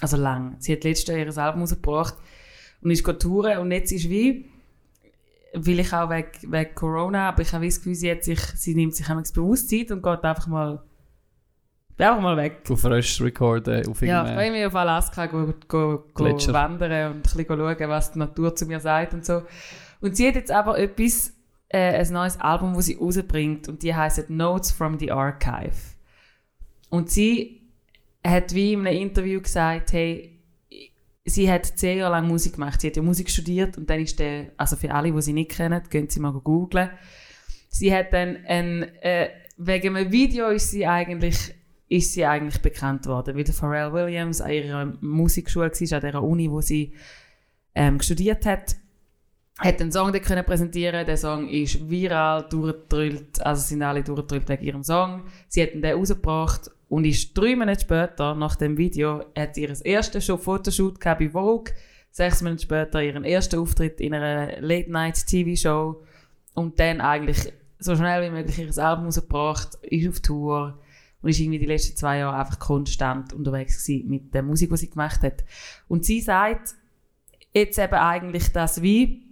also 0.00 0.16
lang, 0.16 0.56
sie 0.58 0.72
hat 0.72 0.84
letztes 0.84 1.14
Jahr 1.14 1.18
ihr 1.18 1.36
Album 1.36 1.60
rausgebracht 1.60 2.14
und 2.84 2.90
ist 2.90 3.04
touren 3.20 3.58
und 3.58 3.72
jetzt 3.72 3.90
ist 3.92 4.08
wie, 4.08 4.44
will 5.54 5.80
ich 5.80 5.92
auch 5.92 6.10
wegen, 6.10 6.52
wegen 6.52 6.74
Corona, 6.74 7.30
aber 7.30 7.42
ich 7.42 7.52
habe 7.52 7.64
das 7.64 7.78
Gefühl, 7.78 7.94
sie, 7.94 8.10
hat 8.10 8.22
sich, 8.24 8.40
sie 8.40 8.74
nimmt 8.74 8.94
sich 8.94 9.06
bewusst 9.06 9.70
Zeit 9.70 9.90
und 9.90 10.02
geht 10.02 10.22
einfach 10.22 10.46
mal, 10.46 10.82
einfach 11.96 12.20
mal 12.20 12.36
weg. 12.36 12.62
Auf 12.68 12.84
Röst 12.84 13.20
recorden, 13.22 13.88
auf 13.88 14.02
Ja, 14.02 14.30
ich 14.30 14.36
will 14.36 14.50
mich 14.50 14.66
auf 14.66 14.74
Alaska 14.74 15.26
go, 15.26 15.54
go, 15.66 16.04
go 16.12 16.24
wandern 16.24 17.12
und 17.12 17.16
ein 17.16 17.22
bisschen 17.22 17.46
schauen, 17.46 17.88
was 17.88 18.12
die 18.12 18.18
Natur 18.18 18.54
zu 18.54 18.66
mir 18.66 18.80
sagt 18.80 19.14
und 19.14 19.24
so. 19.24 19.42
Und 20.00 20.16
sie 20.16 20.28
hat 20.28 20.34
jetzt 20.34 20.50
aber 20.50 20.78
etwas, 20.78 21.32
äh, 21.68 21.98
ein 21.98 22.12
neues 22.12 22.38
Album, 22.38 22.74
das 22.74 22.86
sie 22.86 22.96
rausbringt 22.96 23.68
und 23.68 23.82
die 23.82 23.94
heißt 23.94 24.28
Notes 24.28 24.72
from 24.72 24.98
the 24.98 25.10
Archive. 25.10 25.94
Und 26.90 27.10
sie 27.10 27.62
hat 28.22 28.54
wie 28.54 28.74
in 28.74 28.86
einem 28.86 28.96
Interview 28.96 29.40
gesagt, 29.40 29.92
hey, 29.92 30.33
sie 31.24 31.50
hat 31.50 31.66
zehn 31.66 31.98
Jahre 31.98 32.12
lang 32.12 32.28
Musik 32.28 32.54
gemacht. 32.54 32.80
Sie 32.80 32.88
hat 32.88 32.96
ja 32.96 33.02
Musik 33.02 33.30
studiert 33.30 33.78
und 33.78 33.88
dann 33.88 34.00
ist 34.00 34.18
der, 34.18 34.52
also 34.56 34.76
für 34.76 34.92
alle, 34.92 35.12
die 35.12 35.22
sie 35.22 35.32
nicht 35.32 35.52
kennen, 35.52 35.82
gehen 35.88 36.08
sie 36.08 36.20
mal 36.20 36.32
googlen. 36.32 36.90
Sie 37.68 37.94
hat 37.94 38.12
dann 38.12 38.38
ein, 38.46 38.82
äh, 39.02 39.30
wegen 39.56 39.96
einem 39.96 40.12
Video 40.12 40.48
ist 40.48 40.70
sie 40.70 40.86
eigentlich 40.86 41.54
ist 41.88 42.14
sie 42.14 42.24
eigentlich 42.24 42.60
bekannt 42.62 43.06
worden, 43.06 43.36
weil 43.36 43.44
Pharrell 43.44 43.92
Williams 43.92 44.40
an 44.40 44.50
ihrer 44.50 44.86
Musikschule 45.00 45.70
war, 45.70 45.96
an 45.96 46.00
der 46.00 46.22
Uni, 46.22 46.50
wo 46.50 46.60
sie 46.60 46.94
ähm, 47.74 48.00
studiert 48.00 48.46
hat, 48.46 48.76
hat 49.58 49.80
einen 49.80 49.92
Song 49.92 50.10
können 50.12 50.44
präsentieren. 50.44 51.06
Der 51.06 51.16
Song 51.16 51.48
ist 51.48 51.88
viral 51.88 52.48
durchgedrüllt, 52.48 53.40
also 53.42 53.62
sind 53.62 53.82
alle 53.82 54.02
durchgedrüllt 54.02 54.48
wegen 54.48 54.64
ihrem 54.64 54.82
Song. 54.82 55.24
Sie 55.48 55.62
hat 55.62 55.74
ihn 55.74 55.84
rausgebracht 55.84 56.70
und 56.88 57.04
ist 57.04 57.36
drei 57.36 57.56
Monate 57.56 57.80
später, 57.80 58.34
nach 58.34 58.56
dem 58.56 58.76
Video, 58.76 59.24
hat 59.36 59.56
ihr 59.56 59.68
das 59.68 59.80
erste 59.80 60.20
schon 60.20 60.38
Fotoshoot 60.38 61.00
bei 61.00 61.28
Vogue. 61.30 61.72
sechs 62.10 62.42
Monate 62.42 62.62
später 62.62 63.02
ihren 63.02 63.24
ersten 63.24 63.58
Auftritt 63.58 64.00
in 64.00 64.14
einer 64.14 64.60
Late-Night-TV-Show 64.60 66.04
und 66.54 66.78
dann 66.78 67.00
eigentlich 67.00 67.52
so 67.78 67.96
schnell 67.96 68.22
wie 68.22 68.34
möglich 68.34 68.58
ihr 68.58 68.84
Album 68.84 69.06
rausgebracht, 69.06 69.74
ist 69.82 70.08
auf 70.08 70.20
Tour 70.20 70.78
und 71.20 71.30
ist 71.30 71.40
irgendwie 71.40 71.58
die 71.58 71.66
letzten 71.66 71.96
zwei 71.96 72.18
Jahre 72.18 72.38
einfach 72.38 72.58
konstant 72.58 73.32
unterwegs 73.32 73.88
mit 73.88 74.32
der 74.32 74.42
Musik, 74.42 74.70
die 74.70 74.76
sie 74.76 74.90
gemacht 74.90 75.22
hat. 75.22 75.44
Und 75.88 76.04
sie 76.04 76.20
sagt 76.20 76.74
jetzt 77.52 77.78
eben 77.78 77.94
eigentlich, 77.94 78.52
dass 78.52 78.82
wie 78.82 79.24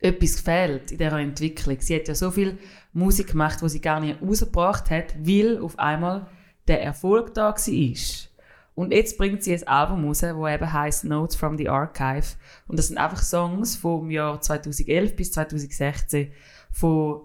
etwas 0.00 0.40
fehlt 0.40 0.92
in 0.92 0.98
dieser 0.98 1.18
Entwicklung. 1.18 1.76
Sie 1.80 1.94
hat 1.94 2.08
ja 2.08 2.14
so 2.14 2.30
viel 2.30 2.58
Musik 2.92 3.28
gemacht, 3.28 3.60
die 3.62 3.68
sie 3.68 3.80
gar 3.80 4.00
nicht 4.00 4.22
rausgebracht 4.22 4.90
hat, 4.90 5.14
weil 5.18 5.58
auf 5.60 5.78
einmal 5.78 6.28
der 6.68 6.82
Erfolg 6.82 7.34
da 7.34 7.54
war. 7.54 8.28
Und 8.74 8.92
jetzt 8.92 9.18
bringt 9.18 9.42
sie 9.42 9.54
ein 9.54 9.66
Album 9.66 10.04
raus, 10.04 10.20
das 10.20 10.30
eben 10.30 10.72
heißt 10.72 11.04
Notes 11.04 11.34
from 11.34 11.58
the 11.58 11.68
Archive. 11.68 12.36
Und 12.68 12.78
das 12.78 12.86
sind 12.86 12.98
einfach 12.98 13.22
Songs 13.22 13.76
vom 13.76 14.08
Jahr 14.08 14.40
2011 14.40 15.16
bis 15.16 15.32
2016. 15.32 16.30
Von, 16.70 17.22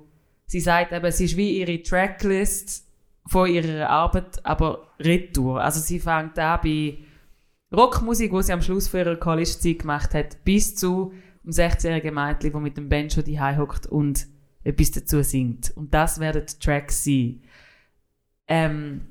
sie 0.47 0.61
sagt 0.61 0.93
eben, 0.93 1.05
es 1.05 1.19
ist 1.19 1.37
wie 1.37 1.59
ihre 1.59 1.83
Tracklist 1.83 2.87
von 3.27 3.47
ihrer 3.47 3.87
Arbeit, 3.87 4.43
aber 4.43 4.87
retour. 4.99 5.61
Also 5.61 5.79
sie 5.79 5.99
fängt 5.99 6.39
an 6.39 6.59
bei 6.63 6.97
Rockmusik, 7.71 8.31
die 8.31 8.41
sie 8.41 8.53
am 8.53 8.61
Schluss 8.63 8.87
von 8.87 9.01
ihrer 9.01 9.15
College-Zeit 9.15 9.79
gemacht 9.79 10.15
hat, 10.15 10.43
bis 10.43 10.75
zu 10.75 11.13
einem 11.43 11.51
16-jährigen 11.51 12.15
Mädchen, 12.15 12.51
das 12.51 12.61
mit 12.61 12.77
dem 12.77 12.89
Banjo 12.89 13.21
die 13.21 13.39
hockt 13.39 13.85
und 13.85 14.25
etwas 14.63 14.89
dazu 14.89 15.21
singt. 15.21 15.71
Und 15.75 15.93
das 15.93 16.19
werden 16.19 16.45
die 16.49 16.59
Tracks 16.59 17.03
sein. 17.03 17.43
Ähm, 18.47 19.01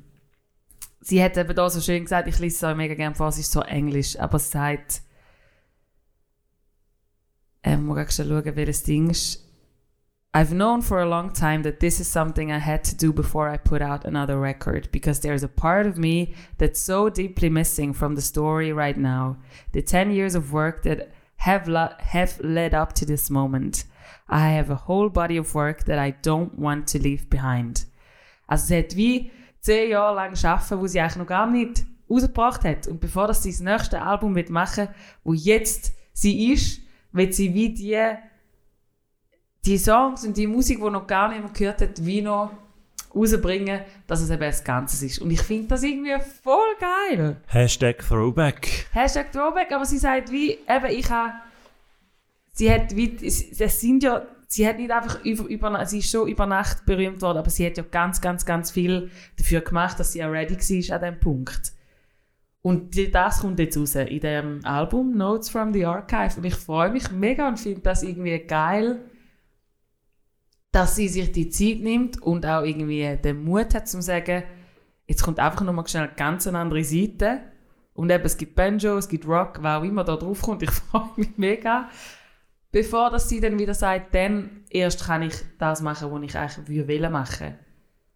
sie 1.02 1.22
hat 1.22 1.36
eben 1.36 1.54
da 1.54 1.68
so 1.68 1.80
schön 1.80 2.04
gesagt, 2.04 2.28
ich 2.28 2.38
lese 2.38 2.56
es 2.56 2.62
euch 2.64 2.76
mega 2.76 2.94
gerne 2.94 3.14
vor, 3.14 3.28
es 3.28 3.38
ist 3.38 3.52
so 3.52 3.60
englisch, 3.60 4.18
aber 4.18 4.38
sie 4.38 4.50
sagt, 4.50 5.02
ähm, 7.62 7.86
muss 7.86 7.98
ich 7.98 8.14
schauen, 8.14 8.56
welches 8.56 8.82
Ding 8.84 9.10
ist. 9.10 9.48
I've 10.34 10.50
known 10.50 10.80
for 10.80 10.98
a 11.00 11.06
long 11.06 11.34
time 11.34 11.62
that 11.62 11.80
this 11.80 12.00
is 12.00 12.08
something 12.08 12.50
I 12.50 12.58
had 12.58 12.84
to 12.84 12.96
do 12.96 13.12
before 13.12 13.50
I 13.50 13.58
put 13.58 13.82
out 13.82 14.06
another 14.06 14.40
record 14.40 14.90
because 14.90 15.20
there's 15.20 15.42
a 15.42 15.48
part 15.48 15.86
of 15.86 15.98
me 15.98 16.34
that's 16.56 16.80
so 16.80 17.10
deeply 17.10 17.50
missing 17.50 17.92
from 17.92 18.14
the 18.14 18.22
story 18.22 18.72
right 18.72 18.96
now. 18.96 19.36
The 19.72 19.82
10 19.82 20.10
years 20.10 20.34
of 20.34 20.50
work 20.50 20.84
that 20.84 21.12
have, 21.36 21.66
have 21.66 22.40
led 22.40 22.72
up 22.72 22.94
to 22.94 23.04
this 23.04 23.28
moment. 23.28 23.84
I 24.26 24.48
have 24.52 24.70
a 24.70 24.86
whole 24.86 25.10
body 25.10 25.36
of 25.36 25.54
work 25.54 25.84
that 25.84 25.98
I 25.98 26.12
don't 26.22 26.58
want 26.58 26.86
to 26.88 26.98
leave 26.98 27.28
behind. 27.28 27.84
Also 28.48 28.68
sie 28.68 28.76
hat 28.76 28.96
wie 28.96 29.30
zehn 29.62 29.90
Jahre 29.90 30.16
lang 30.16 30.44
arbeiten, 30.44 30.80
wo 30.80 30.86
sie 30.86 31.00
eigentlich 31.00 31.16
noch 31.16 31.26
gar 31.26 31.46
nicht 31.46 31.84
rausgebracht 32.10 32.64
hat. 32.64 32.86
Und 32.88 33.00
bevor 33.00 33.28
das 33.28 33.42
sie 33.42 33.52
das 33.52 33.60
nächste 33.60 34.02
Album 34.02 34.34
wird 34.34 34.50
machen 34.50 34.88
wo 35.24 35.32
jetzt 35.32 35.92
sie 36.12 36.52
ist, 36.52 36.80
wird 37.12 37.32
sie 37.34 37.54
wie 37.54 37.70
die, 37.70 37.98
die 39.64 39.78
Songs 39.78 40.24
und 40.24 40.36
die 40.36 40.46
Musik, 40.46 40.82
die 40.82 40.90
noch 40.90 41.06
gar 41.06 41.28
nicht 41.28 41.42
mehr 41.42 41.52
gehört 41.52 41.80
hat, 41.80 42.04
wie 42.04 42.20
noch 42.20 42.50
rausbringen, 43.14 43.82
dass 44.06 44.20
es 44.20 44.30
eben 44.30 44.40
das 44.40 44.64
Ganze 44.64 45.04
ist. 45.06 45.20
Und 45.20 45.30
ich 45.30 45.42
finde 45.42 45.68
das 45.68 45.82
irgendwie 45.82 46.16
voll 46.42 46.74
geil. 46.80 47.36
Hashtag 47.46 47.98
Throwback. 47.98 48.86
Hashtag 48.92 49.30
Throwback, 49.32 49.70
aber 49.70 49.84
sie 49.84 49.98
sagt 49.98 50.32
wie, 50.32 50.52
eben 50.52 50.86
ich 50.88 51.10
habe, 51.10 51.34
sie 52.52 52.72
hat 52.72 52.96
wie, 52.96 53.16
es 53.22 53.80
sind 53.80 54.02
ja 54.02 54.22
sie 54.52 54.68
hat 54.68 54.76
nicht 54.76 54.90
einfach 54.90 55.24
über, 55.24 55.44
über, 55.44 55.86
sie 55.86 56.00
ist 56.00 56.10
schon 56.10 56.28
über 56.28 56.44
Nacht 56.44 56.84
berühmt 56.84 57.22
worden, 57.22 57.38
aber 57.38 57.48
sie 57.48 57.64
hat 57.64 57.78
ja 57.78 57.84
ganz, 57.90 58.20
ganz, 58.20 58.44
ganz 58.44 58.70
viel 58.70 59.10
dafür 59.38 59.62
gemacht, 59.62 59.98
dass 59.98 60.12
sie 60.12 60.22
auch 60.22 60.30
ready 60.30 60.54
war 60.54 60.96
an 60.96 61.00
diesem 61.00 61.20
Punkt. 61.20 61.72
Und 62.60 63.14
das 63.14 63.40
kommt 63.40 63.58
jetzt 63.58 63.78
raus 63.78 63.94
in 63.94 64.20
dem 64.20 64.64
Album 64.64 65.16
Notes 65.16 65.48
from 65.48 65.72
the 65.72 65.86
Archive. 65.86 66.36
Und 66.36 66.44
ich 66.44 66.54
freue 66.54 66.90
mich 66.90 67.10
mega 67.10 67.48
und 67.48 67.58
finde 67.58 67.80
das 67.80 68.02
irgendwie 68.02 68.38
geil, 68.40 69.00
dass 70.70 70.96
sie 70.96 71.08
sich 71.08 71.32
die 71.32 71.48
Zeit 71.48 71.80
nimmt 71.80 72.22
und 72.22 72.44
auch 72.44 72.62
irgendwie 72.62 73.16
den 73.16 73.42
Mut 73.42 73.74
hat, 73.74 73.88
zu 73.88 74.02
sagen, 74.02 74.42
jetzt 75.06 75.22
kommt 75.22 75.40
einfach 75.40 75.62
nochmal 75.62 75.88
schnell 75.88 76.04
eine 76.04 76.14
ganz 76.14 76.46
andere 76.46 76.84
Seite. 76.84 77.40
Und 77.94 78.10
eben, 78.10 78.24
es 78.24 78.36
gibt 78.36 78.54
Banjo, 78.54 78.98
es 78.98 79.08
gibt 79.08 79.26
Rock, 79.26 79.60
wer 79.62 79.78
auch 79.78 79.82
immer 79.82 80.04
da 80.04 80.16
drauf 80.16 80.42
kommt. 80.42 80.62
Ich 80.62 80.70
freue 80.90 81.08
mich 81.16 81.38
mega 81.38 81.88
bevor 82.72 83.10
dass 83.10 83.28
sie 83.28 83.40
dann 83.40 83.58
wieder 83.58 83.74
sagt, 83.74 84.14
dann 84.14 84.64
erst 84.70 85.04
kann 85.04 85.22
ich 85.22 85.34
das 85.58 85.80
machen, 85.82 86.10
was 86.10 86.22
ich 86.22 86.36
eigentlich 86.36 86.88
will 86.88 87.08
machen. 87.10 87.54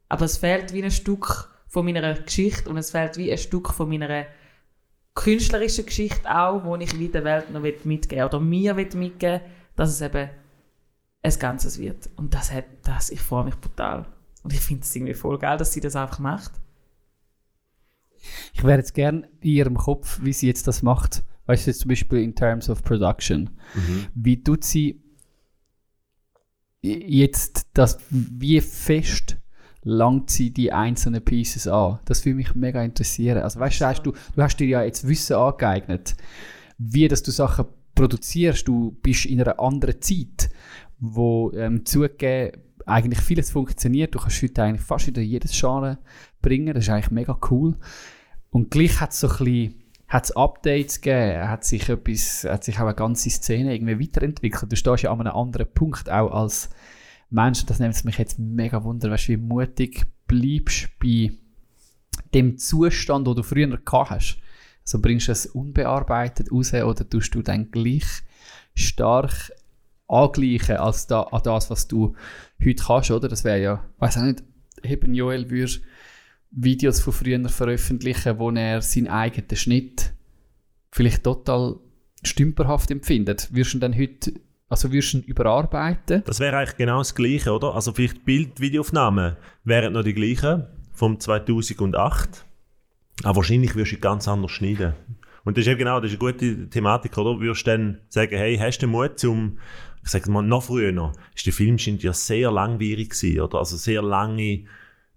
Aber 0.09 0.25
es 0.25 0.39
fehlt 0.39 0.73
wie 0.73 0.83
ein 0.83 0.91
Stück 0.91 1.51
von 1.69 1.85
meiner 1.85 2.15
Geschichte 2.15 2.69
und 2.69 2.77
es 2.77 2.91
fehlt 2.91 3.17
wie 3.17 3.31
ein 3.31 3.39
Stück 3.39 3.73
von 3.73 3.89
meiner 3.89 4.27
künstlerischen 5.15 5.87
Geschichte 5.87 6.29
auch, 6.29 6.65
wo 6.65 6.77
ich 6.77 6.99
wieder 6.99 7.21
der 7.21 7.25
Welt 7.25 7.51
noch 7.51 7.63
mitgeben 7.85 8.25
oder 8.25 8.41
mir 8.41 8.75
mitgeben 8.75 9.41
dass 9.75 9.91
es 9.91 10.01
eben 10.01 10.31
ein 11.23 11.39
Ganzes 11.39 11.79
wird. 11.79 12.09
Und 12.17 12.33
das 12.33 12.51
hat, 12.51 12.65
das, 12.83 13.11
ich 13.11 13.21
freue 13.21 13.45
mich 13.45 13.57
brutal. 13.57 14.07
Und 14.43 14.53
ich 14.53 14.61
finde 14.61 14.85
es 14.85 14.97
irgendwie 14.97 15.15
voll 15.15 15.39
geil, 15.39 15.59
dass 15.59 15.73
sie 15.73 15.81
das 15.81 15.97
einfach 15.97 16.19
macht. 16.19 16.53
Ich 18.55 18.65
wäre 18.65 18.79
jetzt 18.79 18.95
gerne 18.95 19.29
in 19.41 19.51
ihrem 19.51 19.77
Kopf, 19.77 20.21
wie 20.23 20.33
sie 20.33 20.47
jetzt 20.47 20.67
das 20.67 20.83
macht, 20.83 21.23
Weißt 21.47 21.67
du, 21.67 21.75
zum 21.75 21.89
Beispiel 21.89 22.23
in 22.23 22.35
terms 22.35 22.69
of 22.69 22.83
production. 22.83 23.51
Mhm. 23.75 24.07
Wie 24.15 24.43
tut 24.43 24.65
sie 24.65 25.01
jetzt 26.83 27.67
das, 27.75 27.99
wie 28.11 28.61
fest 28.61 29.37
langt 29.83 30.31
sie 30.31 30.53
die 30.53 30.73
einzelnen 30.73 31.25
Pieces 31.25 31.69
an? 31.69 32.01
Das 32.05 32.25
würde 32.25 32.37
mich 32.37 32.55
mega 32.55 32.83
interessieren. 32.83 33.43
Also 33.43 33.61
weißt 33.61 33.81
du, 33.81 34.03
du, 34.03 34.19
du 34.35 34.43
hast 34.43 34.59
dir 34.59 34.67
ja 34.67 34.83
jetzt 34.83 35.07
Wissen 35.07 35.37
angeeignet, 35.37 36.17
wie 36.79 37.09
dass 37.09 37.23
du 37.23 37.31
Sachen 37.31 37.67
produzierst. 37.95 38.67
Du 38.67 38.97
bist 39.03 39.27
in 39.27 39.41
einer 39.41 39.59
anderen 39.61 40.01
Zeit, 40.01 40.51
wo 40.99 41.53
ähm, 41.53 41.85
zugegeben 41.85 42.61
eigentlich 42.87 43.21
vieles 43.21 43.51
funktioniert. 43.51 44.15
Du 44.15 44.21
kannst 44.21 44.43
heute 44.43 44.63
eigentlich 44.63 44.87
fast 44.87 45.09
wieder 45.09 45.23
jedes 45.23 45.59
Genre 45.59 45.99
bringen. 46.41 46.73
Das 46.75 46.85
ist 46.85 46.91
eigentlich 46.91 47.11
mega 47.11 47.39
cool. 47.51 47.77
Und 48.51 48.71
gleich 48.71 49.01
hat 49.01 49.11
es 49.11 49.21
so 49.21 49.29
ein 49.29 49.37
bisschen 49.39 49.75
hat 50.09 50.25
es 50.25 50.37
Updates 50.37 51.01
gegeben, 51.01 51.49
hat 51.49 51.65
sich, 51.65 51.89
etwas, 51.89 52.45
hat 52.45 52.65
sich 52.65 52.77
auch 52.77 52.83
eine 52.83 52.95
ganze 52.95 53.31
Szene 53.31 53.75
irgendwie 53.75 54.01
weiterentwickelt. 54.01 54.71
Du 54.71 54.77
stehst 54.77 55.03
ja 55.03 55.13
an 55.13 55.21
einem 55.21 55.37
anderen 55.37 55.67
Punkt, 55.73 56.11
auch 56.11 56.31
als 56.31 56.71
Mensch. 57.31 57.67
Das 57.67 57.81
nimmt 57.81 58.05
mich 58.05 58.19
jetzt 58.19 58.39
mega 58.39 58.85
wunder, 58.85 59.11
weißt, 59.11 59.29
wie 59.29 59.37
mutig 59.37 60.07
bleibst 60.29 60.91
bei 61.01 61.33
dem 62.35 62.57
Zustand, 62.59 63.27
den 63.27 63.35
du 63.35 63.43
früher 63.43 63.77
gehabt 63.77 64.11
hast. 64.11 64.39
Also 64.83 65.01
bringst 65.01 65.27
du 65.27 65.33
es 65.33 65.47
unbearbeitet 65.47 66.53
raus 66.53 66.73
oder 66.73 67.09
tust 67.09 67.35
du 67.35 67.43
dann 67.43 67.73
gleich 67.73 68.05
stark 68.75 69.51
angleichen 70.07 70.77
als 70.77 71.09
da, 71.09 71.23
an 71.23 71.43
das, 71.43 71.71
was 71.71 71.89
du 71.89 72.15
heute 72.65 72.85
kannst, 72.85 73.11
oder? 73.11 73.29
Das 73.29 73.43
wäre 73.43 73.61
ja, 73.61 73.85
weiß 73.99 74.19
auch 74.19 74.23
nicht, 74.23 74.45
eben 74.85 75.15
Joel 75.15 75.51
würde 75.51 75.81
Videos 76.57 77.01
von 77.01 77.13
früher 77.13 77.49
veröffentlichen, 77.49 78.39
wo 78.39 78.51
er 78.51 78.81
seinen 78.81 79.09
eigenen 79.09 79.57
Schnitt 79.57 80.13
vielleicht 80.91 81.23
total 81.23 81.77
stümperhaft 82.23 82.91
empfindet. 82.91 83.49
Würdest 83.53 83.75
du 83.75 83.77
ihn 83.77 83.81
dann 83.81 83.97
heute, 83.97 84.33
also 84.69 84.91
würdest 84.91 85.13
du 85.13 85.19
ihn 85.19 85.25
überarbeiten? 85.25 86.23
Das 86.25 86.41
wäre 86.41 86.57
eigentlich 86.57 86.77
genau 86.77 86.99
das 86.99 87.15
Gleiche, 87.15 87.53
oder? 87.53 87.75
Also 87.75 87.93
vielleicht 87.93 88.25
Bild, 88.25 88.59
Videoaufnahmen 88.59 89.37
wären 89.65 89.93
noch 89.93 90.03
die 90.03 90.15
gleichen 90.15 90.67
vom 90.93 91.21
2008, 91.21 92.47
aber 93.23 93.37
wahrscheinlich 93.37 93.75
würdest 93.75 93.93
du 93.93 93.99
ganz 93.99 94.27
anders 94.27 94.51
schneiden. 94.51 94.95
Und 95.45 95.59
das 95.59 95.67
ist 95.67 95.69
eben 95.69 95.79
genau, 95.79 96.01
das 96.01 96.11
ist 96.11 96.21
eine 96.21 96.33
gute 96.33 96.71
Thematik, 96.71 97.17
oder? 97.19 97.39
Würdest 97.39 97.67
du 97.67 97.71
dann 97.71 98.01
sagen, 98.09 98.35
hey, 98.37 98.57
hast 98.57 98.79
du 98.79 98.87
den 98.87 98.93
Mut 98.93 99.19
zum, 99.19 99.59
ich 100.03 100.09
sage 100.09 100.31
mal, 100.31 100.43
noch 100.43 100.65
früher 100.65 100.91
noch, 100.91 101.13
ist 101.35 101.45
der 101.45 101.53
Film 101.53 101.77
ja 101.77 102.13
sehr 102.15 102.51
langwierig 102.51 103.11
gewesen, 103.11 103.41
oder? 103.43 103.59
Also 103.59 103.77
sehr 103.77 104.03
lange 104.03 104.65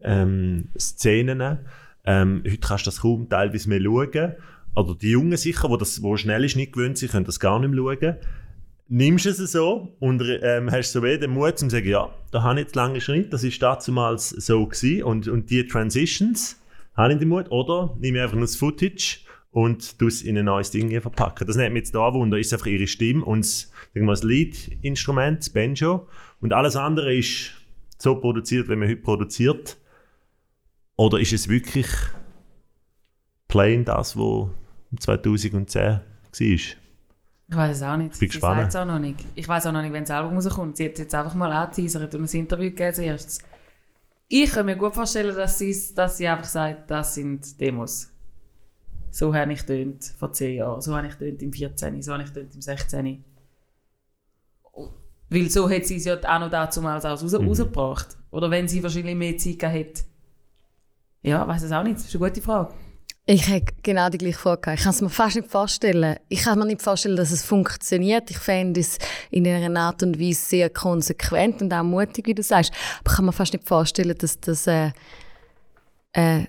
ähm, 0.02 0.70
Szenen. 0.78 1.60
Ähm, 2.06 2.44
heute 2.46 2.58
kannst 2.58 2.86
du 2.86 2.90
das 2.90 3.02
kaum 3.02 3.30
teilweise 3.30 3.70
mehr 3.70 3.82
schauen. 3.82 4.36
Oder 4.76 4.96
die 4.96 5.12
Jungen 5.12 5.38
sicher, 5.38 5.70
wo 5.70 5.78
das 5.78 6.02
wo 6.02 6.16
schnell 6.18 6.44
ist, 6.46 6.56
nicht 6.56 6.74
gewöhnt 6.74 6.98
sind, 6.98 7.12
können 7.12 7.26
das 7.26 7.40
gar 7.40 7.60
nicht 7.60 7.72
mehr 7.72 7.84
schauen. 7.84 8.16
Nimmst 8.88 9.26
du 9.26 9.30
es 9.30 9.52
so 9.52 9.96
und 10.00 10.24
ähm, 10.42 10.72
hast 10.72 10.94
so 10.94 11.02
den 11.02 11.30
Mut 11.30 11.60
zu 11.60 11.70
sagen, 11.70 11.88
ja, 11.88 12.10
da 12.32 12.42
habe 12.42 12.60
ich 12.60 12.66
jetzt 12.66 12.76
lange 12.76 13.02
Schritt, 13.02 13.32
das 13.32 13.44
ist 13.44 13.62
damals 13.62 14.30
so 14.30 14.66
gewesen 14.66 15.04
und, 15.04 15.28
und 15.28 15.52
die 15.52 15.68
Transitions 15.68 16.60
habe 16.96 17.14
ich 17.14 17.20
den 17.20 17.28
Mut. 17.28 17.52
Oder 17.52 17.96
nehme 18.00 18.18
ich 18.18 18.24
einfach 18.24 18.36
nur 18.36 18.46
das 18.46 18.56
Footage 18.56 19.20
und 19.52 19.96
es 20.02 20.22
in 20.22 20.38
ein 20.38 20.46
neues 20.46 20.72
Ding 20.72 21.02
verpacken. 21.02 21.48
Das 21.48 21.56
nennt 21.56 21.74
mich 21.74 21.82
jetzt 21.82 21.96
da 21.96 22.14
Wunder, 22.14 22.38
ist 22.38 22.54
einfach 22.54 22.68
ihre 22.68 22.88
Stimme 22.88 23.24
und 23.26 23.46
das, 23.46 23.72
das 23.94 24.24
Lead-Instrument, 24.24 25.40
das 25.40 25.50
Banjo. 25.50 26.08
Und 26.42 26.54
alles 26.54 26.76
andere 26.76 27.14
ist 27.16 27.52
so 27.98 28.16
produziert, 28.16 28.70
wie 28.70 28.76
man 28.76 28.88
heute 28.88 29.02
produziert. 29.02 29.78
Oder 31.00 31.18
ist 31.22 31.32
es 31.32 31.48
wirklich 31.48 31.88
plain 33.48 33.86
das, 33.86 34.18
was 34.18 34.50
2010 35.00 35.82
war? 35.82 36.02
Ich 36.42 36.76
weiß 37.48 37.78
es 37.78 37.84
auch 37.84 37.96
nicht. 37.96 38.14
Ich 38.16 38.20
bin 38.20 38.28
gespannt. 38.30 38.76
auch 38.76 38.86
noch 38.86 39.00
nicht. 39.00 39.26
Ich 39.34 39.48
weiß 39.48 39.66
auch 39.68 39.72
noch 39.72 39.82
nicht, 39.82 39.94
wenn 39.94 40.04
das 40.04 40.12
Album 40.12 40.36
rauskommt. 40.36 40.76
Sie 40.76 40.84
hat 40.84 41.00
jetzt 41.00 41.16
einfach 41.16 41.34
mal 41.36 41.52
angeteasert 41.54 42.14
und 42.16 42.24
ein 42.30 42.38
Interview 42.38 42.66
gegeben 42.70 42.94
zuerst. 42.94 43.42
Ich 44.28 44.52
kann 44.52 44.66
mir 44.66 44.76
gut 44.76 44.94
vorstellen, 44.94 45.34
dass 45.34 45.58
sie, 45.58 45.74
dass 45.96 46.18
sie 46.18 46.28
einfach 46.28 46.44
sagt, 46.44 46.92
das 46.92 47.16
sind 47.16 47.58
Demos. 47.62 48.10
so 49.10 49.34
habe 49.34 49.54
ich 49.54 49.64
tönt 49.64 50.04
vor 50.04 50.34
10 50.34 50.56
Jahren, 50.58 50.82
so 50.82 50.96
habe 50.98 51.08
ich 51.08 51.16
tönt 51.16 51.42
im 51.42 51.54
14, 51.54 52.02
so 52.02 52.12
habe 52.12 52.24
ich 52.24 52.30
tönt 52.32 52.54
im 52.54 52.62
16. 52.62 53.24
Weil 55.30 55.50
so 55.50 55.70
hat 55.70 55.86
sie 55.86 55.96
es 55.96 56.04
ja 56.06 56.16
auch 56.18 56.40
noch 56.42 56.50
dazu 56.50 56.82
mal 56.82 56.98
raus, 57.00 57.24
Mhm. 57.24 57.48
rausgebracht. 57.48 58.18
Oder 58.32 58.52
wenn 58.52 58.68
sie 58.68 58.84
wahrscheinlich 58.84 59.16
mehr 59.16 59.38
Zeit 59.38 59.60
gehabt 59.60 59.76
hätte. 59.78 60.02
Ja, 61.22 61.48
weiß 61.48 61.64
es 61.64 61.72
auch 61.72 61.84
nicht. 61.84 61.98
Das 61.98 62.06
ist 62.06 62.16
eine 62.16 62.30
gute 62.30 62.42
Frage. 62.42 62.74
Ich 63.32 63.48
habe 63.48 63.64
genau 63.84 64.10
die 64.10 64.18
gleiche 64.18 64.40
Frage. 64.40 64.74
Ich 64.74 64.82
kann 64.82 64.90
es 64.90 65.02
mir 65.02 65.10
fast 65.10 65.36
nicht 65.36 65.52
vorstellen. 65.52 66.18
Ich 66.30 66.44
kann 66.44 66.58
mir 66.58 66.66
nicht 66.66 66.82
vorstellen, 66.82 67.16
dass 67.16 67.30
es 67.30 67.44
funktioniert. 67.44 68.32
Ich 68.32 68.40
fände 68.40 68.80
es 68.80 68.98
in 69.30 69.46
einer 69.46 69.80
Art 69.80 70.02
und 70.02 70.20
Weise 70.20 70.42
sehr 70.42 70.70
konsequent 70.72 71.62
und 71.62 71.72
auch 71.72 71.84
mutig, 71.84 72.26
wie 72.26 72.34
du 72.34 72.42
sagst. 72.42 72.74
Aber 73.02 73.12
ich 73.12 73.16
kann 73.18 73.26
mir 73.26 73.32
fast 73.32 73.54
nicht 73.54 73.68
vorstellen, 73.68 74.18
dass 74.18 74.40
das, 74.40 74.66
äh, 74.66 74.92
äh, 76.14 76.46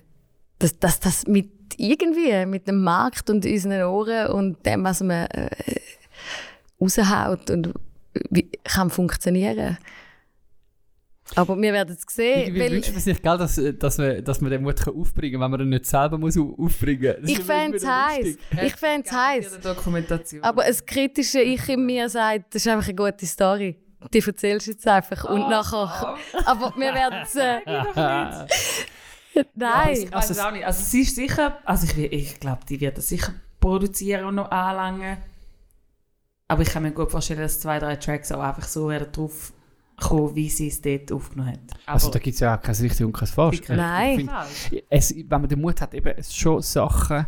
dass, 0.57 0.79
dass 0.79 0.99
das 0.99 1.27
mit 1.27 1.51
irgendwie, 1.77 2.47
mit 2.47 2.67
dem 2.67 2.81
Markt 2.81 3.29
und 3.29 3.45
unseren 3.45 3.83
Ohren 3.83 4.31
und 4.31 4.65
dem, 4.65 4.83
was 4.83 5.01
man 5.01 5.27
äh, 5.27 5.49
raushaut 6.81 7.51
und 7.51 7.73
wie, 8.31 8.49
kann 8.63 8.89
funktionieren. 8.89 9.77
Aber 11.35 11.55
wir 11.61 11.71
werden 11.73 11.95
es 11.97 12.13
sehen. 12.13 12.53
Weil- 12.59 12.71
wünscht 12.71 12.91
man 12.91 12.99
sich, 13.01 13.21
gell, 13.21 13.37
dass, 13.37 13.61
dass, 13.79 13.97
man, 13.97 14.23
dass 14.23 14.41
man 14.41 14.51
den 14.51 14.63
Mut 14.63 14.75
kann 14.81 14.93
aufbringen 14.95 15.39
kann, 15.39 15.41
wenn 15.43 15.51
man 15.51 15.61
ihn 15.61 15.69
nicht 15.69 15.85
selber 15.85 16.17
muss 16.17 16.37
au- 16.37 16.55
aufbringen 16.59 17.15
muss. 17.21 17.29
ich 17.29 17.39
fände 17.39 17.77
es 17.77 17.85
heiß. 17.87 18.37
Ich 18.63 18.75
fände 18.75 19.07
es 19.07 19.11
heiß. 19.15 19.59
Aber 20.41 20.63
das 20.65 20.85
kritische 20.85 21.39
Ich 21.41 21.67
in 21.69 21.85
mir 21.85 22.09
sagt, 22.09 22.53
das 22.53 22.65
ist 22.65 22.67
einfach 22.71 22.87
eine 22.87 22.95
gute 22.95 23.25
Story. 23.25 23.77
Die 24.13 24.19
erzählst 24.19 24.67
du 24.67 24.71
jetzt 24.71 24.87
einfach. 24.87 25.23
Und 25.25 25.47
nachher. 25.49 26.15
Aber 26.45 26.73
wir 26.75 26.93
werden 26.93 27.19
es. 27.23 27.35
Äh, 27.35 27.59
nein. 29.55 29.93
ich 29.93 30.11
weiß 30.11 30.29
es 30.31 30.39
auch 30.39 30.51
nicht. 30.51 30.65
Also 30.65 30.83
sie 30.83 31.01
ist 31.01 31.15
sicher, 31.15 31.57
also 31.65 31.85
ich, 31.85 32.11
ich 32.11 32.39
glaube, 32.39 32.61
die 32.67 32.79
wird 32.81 32.97
das 32.97 33.07
sicher 33.09 33.33
produzieren 33.59 34.25
und 34.25 34.35
noch 34.35 34.51
anlangen. 34.51 35.17
Aber 36.47 36.61
ich 36.63 36.69
kann 36.69 36.83
mir 36.83 36.91
gut 36.91 37.11
vorstellen, 37.11 37.39
dass 37.39 37.59
zwei, 37.61 37.79
drei 37.79 37.95
Tracks 37.95 38.31
auch 38.31 38.41
einfach 38.41 38.67
so 38.67 38.89
werden 38.89 39.07
drauf 39.13 39.53
kommen, 40.01 40.35
wie 40.35 40.49
sie 40.49 40.67
es 40.67 40.81
dort 40.81 41.11
aufgenommen 41.11 41.53
hat. 41.53 41.59
Aber 41.85 41.93
Also 41.93 42.09
da 42.11 42.19
gibt 42.19 42.33
es 42.33 42.39
ja 42.39 42.57
auch 42.57 42.61
kein 42.61 42.75
richtig 42.75 43.05
und 43.05 43.13
kein 43.13 43.27
falsch. 43.27 43.61
Nein. 43.67 44.19
Ich 44.19 44.69
find, 44.69 44.83
es, 44.89 45.15
wenn 45.15 45.41
man 45.41 45.47
den 45.47 45.61
Mut 45.61 45.79
hat, 45.81 45.93
eben 45.93 46.13
schon 46.23 46.61
Sachen 46.61 47.27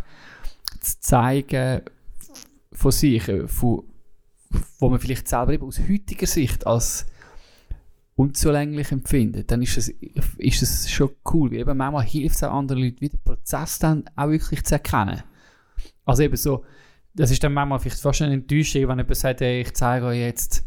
zu 0.79 0.99
zeigen 0.99 1.81
von 2.71 2.91
sich, 2.91 3.27
äh, 3.27 3.47
von, 3.47 3.83
wo 4.79 4.89
man 4.89 4.99
vielleicht 4.99 5.27
selber 5.27 5.53
eben 5.53 5.65
aus 5.65 5.79
heutiger 5.79 6.27
Sicht 6.27 6.67
als 6.67 7.05
unzulänglich 8.15 8.91
empfindet, 8.91 9.49
dann 9.49 9.61
ist 9.61 9.77
es, 9.77 9.89
ist 10.37 10.61
es 10.61 10.91
schon 10.91 11.11
cool. 11.33 11.51
Weil 11.51 11.59
eben 11.59 11.77
manchmal 11.77 12.05
hilft 12.05 12.35
es 12.35 12.43
auch 12.43 12.53
anderen 12.53 12.83
Leuten, 12.83 13.01
wie 13.01 13.09
den 13.09 13.23
Prozess 13.23 13.79
dann 13.79 14.03
auch 14.15 14.29
wirklich 14.29 14.63
zu 14.63 14.75
erkennen. 14.75 15.23
Also 16.05 16.23
eben 16.23 16.35
so, 16.35 16.63
das 17.15 17.31
ist 17.31 17.43
dann 17.43 17.53
manchmal 17.53 17.79
vielleicht 17.79 18.01
fast 18.01 18.21
eine 18.21 18.33
Enttäuschung, 18.33 18.87
wenn 18.87 18.99
jemand 18.99 19.15
sagt, 19.15 19.41
hey, 19.41 19.61
ich 19.61 19.73
zeige 19.73 20.05
euch 20.07 20.19
jetzt 20.19 20.65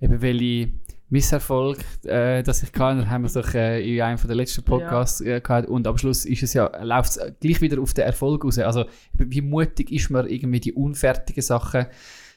eben 0.00 0.20
welche 0.20 0.72
Misserfolg, 1.10 1.78
äh, 2.04 2.42
dass 2.44 2.62
ich 2.62 2.72
kann, 2.72 3.10
haben 3.10 3.22
wir 3.22 3.26
es 3.26 3.32
doch 3.32 3.52
äh, 3.54 3.82
in 3.82 4.00
einem 4.00 4.18
der 4.24 4.36
letzten 4.36 4.62
Podcasts 4.62 5.20
äh, 5.20 5.40
gehabt 5.40 5.68
und 5.68 5.86
am 5.88 5.98
Schluss 5.98 6.24
ist 6.24 6.44
es 6.44 6.54
ja, 6.54 6.70
läuft 6.84 7.10
es 7.10 7.20
gleich 7.40 7.60
wieder 7.60 7.82
auf 7.82 7.92
den 7.92 8.04
Erfolg 8.04 8.44
raus. 8.44 8.58
Also 8.58 8.84
wie 9.14 9.40
mutig 9.40 9.90
ist 9.90 10.08
man 10.10 10.28
irgendwie 10.28 10.60
die 10.60 10.72
unfertigen 10.72 11.42
Sachen 11.42 11.86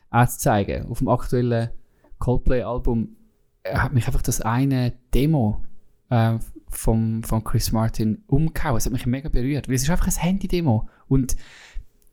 auch 0.09 0.27
zu 0.27 0.39
zeigen. 0.39 0.87
Auf 0.87 0.97
dem 0.97 1.07
aktuellen 1.07 1.69
Coldplay-Album 2.17 3.15
äh, 3.61 3.75
hat 3.75 3.93
mich 3.93 4.07
einfach 4.07 4.23
das 4.23 4.41
eine 4.41 4.93
Demo 5.13 5.63
äh, 6.09 6.39
vom, 6.69 7.21
von 7.23 7.43
Chris 7.43 7.71
Martin 7.71 8.23
umgehauen. 8.25 8.77
Es 8.77 8.85
hat 8.85 8.93
mich 8.93 9.05
mega 9.05 9.29
berührt, 9.29 9.67
weil 9.67 9.75
es 9.75 9.83
ist 9.83 9.89
einfach 9.91 10.07
ein 10.07 10.19
Handy-Demo 10.19 10.89
und 11.07 11.35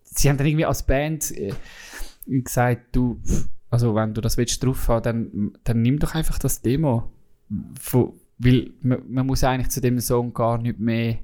sie 0.05 0.29
haben 0.29 0.37
dann 0.37 0.47
irgendwie 0.47 0.67
als 0.67 0.83
Band 0.83 1.31
äh, 1.31 1.55
gesagt, 2.27 2.95
du, 2.95 3.19
also 3.71 3.95
wenn 3.95 4.15
du 4.15 4.21
das 4.21 4.37
willst 4.37 4.63
drauf 4.65 4.89
haben, 4.89 5.03
dann, 5.03 5.53
dann 5.65 5.83
nimm 5.83 5.99
doch 5.99 6.15
einfach 6.15 6.39
das 6.39 6.61
Demo. 6.61 7.11
Von, 7.81 8.13
weil 8.39 8.71
man, 8.83 9.03
man 9.09 9.27
muss 9.27 9.45
eigentlich 9.45 9.71
zu 9.71 9.81
dem 9.81 10.01
Song 10.01 10.35
gar 10.35 10.59
nicht 10.59 10.79
mehr 10.79 11.19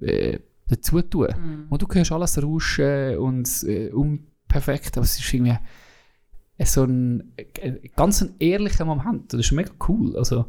äh, 0.00 0.38
dazu 0.68 1.00
tun. 1.02 1.28
Mhm. 1.28 1.66
Und 1.70 1.82
du 1.82 1.86
hörst 1.90 2.12
alles 2.12 2.42
rauschen 2.42 3.16
und 3.18 3.62
äh, 3.64 3.90
unperfekt, 3.90 4.96
aber 4.96 5.04
es 5.04 5.18
ist 5.18 5.32
irgendwie 5.32 5.58
so 6.64 6.84
ein, 6.84 7.32
äh, 7.36 7.88
ganz 7.96 8.20
ein 8.20 8.34
ehrlicher 8.38 8.84
Moment. 8.84 9.32
Das 9.32 9.40
ist 9.40 9.52
mega 9.52 9.70
cool. 9.88 10.16
Also 10.16 10.46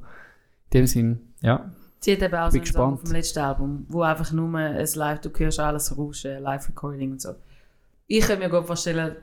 in 0.71 0.79
dem 0.79 0.87
Sinn, 0.87 1.19
ja. 1.41 1.71
Sie 1.99 2.13
hat 2.13 2.23
eben 2.23 2.35
auch 2.35 2.49
so 2.49 2.53
Bin 2.53 2.61
einen 2.63 2.73
Song 2.73 3.03
dem 3.03 3.11
letzten 3.11 3.39
Album, 3.39 3.85
wo 3.87 4.01
einfach 4.01 4.31
nur 4.31 4.53
ein 4.57 4.87
Live, 4.95 5.21
du 5.21 5.29
hörst 5.37 5.59
alles 5.59 5.95
rauschen, 5.95 6.41
Live-Recording 6.41 7.11
und 7.11 7.21
so. 7.21 7.35
Ich 8.07 8.25
kann 8.25 8.39
mir 8.39 8.49
gut 8.49 8.65
vorstellen, 8.65 9.15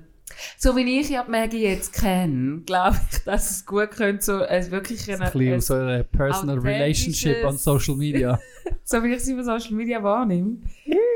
so 0.57 0.76
wie 0.76 1.01
ich 1.01 1.11
ja 1.11 1.24
die 1.24 1.31
Maggie 1.31 1.62
jetzt 1.62 1.93
kenne, 1.93 2.62
glaube 2.66 2.97
ich, 3.11 3.18
dass 3.24 3.51
es 3.51 3.66
gut 3.66 3.91
könnte, 3.91 4.24
so 4.24 4.43
ein 4.43 4.70
wirklich 4.70 5.09
Ein 5.11 5.20
eine, 5.20 5.31
bisschen 5.31 5.55
ein, 5.55 5.61
so 5.61 5.74
eine 5.74 6.05
personal 6.05 6.59
relationship 6.59 7.45
on 7.45 7.57
Social 7.57 7.97
Media. 7.97 8.39
so 8.85 9.03
wie 9.03 9.14
ich 9.14 9.20
sie 9.24 9.33
über 9.33 9.45
Social 9.45 9.72
Media 9.72 10.03
wahrnehme. 10.03 10.59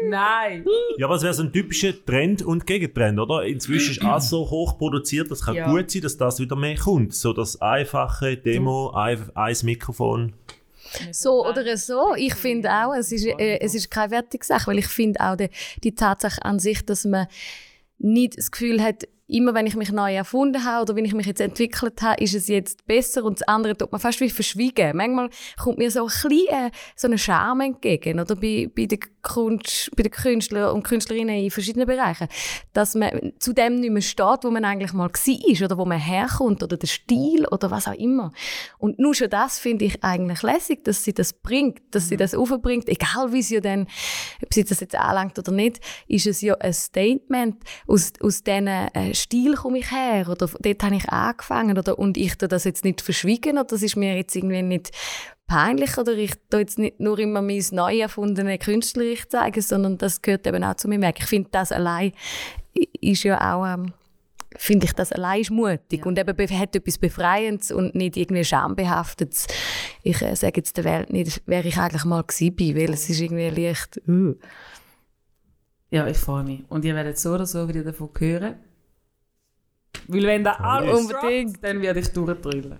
Nein! 0.08 0.64
Ja, 0.98 1.06
aber 1.06 1.16
es 1.16 1.22
wäre 1.22 1.34
so 1.34 1.42
ein 1.42 1.52
typischer 1.52 1.92
Trend 2.04 2.42
und 2.42 2.66
Gegentrend, 2.66 3.18
oder? 3.18 3.44
Inzwischen 3.44 3.92
ist 3.92 4.02
alles 4.02 4.28
so 4.28 4.48
hoch 4.50 4.78
produziert, 4.78 5.30
das 5.30 5.44
kann 5.44 5.54
Ja. 5.54 5.70
gut 5.70 5.90
sein, 5.90 6.02
dass 6.02 6.16
das 6.16 6.38
wieder 6.40 6.56
mehr 6.56 6.76
kommt. 6.76 7.14
So 7.14 7.32
das 7.32 7.60
einfache 7.60 8.36
Demo, 8.36 8.90
ein, 8.90 9.30
ein 9.34 9.56
Mikrofon. 9.62 10.32
So 11.10 11.46
oder 11.46 11.76
so. 11.76 12.14
Ich 12.16 12.34
finde 12.34 12.70
auch, 12.70 12.94
es 12.94 13.12
ist, 13.12 13.24
äh, 13.26 13.58
es 13.60 13.74
ist 13.74 13.90
keine 13.90 14.10
wertige 14.10 14.44
Sache, 14.44 14.66
weil 14.68 14.78
ich 14.78 14.88
finde 14.88 15.20
auch 15.20 15.36
die, 15.36 15.48
die 15.82 15.94
Tatsache 15.94 16.44
an 16.44 16.58
sich, 16.58 16.84
dass 16.84 17.04
man 17.04 17.26
nicht 18.02 18.38
das 18.38 18.50
Gefühl 18.50 18.82
hat, 18.82 19.08
immer 19.26 19.54
wenn 19.54 19.66
ich 19.66 19.76
mich 19.76 19.92
neu 19.92 20.14
erfunden 20.14 20.64
habe 20.64 20.82
oder 20.82 20.96
wenn 20.96 21.04
ich 21.04 21.14
mich 21.14 21.26
jetzt 21.26 21.40
entwickelt 21.40 22.02
habe, 22.02 22.22
ist 22.22 22.34
es 22.34 22.48
jetzt 22.48 22.86
besser 22.86 23.24
und 23.24 23.40
das 23.40 23.48
andere 23.48 23.76
tut 23.76 23.92
man 23.92 24.00
fast 24.00 24.20
wie 24.20 24.30
verschwiegen. 24.30 24.96
Manchmal 24.96 25.30
kommt 25.62 25.78
mir 25.78 25.90
so 25.90 26.00
ein 26.00 26.06
bisschen 26.06 26.48
äh, 26.48 26.70
so 26.96 27.08
eine 27.08 27.18
Scham 27.18 27.60
entgegen 27.60 28.20
oder 28.20 28.36
bei, 28.36 28.68
bei, 28.74 28.86
den 28.86 29.00
Kunst, 29.22 29.90
bei 29.96 30.02
den 30.02 30.12
Künstlern 30.12 30.74
und 30.74 30.82
Künstlerinnen 30.82 31.36
in 31.36 31.50
verschiedenen 31.50 31.86
Bereichen, 31.86 32.28
dass 32.72 32.94
man 32.94 33.32
zu 33.38 33.52
dem 33.52 33.76
nicht 33.76 33.92
mehr 33.92 34.02
steht, 34.02 34.42
wo 34.42 34.50
man 34.50 34.64
eigentlich 34.64 34.92
mal 34.92 35.08
war 35.08 35.64
oder 35.64 35.78
wo 35.78 35.84
man 35.84 35.98
herkommt 35.98 36.62
oder 36.62 36.76
der 36.76 36.88
Stil 36.88 37.46
oder 37.46 37.70
was 37.70 37.88
auch 37.88 37.94
immer. 37.94 38.32
Und 38.78 38.98
nur 38.98 39.14
schon 39.14 39.30
das 39.30 39.58
finde 39.58 39.84
ich 39.84 40.02
eigentlich 40.02 40.42
lässig, 40.42 40.84
dass 40.84 41.04
sie 41.04 41.14
das 41.14 41.32
bringt, 41.32 41.80
dass 41.92 42.08
sie 42.08 42.16
das 42.16 42.34
aufbringt, 42.34 42.88
egal 42.88 43.32
wie 43.32 43.42
sie 43.42 43.56
ja 43.56 43.60
dann, 43.60 43.86
ob 44.42 44.52
sie 44.52 44.64
das 44.64 44.80
jetzt 44.80 44.94
anlangt 44.94 45.38
oder 45.38 45.52
nicht, 45.52 45.80
ist 46.08 46.26
es 46.26 46.40
ja 46.40 46.54
ein 46.56 46.72
Statement. 46.72 47.62
Aus, 47.86 48.12
aus 48.20 48.42
diesem 48.42 48.66
äh, 48.66 49.11
Stil 49.14 49.54
komme 49.54 49.78
ich 49.78 49.90
her 49.90 50.28
oder 50.28 50.48
dort 50.60 50.82
habe 50.82 50.96
ich 50.96 51.08
angefangen 51.08 51.78
oder, 51.78 51.98
und 51.98 52.16
ich 52.16 52.36
tue 52.36 52.48
das 52.48 52.64
jetzt 52.64 52.84
nicht 52.84 53.00
verschwiegen 53.00 53.58
oder 53.58 53.64
das 53.64 53.82
ist 53.82 53.96
mir 53.96 54.16
jetzt 54.16 54.34
irgendwie 54.34 54.62
nicht 54.62 54.90
peinlich 55.46 55.98
oder 55.98 56.12
ich 56.12 56.32
tue 56.50 56.60
jetzt 56.60 56.78
nicht 56.78 57.00
nur 57.00 57.18
immer 57.18 57.42
mein 57.42 57.62
neu 57.72 58.00
erfundene 58.00 58.58
Künstlerich 58.58 59.28
zeigen, 59.28 59.60
sondern 59.60 59.98
das 59.98 60.22
gehört 60.22 60.46
eben 60.46 60.64
auch 60.64 60.76
zu 60.76 60.88
mir 60.88 61.00
weg. 61.00 61.16
Ich 61.18 61.26
finde, 61.26 61.48
das 61.52 61.72
allein 61.72 62.12
ist 63.00 63.22
ja 63.22 63.54
auch... 63.54 63.66
Ähm, 63.66 63.92
finde 64.54 64.84
ich, 64.84 64.92
das 64.92 65.12
allein 65.12 65.40
ist 65.40 65.50
mutig 65.50 66.04
und 66.04 66.18
eben 66.18 66.36
be- 66.36 66.58
hat 66.58 66.76
etwas 66.76 66.98
Befreiendes 66.98 67.72
und 67.72 67.94
nicht 67.94 68.18
irgendwie 68.18 68.44
schambehaftetes. 68.44 69.46
Ich 70.02 70.20
äh, 70.20 70.36
sage 70.36 70.58
jetzt 70.58 70.76
der 70.76 70.84
Welt 70.84 71.10
nicht, 71.10 71.40
wer 71.46 71.64
ich 71.64 71.78
eigentlich 71.78 72.04
mal 72.04 72.22
gewesen 72.22 72.54
bin, 72.54 72.76
weil 72.76 72.92
es 72.92 73.08
ist 73.08 73.22
irgendwie 73.22 73.48
leicht, 73.48 74.02
uh. 74.06 74.34
Ja, 75.90 76.06
ich 76.06 76.18
freue 76.18 76.44
mich. 76.44 76.64
Und 76.68 76.84
ihr 76.84 76.94
werdet 76.94 77.18
so 77.18 77.32
oder 77.32 77.46
so 77.46 77.66
wieder 77.66 77.82
davon 77.82 78.10
hören. 78.18 78.56
Weil 80.08 80.24
wenn 80.24 80.44
da 80.44 80.52
alles 80.52 81.00
Unbedingt. 81.00 81.62
dann 81.62 81.80
werde 81.82 82.00
ich 82.00 82.08
durchdrüllen. 82.12 82.78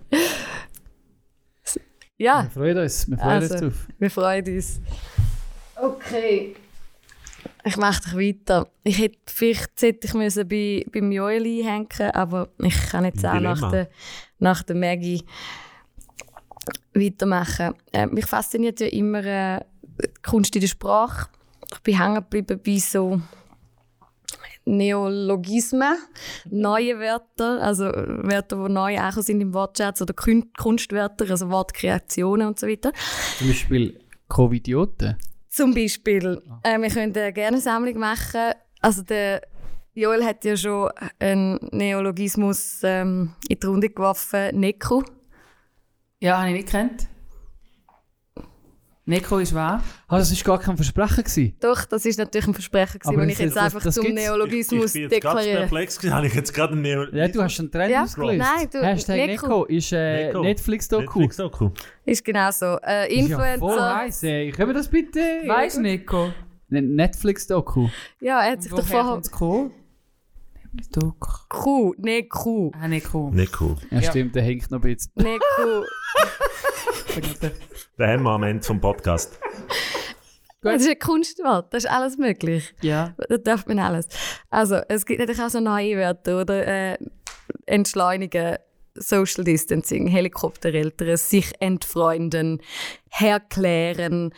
Ja, 2.17 2.43
Wir 2.43 2.49
freuen 2.51 2.77
uns, 2.77 3.09
wir 3.09 3.17
freuen 3.17 3.29
Also. 3.31 3.53
uns 3.53 3.61
drauf. 3.61 3.87
wir 3.99 4.11
freuen 4.11 4.55
uns. 4.55 4.81
Okay. 5.75 6.55
Ich 7.65 7.77
mache 7.77 8.01
dich 8.01 8.15
weiter. 8.15 8.67
Ich 8.83 8.99
hätte 8.99 9.17
vielleicht 9.27 9.81
hätte 9.81 10.07
ich 10.07 10.13
müssen 10.13 10.47
bei, 10.47 10.85
beim 10.91 11.11
Joel 11.11 11.43
einhängen 11.43 12.11
aber 12.13 12.49
ich 12.59 12.89
kann 12.89 13.05
jetzt 13.05 13.25
auch 13.25 13.39
nach 13.39 13.71
der, 13.71 13.89
nach 14.39 14.63
der 14.63 14.75
Maggie 14.75 15.23
weitermachen. 16.93 17.73
Äh, 17.91 18.05
mich 18.07 18.25
fasziniert 18.25 18.79
ja 18.79 18.87
immer 18.87 19.23
äh, 19.25 19.59
die 20.01 20.09
Kunst 20.21 20.55
in 20.55 20.61
der 20.61 20.67
Sprache. 20.67 21.29
Ich 21.73 21.79
bin 21.81 21.97
hängen 21.99 22.15
geblieben 22.15 22.59
bei 22.63 22.77
so 22.77 23.19
Neologismen, 24.65 25.97
neue 26.49 26.97
Wörter, 26.99 27.61
also 27.61 27.85
Wörter, 27.85 28.65
die 28.67 28.73
neu 28.73 28.97
angekommen 28.97 29.23
sind 29.23 29.41
im 29.41 29.53
Wortschatz 29.53 30.01
oder 30.01 30.13
Kun- 30.13 30.51
Kunstwörter, 30.57 31.29
also 31.29 31.49
Wortkreationen 31.49 32.47
und 32.47 32.59
so 32.59 32.67
weiter. 32.67 32.91
Zum 33.37 33.47
Beispiel 33.47 33.99
Covidioten. 34.29 35.17
Zum 35.49 35.73
Beispiel, 35.73 36.41
äh, 36.63 36.79
wir 36.79 36.89
können 36.89 37.13
gerne 37.13 37.47
eine 37.47 37.59
Sammlung 37.61 37.99
machen. 37.99 38.53
Also 38.81 39.03
der 39.03 39.41
Joel 39.93 40.25
hat 40.25 40.43
ja 40.45 40.57
schon 40.57 40.89
einen 41.19 41.59
Neologismus 41.71 42.79
ähm, 42.83 43.35
in 43.47 43.59
die 43.59 43.67
Runde 43.67 43.89
geworfen, 43.89 44.59
Neku. 44.59 45.03
Ja, 46.19 46.37
habe 46.39 46.47
ich 46.49 46.55
nicht 46.55 46.65
gekannt. 46.71 47.07
Neko 49.05 49.39
ist 49.39 49.53
wahr. 49.53 49.83
Ah, 50.07 50.17
das 50.17 50.31
war 50.31 50.57
gar 50.57 50.65
kein 50.65 50.77
Versprechen. 50.77 51.23
Gewesen. 51.25 51.57
Doch, 51.59 51.83
das 51.83 52.05
ist 52.05 52.17
natürlich 52.17 52.47
ein 52.47 52.53
Versprechen, 52.53 52.99
gewesen, 52.99 53.17
das- 53.19 53.27
ich 53.33 53.39
jetzt 53.39 53.55
das- 53.57 53.63
einfach 53.63 53.83
das 53.83 53.95
zum 53.95 54.05
gibt's. 54.05 54.21
Neologismus 54.21 54.85
ich 54.85 54.93
bin 54.93 55.01
jetzt 55.03 55.11
ganz 55.21 55.35
deklariere. 55.35 55.59
perplex 55.59 55.97
gewesen. 55.97 56.13
Habe 56.15 56.27
ich 56.27 56.33
jetzt 56.35 56.53
gerade 56.53 56.71
einen 56.73 56.81
Neo 56.83 57.03
Ja, 57.11 57.27
du 57.27 57.43
hast 57.43 57.59
einen 57.59 57.69
Trend 57.71 57.91
Ja, 57.91 58.03
ausgelöst. 58.03 58.37
nein, 58.37 58.69
du- 58.71 58.81
Hashtag 58.81 59.15
Neko. 59.17 59.45
Neko 59.47 59.65
ist 59.65 59.91
äh. 59.91 60.33
Netflix-Doku. 60.33 61.19
Netflix-Doku. 61.19 61.69
Ist 62.05 62.23
genau 62.23 62.51
so. 62.51 62.77
Äh, 62.81 63.13
Ist 63.13 63.27
Ja 63.29 63.37
voll 63.37 63.47
Influencer. 63.47 64.27
ey. 64.29 64.51
Können 64.51 64.69
wir 64.69 64.73
das 64.75 64.87
bitte? 64.87 65.19
Du, 65.43 65.81
Neko? 65.81 66.29
Ne- 66.69 66.81
Netflix-Doku. 66.81 67.89
Ja, 68.21 68.39
er 68.45 68.51
hat 68.53 68.63
sich 68.63 68.71
doch 68.71 68.85
vorher. 68.85 69.21
Doku. 70.91 71.29
Kuh, 71.49 71.93
ne 71.97 72.23
Kuh. 72.23 72.71
Ah, 72.73 72.87
Neko. 72.87 73.29
Nicht 73.31 73.61
cool. 73.61 73.75
Ja, 73.91 73.99
Ja. 73.99 74.09
stimmt, 74.09 74.35
der 74.35 74.41
hängt 74.43 74.71
noch 74.71 74.79
ein 74.83 74.95
bisschen. 74.95 75.11
Ne 75.15 75.37
Kuh. 75.55 75.83
Den 77.99 78.07
haben 78.09 78.23
wir 78.23 78.31
am 78.31 78.43
Ende 78.43 78.63
vom 78.63 78.81
Podcast. 78.81 79.37
Das 80.61 80.81
ist 80.81 80.89
ein 80.89 80.97
Kunstwort, 80.97 81.73
das 81.73 81.83
ist 81.83 81.89
alles 81.91 82.17
möglich. 82.17 82.73
Ja. 82.81 83.13
Da 83.29 83.37
darf 83.37 83.67
man 83.67 83.77
alles. 83.79 84.07
Also, 84.49 84.77
es 84.87 85.05
gibt 85.05 85.19
natürlich 85.19 85.41
auch 85.41 85.49
so 85.49 85.59
neue 85.59 85.97
Wörter, 85.97 86.41
oder? 86.41 86.65
Äh, 86.65 86.97
entschleunigen, 87.65 88.57
Social 88.95 89.43
Distancing, 89.43 90.07
Helikoptereltern, 90.07 91.17
sich 91.17 91.51
entfreunden, 91.59 92.61
herklären, 93.09 94.33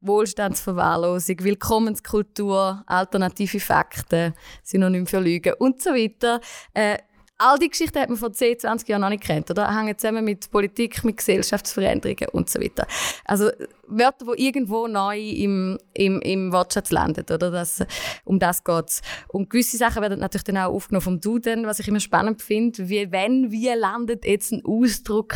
Wohlstandsverwahrlosung, 0.00 1.36
Willkommenskultur, 1.40 2.82
alternative 2.86 3.60
Fakten, 3.60 4.34
Synonym 4.62 5.06
für 5.06 5.20
Lügen 5.20 5.54
und 5.58 5.82
so 5.82 5.90
weiter. 5.90 6.40
Äh, 6.74 6.98
all 7.38 7.58
die 7.58 7.68
Geschichten 7.68 7.98
hat 7.98 8.08
man 8.08 8.18
vor 8.18 8.32
10, 8.32 8.58
20 8.58 8.88
Jahren 8.88 9.00
noch 9.00 9.08
nicht 9.08 9.22
kennt, 9.22 9.50
oder? 9.50 9.74
Hängen 9.74 9.96
zusammen 9.96 10.24
mit 10.24 10.50
Politik, 10.50 11.04
mit 11.04 11.18
Gesellschaftsveränderungen 11.18 12.28
und 12.32 12.50
so 12.50 12.60
weiter. 12.60 12.86
Also 13.24 13.50
Wörter, 13.86 14.26
die 14.34 14.46
irgendwo 14.46 14.88
neu 14.88 15.18
im, 15.18 15.78
im, 15.94 16.20
im 16.20 16.52
Wortschatz 16.52 16.90
landen, 16.90 17.24
oder? 17.32 17.50
Das, 17.50 17.84
um 18.24 18.38
das 18.38 18.64
geht's. 18.64 19.02
Und 19.28 19.50
gewisse 19.50 19.76
Sachen 19.76 20.02
werden 20.02 20.18
natürlich 20.18 20.44
dann 20.44 20.58
auch 20.58 20.74
aufgenommen 20.74 21.02
vom 21.02 21.20
Duden, 21.20 21.66
was 21.66 21.78
ich 21.78 21.88
immer 21.88 22.00
spannend 22.00 22.42
finde. 22.42 22.88
Wie, 22.88 23.10
wenn, 23.12 23.50
wie 23.52 23.68
landet 23.68 24.26
jetzt 24.26 24.52
ein 24.52 24.62
Ausdruck 24.64 25.34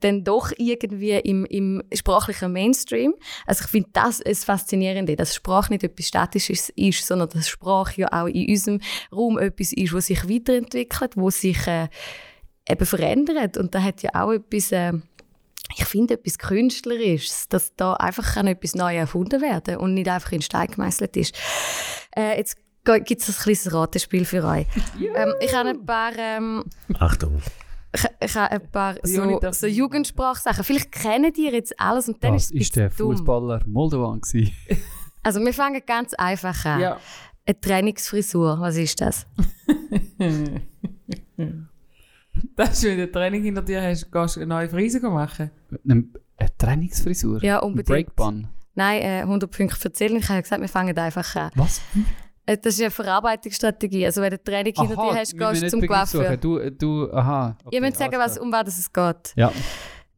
dann 0.00 0.24
doch 0.24 0.52
irgendwie 0.56 1.12
im, 1.12 1.44
im 1.46 1.82
sprachlichen 1.94 2.52
Mainstream. 2.52 3.14
Also 3.46 3.64
ich 3.64 3.70
finde 3.70 3.90
das 3.92 4.20
ist 4.20 4.44
faszinierend, 4.44 5.18
dass 5.18 5.34
Sprache 5.34 5.72
nicht 5.72 5.84
etwas 5.84 6.06
Statisches 6.06 6.70
ist, 6.76 7.06
sondern 7.06 7.28
dass 7.30 7.48
Sprache 7.48 8.02
ja 8.02 8.08
auch 8.12 8.26
in 8.26 8.48
unserem 8.48 8.80
Raum 9.12 9.38
etwas 9.38 9.72
ist, 9.72 9.92
was 9.92 10.06
sich 10.06 10.28
weiterentwickelt, 10.28 11.16
wo 11.16 11.30
sich 11.30 11.66
äh, 11.66 11.88
eben 12.68 12.86
verändert. 12.86 13.56
Und 13.56 13.74
da 13.74 13.82
hat 13.82 14.02
ja 14.02 14.10
auch 14.14 14.32
etwas, 14.32 14.72
äh, 14.72 14.92
ich 15.76 15.84
finde, 15.84 16.14
etwas 16.14 16.38
Künstlerisches, 16.38 17.48
dass 17.48 17.74
da 17.76 17.94
einfach 17.94 18.34
kann 18.34 18.46
etwas 18.46 18.74
Neues 18.74 18.98
erfunden 18.98 19.40
werden 19.40 19.76
und 19.76 19.94
nicht 19.94 20.08
einfach 20.08 20.32
in 20.32 20.42
Stein 20.42 20.68
gemeißelt 20.68 21.16
ist. 21.16 21.34
Äh, 22.16 22.38
jetzt 22.38 22.56
gibt 22.84 23.20
es 23.20 23.28
ein 23.28 23.42
kleines 23.42 23.72
Ratespiel 23.72 24.24
für 24.24 24.44
euch. 24.44 24.66
ähm, 25.14 25.34
ich 25.40 25.54
habe 25.54 25.70
ein 25.70 25.84
paar... 25.84 26.12
Ähm, 26.18 26.64
Achtung. 26.98 27.40
Ich, 27.94 28.04
ich 28.20 28.34
habe 28.36 28.50
ein 28.52 28.70
paar 28.70 28.94
so, 29.02 29.40
so 29.52 29.66
Jugendsprachsachen. 29.66 30.64
Vielleicht 30.64 30.92
kennen 30.92 31.32
die 31.32 31.44
jetzt 31.48 31.78
alles 31.80 32.08
und 32.08 32.22
dann 32.22 32.34
Das 32.34 32.44
ist 32.44 32.54
es 32.54 32.60
ist 32.62 32.76
der 32.76 32.86
ein 32.90 32.92
dumm. 32.96 33.16
Fußballer 33.16 33.62
Moldovan. 33.66 34.20
gewesen. 34.20 34.52
Also 35.22 35.38
wir 35.44 35.52
fangen 35.52 35.82
ganz 35.86 36.14
einfach 36.14 36.64
an. 36.64 36.80
Ja. 36.80 36.96
Eine 37.44 37.60
Trainingsfrisur, 37.60 38.58
was 38.58 38.76
ist 38.76 39.00
das? 39.02 39.26
Das 42.56 42.70
ist, 42.78 42.84
wenn 42.84 42.96
du 42.96 43.02
ein 43.04 43.12
Training 43.12 43.42
hinter 43.42 43.62
dir 43.62 43.82
hast, 43.82 44.10
gehst 44.10 44.36
du 44.36 44.40
eine 44.40 44.46
neue 44.48 44.68
Frise 44.68 45.00
machen. 45.00 45.50
Eine, 45.84 46.04
eine 46.38 46.56
Trainingsfrisur. 46.56 47.42
Ja, 47.44 47.58
Ein 47.60 47.66
unbedingt. 47.66 47.88
Breakbun. 47.88 48.48
Nein, 48.74 49.02
äh, 49.02 49.20
100 49.22 49.50
Punkte 49.50 49.84
erzählen. 49.84 50.16
Ich 50.16 50.28
habe 50.28 50.40
gesagt, 50.40 50.62
wir 50.62 50.68
fangen 50.68 50.96
einfach 50.96 51.36
an. 51.36 51.50
Was? 51.56 51.82
Äh, 52.50 52.56
Das 52.58 52.74
ist 52.74 52.80
eine 52.80 52.90
Verarbeitungsstrategie. 52.90 54.06
Also 54.06 54.20
wenn 54.22 54.30
du 54.30 54.42
Training 54.42 54.74
hinter 54.74 54.94
dir 54.96 55.14
hast, 55.14 55.38
gehst 55.38 55.62
du 55.62 55.68
zum 55.68 55.86
Coiffeur. 55.86 56.36
Du, 56.36 56.70
du, 56.70 57.12
aha. 57.12 57.56
Okay, 57.64 57.76
Ihr 57.76 57.80
müsst 57.80 57.98
sagen, 57.98 58.16
was, 58.18 58.38
um 58.38 58.50
was 58.52 58.78
es 58.78 58.92
geht. 58.92 59.32
Ja, 59.36 59.52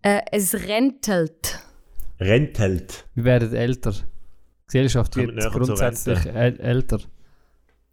Äh, 0.03 0.21
es 0.33 0.55
rentelt. 0.55 1.59
Rentheld. 2.21 3.05
wir 3.15 3.25
werden 3.25 3.55
älter. 3.55 3.93
Die 3.93 4.03
Gesellschaft 4.67 5.17
wird 5.17 5.37
grundsätzlich 5.53 6.19
äl- 6.21 6.59
älter. 6.61 6.99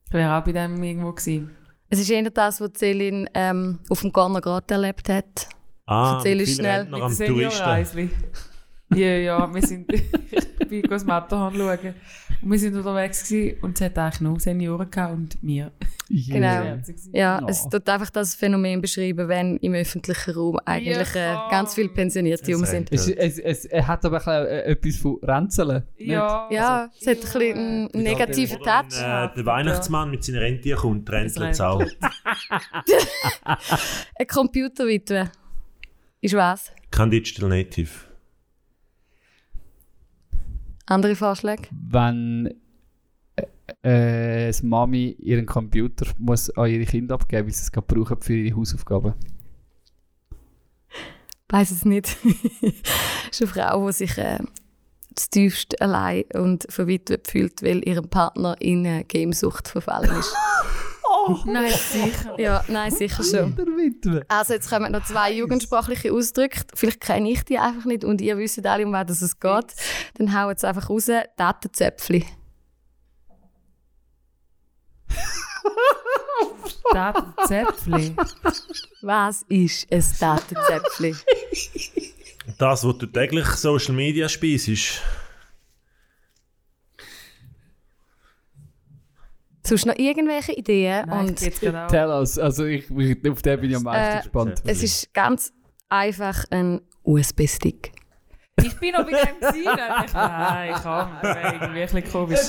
Ich 0.08 0.14
wäre 0.14 0.38
auch 0.38 0.44
bei 0.44 0.52
dem 0.54 0.82
irgendwo 0.82 1.12
gewesen. 1.12 1.52
Es 1.90 2.00
ist 2.00 2.10
eher 2.10 2.30
das, 2.30 2.62
was 2.62 2.72
Celine 2.78 3.28
ähm, 3.34 3.80
auf 3.90 4.02
dem 4.02 4.12
Garner 4.14 4.42
Grat 4.42 4.70
erlebt 4.72 5.10
hat. 5.10 5.48
Ah, 5.88 6.22
mit 6.24 6.40
uns 6.40 6.46
vielen 6.46 6.48
schnell. 6.48 6.80
Rentner 6.82 7.02
am 7.04 7.18
Touristen. 7.18 8.12
Ja, 8.96 9.08
ja, 9.18 9.54
wir 9.54 9.62
sind 9.62 9.88
bei 9.88 10.82
das 10.88 11.06
Matterhorn 11.06 11.56
schauen. 11.56 11.94
Und 12.42 12.52
wir 12.52 12.58
sind 12.60 12.76
unterwegs 12.76 13.28
gewesen 13.28 13.58
und 13.62 13.76
es 13.80 13.86
hat 13.86 13.98
eigentlich 13.98 14.22
nur 14.22 14.40
Senioren 14.40 14.90
gehabt 14.90 15.14
und 15.14 15.38
wir. 15.42 15.72
Genau. 16.10 16.48
Yeah. 16.48 16.64
Ja, 17.12 17.40
Ja. 17.42 17.48
es 17.48 17.68
tut 17.70 17.88
einfach 17.88 18.10
das 18.10 18.34
Phänomen 18.34 18.82
beschreiben, 18.82 19.28
wenn 19.28 19.58
im 19.58 19.74
öffentlichen 19.76 20.34
Raum 20.34 20.58
eigentlich 20.66 21.14
äh, 21.16 21.36
ganz 21.52 21.76
viele 21.76 21.90
Pensionierte 21.90 22.56
um 22.56 22.66
sind. 22.66 22.92
Es, 22.92 23.08
es, 23.10 23.38
es, 23.38 23.66
er 23.66 23.86
hat 23.88 24.04
aber 24.06 24.18
ein 24.18 24.24
bisschen, 24.24 24.48
äh, 24.48 24.62
etwas 24.72 24.96
von 24.98 25.18
Renzeln. 25.22 25.84
Ja, 25.98 26.48
Ja, 26.50 26.90
es 27.00 27.06
hat 27.08 27.18
ein 27.18 27.22
bisschen 27.22 27.58
einen 27.58 27.90
negativen 28.04 28.58
Touch. 28.60 29.00
wenn 29.00 29.30
äh, 29.30 29.34
der 29.36 29.46
Weihnachtsmann 29.46 30.10
mit 30.10 30.24
seiner 30.24 30.42
Rentier 30.42 30.78
kommt, 30.78 31.08
rentelt 31.12 31.52
es 31.52 31.62
auch. 31.62 31.84
Eine 33.44 34.26
Computerwitwe. 34.28 35.30
Ist 36.22 36.34
was? 36.36 36.72
Kein 36.92 37.12
Digital 37.12 37.50
Native. 37.50 37.90
Andere 40.90 41.16
Vorschläge? 41.16 41.64
Wenn 41.72 42.50
äh, 43.84 44.48
das 44.48 44.64
Mami 44.64 45.16
ihren 45.20 45.46
Computer 45.46 46.08
muss 46.18 46.50
an 46.58 46.70
ihre 46.70 46.86
Kinder 46.86 47.14
abgeben, 47.14 47.46
weil 47.46 47.54
sie 47.54 47.62
es 47.62 47.72
brauchen 47.72 48.22
für 48.22 48.34
ihre 48.34 48.58
Hausaufgaben. 48.58 49.14
Weiß 51.50 51.72
es 51.72 51.86
nicht. 51.86 52.18
ist 53.32 53.42
eine 53.42 53.52
Frau, 53.52 53.88
die 53.88 53.94
sich 53.94 54.18
äh, 54.18 54.40
das 55.14 55.30
tiefst 55.30 55.80
allein 55.80 56.24
und 56.34 56.66
verwitwet 56.70 57.28
fühlt, 57.28 57.62
weil 57.62 57.88
ihrem 57.88 58.10
Partner 58.10 58.56
in 58.60 58.86
eine 58.88 59.04
Gamesucht 59.04 59.68
verfallen 59.68 60.18
ist. 60.18 60.34
Nein, 61.46 61.72
sicher. 61.72 62.40
ja, 62.40 62.64
nein, 62.68 62.92
sicher 62.92 63.24
schon. 63.24 63.56
Also 64.28 64.54
jetzt 64.54 64.70
kommen 64.70 64.92
noch 64.92 65.06
zwei 65.06 65.32
jugendsprachliche 65.34 66.12
Ausdrücke. 66.14 66.62
Vielleicht 66.74 67.02
kenne 67.02 67.32
ich 67.32 67.44
die 67.44 67.58
einfach 67.60 67.86
nicht 67.86 68.04
und 68.04 68.22
ihr 68.22 68.38
wisst 68.38 68.66
alle, 68.66 68.86
um 68.86 68.94
was 68.94 69.22
es 69.22 69.40
geht. 69.40 69.76
Dann 70.16 70.34
hauen 70.34 70.56
es 70.56 70.64
einfach 70.64 70.90
raus. 70.90 71.10
Datenzäpfli. 71.38 72.26
Datenzäpfli. 76.94 78.16
Was 79.02 79.44
ist 79.48 79.92
ein 79.92 80.04
Datenzäpfli? 80.20 81.16
Das, 82.58 82.84
was 82.84 82.98
du 82.98 83.06
täglich 83.06 83.46
Social 83.46 83.96
Media 83.96 84.28
speisst, 84.28 85.02
Sonst 89.66 89.86
noch 89.86 89.96
irgendwelche 89.98 90.54
Ideen? 90.54 91.06
Nein, 91.08 91.26
ich 91.26 91.30
und 91.32 91.42
jetzt 91.42 91.76
auch. 91.76 91.88
Tell 91.88 92.08
us. 92.10 92.40
Also 92.40 92.66
ich, 92.66 92.90
ich, 92.90 93.30
auf 93.30 93.42
den 93.42 93.60
bin 93.62 93.70
ich 93.72 93.76
am 93.76 93.84
meisten 93.84 94.18
Äh, 94.18 94.22
gespannt. 94.22 94.62
es 94.66 94.84
ist 94.84 95.14
ganz 95.14 95.52
einfach 95.90 96.46
ein 96.52 96.82
USB-Stick. 97.04 97.92
Ich 98.62 98.78
bin 98.78 98.92
noch 98.92 99.06
bei 99.06 99.12
dem 99.12 99.40
gewesen. 99.40 99.70
Ich- 100.06 100.14
Nein, 100.14 100.74
komm, 100.84 101.10
das 101.22 101.36
wäre 101.36 101.54
irgendwie 101.54 101.82
ein 101.82 101.88
bisschen 101.88 102.12
komisch. 102.12 102.40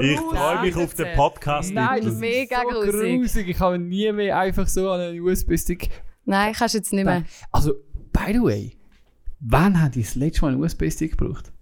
ich 0.00 0.18
freue 0.18 0.60
mich 0.62 0.76
auf 0.76 0.94
den 0.94 1.16
Podcast. 1.16 1.72
Nein, 1.72 2.00
das 2.02 2.14
ist 2.14 2.18
mega 2.20 2.62
so 2.62 2.68
grusig. 2.68 3.20
grusig. 3.20 3.48
Ich 3.48 3.60
habe 3.60 3.78
nie 3.78 4.10
mehr 4.12 4.38
einfach 4.38 4.66
so 4.66 4.90
an 4.90 5.00
einen 5.00 5.20
USB-Stick. 5.20 5.88
Nein, 6.24 6.52
kannst 6.52 6.74
du 6.74 6.78
jetzt 6.78 6.92
nicht 6.92 7.04
mehr. 7.04 7.22
Also, 7.52 7.74
by 8.12 8.32
the 8.32 8.42
way, 8.42 8.76
wann 9.40 9.80
hat 9.80 9.94
ich 9.96 10.06
das 10.06 10.14
letzte 10.16 10.42
Mal 10.42 10.52
einen 10.52 10.62
USB-Stick 10.62 11.16
gebraucht? 11.16 11.52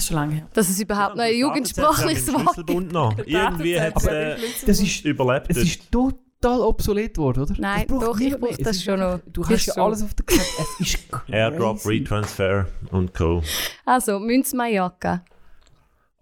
Das 0.00 0.04
ist 0.04 0.08
schon 0.08 0.16
lange 0.16 0.34
her. 0.36 0.46
Dass 0.54 0.68
es 0.70 0.80
überhaupt 0.80 1.16
noch 1.16 1.24
ein 1.24 1.36
jugendsprachliches 1.36 2.32
Wort 2.32 2.66
gibt. 2.66 2.92
Noch. 2.92 3.18
Irgendwie 3.18 3.78
hat 3.78 3.96
es 3.96 4.06
äh, 4.06 4.36
Das 4.66 4.80
ist, 4.80 5.04
überlebt. 5.04 5.46
es 5.50 5.58
ist 5.58 5.92
total 5.92 6.60
obsolet 6.62 7.18
worden, 7.18 7.42
oder? 7.42 7.54
Nein, 7.58 7.86
doch, 7.86 8.18
ich 8.18 8.34
brauche 8.34 8.62
das 8.62 8.82
schon 8.82 8.98
noch. 8.98 9.20
Du 9.26 9.46
hast 9.46 9.66
ja 9.66 9.74
so. 9.74 9.82
alles 9.84 10.02
auf 10.02 10.14
der 10.14 10.24
Kette. 10.24 10.42
Es 10.58 10.80
ist 10.80 11.10
crazy. 11.10 11.32
Airdrop, 11.32 11.84
Retransfer 11.84 12.66
und 12.90 13.12
Co. 13.12 13.42
Also, 13.84 14.18
Münzmajacke. 14.18 15.20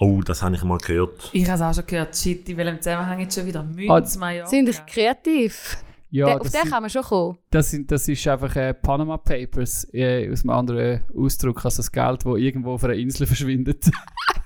Oh, 0.01 0.21
das 0.25 0.43
habe 0.43 0.57
ich 0.57 0.65
mal 0.65 0.79
gehört. 0.79 1.31
Ich 1.33 1.45
habe 1.49 1.55
es 1.55 1.63
auch 1.63 1.75
schon 1.75 1.87
gehört. 1.87 2.17
Shit, 2.17 2.49
in 2.49 2.57
welchem 2.57 2.81
Zusammenhang 2.83 3.21
jetzt 3.21 3.37
schon 3.37 3.47
wieder? 3.47 3.61
Ah, 3.61 3.97
Münzmajorca. 3.97 4.51
Sind 4.51 4.69
ich 4.69 4.87
kreativ? 4.87 5.77
Ja, 6.11 6.27
Der- 6.27 6.37
auf 6.37 6.43
das, 6.45 6.53
den 6.53 6.63
sind, 6.63 6.71
kann 6.71 6.83
man 6.83 6.91
schon 6.91 7.03
kommen. 7.03 7.39
das, 7.51 7.71
sind, 7.71 7.91
das 7.93 8.09
ist 8.09 8.27
einfach 8.27 8.57
äh, 8.57 8.73
Panama 8.75 9.19
Papers 9.19 9.87
äh, 9.93 10.31
aus 10.33 10.41
einem 10.43 10.51
anderen 10.51 11.05
Ausdruck 11.15 11.65
als 11.65 11.77
das 11.77 11.93
Geld, 11.93 12.25
das 12.25 12.37
irgendwo 12.39 12.73
auf 12.73 12.85
einer 12.85 12.95
Insel 12.95 13.27
verschwindet. 13.33 13.91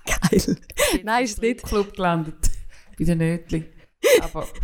Geil. 0.04 0.56
Nein, 1.04 1.24
ist 1.24 1.40
nicht. 1.40 1.62
Club 1.62 1.92
gelandet. 1.94 2.50
Bei 2.98 3.04
den 3.04 3.18
Nötli. 3.18 3.64
Aber 4.22 4.46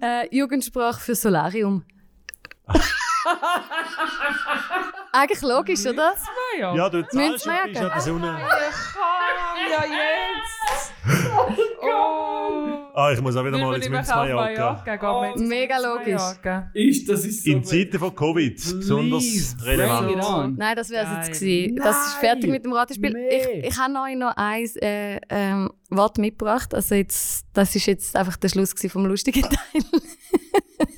Äh, 0.00 0.28
Jugendsprache 0.36 1.00
für 1.00 1.14
Solarium. 1.14 1.84
Eigentlich 5.12 5.42
logisch, 5.42 5.84
oder? 5.86 6.14
Ja, 6.60 6.88
du 6.88 6.98
Müssen 6.98 7.38
zahlst 7.38 7.46
wir 7.46 7.52
und 7.64 7.72
bist 7.72 7.80
ja 7.80 7.86
an 7.88 7.92
der 7.92 8.00
Sonne. 8.00 8.26
Ja, 9.70 9.84
jetzt! 9.84 10.17
Oh! 12.98 13.02
Ah, 13.02 13.12
ich 13.12 13.20
muss 13.20 13.36
auch 13.36 13.44
wieder 13.44 13.52
Will 13.58 13.64
mal 13.64 13.76
ins 13.76 13.88
Münz 13.88 14.08
Mallorca. 14.08 14.82
Mallorca 14.84 15.26
jetzt 15.28 15.38
Mega 15.48 15.78
logisch. 15.78 16.14
Mallorca? 16.14 16.70
Ist, 16.74 17.08
das 17.08 17.24
ist 17.24 17.46
In 17.46 17.62
Zeiten 17.62 17.96
von 17.96 18.12
Covid 18.12 18.54
besonders 18.56 19.56
relevant. 19.62 20.24
on. 20.24 20.56
Nein, 20.56 20.74
das 20.74 20.90
wäre 20.90 21.06
es 21.06 21.28
jetzt 21.28 21.40
gewesen. 21.40 21.76
Das 21.76 22.08
ist 22.08 22.14
fertig 22.14 22.50
mit 22.50 22.64
dem 22.64 22.72
Ratespiel. 22.72 23.12
Nee. 23.12 23.28
Ich, 23.60 23.66
ich 23.66 23.78
habe 23.78 23.94
euch 23.94 24.16
noch 24.16 24.32
ein 24.36 24.68
äh, 24.82 25.20
ähm, 25.28 25.70
Wort 25.90 26.18
mitgebracht. 26.18 26.74
Also 26.74 26.96
jetzt, 26.96 27.46
das 27.52 27.76
ist 27.76 27.86
jetzt 27.86 28.16
einfach 28.16 28.36
der 28.36 28.48
Schluss 28.48 28.74
vom 28.88 29.06
lustigen 29.06 29.42
Teil. 29.48 29.82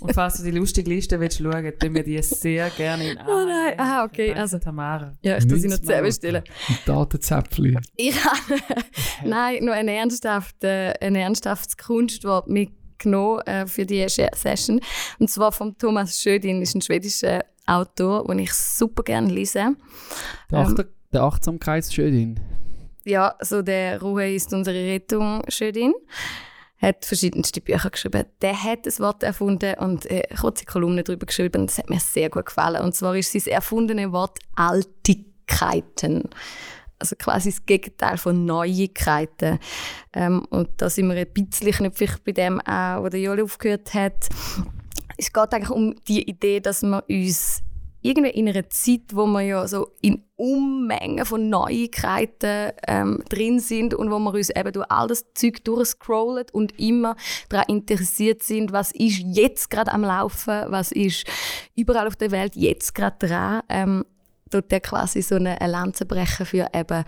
Und 0.01 0.15
falls 0.15 0.37
du 0.39 0.45
die 0.45 0.51
lustige 0.51 0.89
Liste 0.91 1.19
willst 1.21 1.39
schauen, 1.39 1.73
tun 1.79 1.95
wir 1.95 2.03
die 2.03 2.21
sehr 2.23 2.71
gerne 2.71 3.11
in 3.13 3.19
Oh 3.27 3.45
nein, 3.47 3.75
ah, 3.79 4.05
okay, 4.05 4.29
Danke, 4.29 4.41
also- 4.41 4.59
Tamara. 4.59 5.13
Ja, 5.23 5.39
ich 5.39 5.45
muss 5.47 5.61
sie 5.61 5.69
noch 5.69 5.77
Münz 5.79 5.81
zusammen 5.81 5.97
Mallorca. 5.99 6.13
stellen. 6.13 6.43
Ein 6.69 6.79
Datenzäpfchen. 6.87 7.81
Ich 7.97 8.25
habe 8.25 8.61
nein, 9.25 9.65
noch 9.65 9.73
ein, 9.73 9.89
ernsthaft, 9.89 10.63
äh, 10.65 10.95
ein 11.01 11.15
ernsthaftes 11.15 11.77
Kunstwort 11.77 12.49
mitgenommen 12.49 13.41
äh, 13.47 13.67
für 13.67 13.87
die 13.87 14.07
Session. 14.09 14.81
Und 15.19 15.31
zwar 15.31 15.53
von 15.53 15.77
Thomas 15.79 16.21
Schödin, 16.21 16.61
ist 16.63 16.75
ein 16.75 16.83
schwedischer 16.83 17.45
Autor, 17.67 18.27
den 18.27 18.41
ich 18.41 18.53
super 18.53 19.03
gerne 19.03 19.33
lese. 19.33 19.77
Der, 20.51 20.59
Ähm, 20.59 20.67
Achter, 20.67 20.85
der 21.13 21.23
Achtsamkeitsschödin. 21.23 22.41
Ja, 23.05 23.35
so 23.41 23.63
der 23.63 24.01
Ruhe 24.03 24.35
ist 24.35 24.53
unsere 24.53 24.77
Rettung 24.77 25.43
Schödin. 25.49 25.95
Hat 26.81 27.05
verschiedenste 27.05 27.61
Bücher 27.61 27.91
geschrieben. 27.91 28.25
Der 28.41 28.63
hat 28.63 28.87
das 28.87 29.01
Wort 29.01 29.23
erfunden 29.23 29.75
und 29.79 30.07
äh, 30.11 30.23
kurze 30.41 30.65
Kolumne 30.65 31.05
darüber 31.05 31.27
geschrieben. 31.27 31.67
Das 31.67 31.79
hat 31.79 31.91
mir 31.91 32.01
sehr 32.01 32.31
gut 32.31 32.47
gefallen. 32.47 32.83
Und 32.83 32.95
zwar 32.95 33.17
ist 33.17 33.33
sein 33.33 33.47
erfundene 33.47 34.13
Wort 34.13 34.39
Altigkeiten. 34.57 36.31
Also 36.99 37.17
quasi 37.17 37.51
das 37.51 37.65
Gegenteil 37.67 38.19
von 38.19 38.45
Neuigkeiten. 38.45 39.59
Ähm, 40.13 40.47
und 40.51 40.69
da 40.79 40.91
sind 40.91 41.09
wir 41.09 41.17
ein 41.17 41.33
bisschen 41.33 41.73
knüpfig 41.73 42.23
bei 42.25 42.33
dem 42.33 42.61
auch, 42.61 43.03
wo 43.03 43.09
der 43.09 43.21
Joli 43.21 43.43
aufgehört 43.43 43.95
hat. 43.95 44.29
Es 45.17 45.33
geht 45.33 45.53
eigentlich 45.53 45.71
um 45.71 45.95
die 46.09 46.29
Idee, 46.29 46.61
dass 46.61 46.83
wir 46.83 47.05
uns 47.09 47.63
irgendwie 48.03 48.31
in 48.31 48.49
einer 48.49 48.69
Zeit, 48.71 49.03
wo 49.13 49.27
wir 49.27 49.43
ja 49.43 49.69
so 49.69 49.89
in 50.01 50.25
Unmengen 50.37 51.27
von 51.27 51.51
Neuigkeiten 51.51 52.73
ähm, 52.87 53.23
drin 53.29 53.61
sind 53.61 53.93
und 53.93 54.11
wo 54.11 54.19
wir 54.19 54.33
uns 54.33 54.51
eben 54.51 54.73
durch 54.73 54.87
all 54.91 55.07
das 55.07 55.33
Zeug 55.35 55.63
durchscrollen 55.65 56.47
und 56.53 56.79
immer 56.79 57.15
daran 57.51 57.67
interessiert 57.69 58.43
sind, 58.43 58.73
was 58.73 58.93
ist 58.93 59.19
jetzt 59.19 59.69
gerade 59.71 59.93
am 59.93 60.03
Laufen, 60.03 60.65
was 60.69 60.93
ist 60.93 61.27
überall 61.77 62.07
auf 62.07 62.17
der 62.17 62.31
Welt 62.31 62.57
jetzt 62.57 62.95
gerade 62.95 63.27
dran, 63.27 63.63
ähm, 63.69 64.05
tut 64.51 64.71
der 64.71 64.81
quasi 64.81 65.21
so 65.21 65.37
eine 65.37 65.61
eine 65.61 65.73
Lanze 65.73 66.07
brechen 66.07 66.47
für 66.47 66.69
eben 66.75 67.05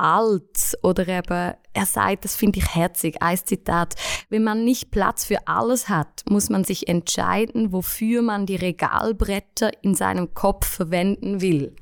alt 0.00 0.76
oder 0.82 1.06
eben, 1.06 1.54
er 1.72 1.86
sagt, 1.86 2.24
das 2.24 2.34
finde 2.34 2.58
ich 2.58 2.74
herzig, 2.74 3.20
ein 3.20 3.36
Zitat, 3.36 3.94
wenn 4.28 4.42
man 4.42 4.64
nicht 4.64 4.90
Platz 4.90 5.24
für 5.24 5.46
alles 5.46 5.88
hat, 5.88 6.24
muss 6.28 6.48
man 6.48 6.64
sich 6.64 6.88
entscheiden, 6.88 7.72
wofür 7.72 8.22
man 8.22 8.46
die 8.46 8.56
Regalbretter 8.56 9.70
in 9.82 9.94
seinem 9.94 10.34
Kopf 10.34 10.66
verwenden 10.66 11.40
will. 11.40 11.76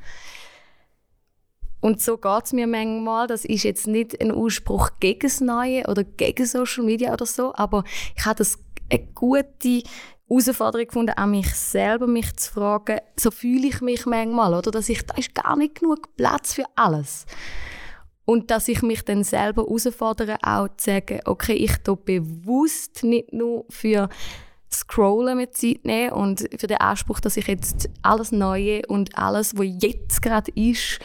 Und 1.80 2.02
so 2.02 2.18
geht 2.18 2.44
es 2.44 2.52
mir 2.52 2.66
manchmal. 2.66 3.28
Das 3.28 3.44
ist 3.44 3.62
jetzt 3.62 3.86
nicht 3.86 4.20
ein 4.20 4.32
Ausspruch 4.32 4.90
gegen 4.98 5.20
das 5.20 5.40
Neue 5.40 5.86
oder 5.86 6.02
gegen 6.02 6.44
Social 6.44 6.84
Media 6.84 7.12
oder 7.12 7.26
so, 7.26 7.54
aber 7.54 7.84
ich 8.16 8.26
habe 8.26 8.38
das 8.38 8.58
eine 8.90 9.06
gute 9.14 9.82
Herausforderung 10.28 10.86
gefunden, 10.86 11.12
an 11.12 11.30
mich 11.30 11.54
selber 11.54 12.06
mich 12.06 12.34
zu 12.36 12.52
fragen, 12.52 12.98
so 13.16 13.30
fühle 13.30 13.68
ich 13.68 13.80
mich 13.80 14.06
manchmal, 14.06 14.54
oder? 14.54 14.70
Dass 14.70 14.88
ich, 14.88 15.06
da 15.06 15.14
ist 15.16 15.34
gar 15.34 15.56
nicht 15.56 15.76
genug 15.76 16.16
Platz 16.16 16.54
für 16.54 16.64
alles. 16.74 17.26
Und 18.28 18.50
dass 18.50 18.68
ich 18.68 18.82
mich 18.82 19.06
dann 19.06 19.24
selber 19.24 19.62
herausfordere, 19.62 20.36
auch 20.42 20.68
zu 20.76 20.90
sagen, 20.90 21.20
okay, 21.24 21.54
ich 21.54 21.78
tue 21.78 21.96
bewusst 21.96 23.02
nicht 23.02 23.32
nur 23.32 23.64
für 23.70 24.10
Scrollen 24.70 25.38
mit 25.38 25.56
Zeit 25.56 25.86
nehmen 25.86 26.12
und 26.12 26.46
für 26.58 26.66
den 26.66 26.76
Anspruch, 26.76 27.20
dass 27.20 27.38
ich 27.38 27.46
jetzt 27.46 27.88
alles 28.02 28.30
Neue 28.30 28.82
und 28.86 29.16
alles, 29.16 29.56
was 29.56 29.66
jetzt 29.80 30.20
gerade 30.20 30.52
ist, 30.54 30.98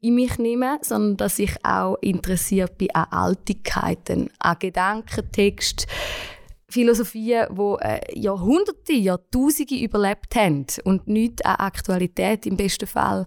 in 0.00 0.16
mich 0.16 0.36
nehme, 0.38 0.78
sondern 0.82 1.16
dass 1.16 1.38
ich 1.38 1.54
auch 1.64 1.94
interessiert 2.00 2.76
bin 2.76 2.92
an 2.92 3.06
Altigkeiten, 3.08 4.30
an 4.40 4.56
Gedanken, 4.58 5.30
Text, 5.30 5.86
Philosophien, 6.68 7.46
die 7.52 7.84
äh, 7.84 8.18
Jahrhunderte, 8.18 8.94
Jahrtausende 8.94 9.76
überlebt 9.76 10.34
haben 10.34 10.66
und 10.82 11.06
nichts 11.06 11.44
an 11.44 11.54
Aktualität 11.54 12.46
im 12.46 12.56
besten 12.56 12.88
Fall 12.88 13.26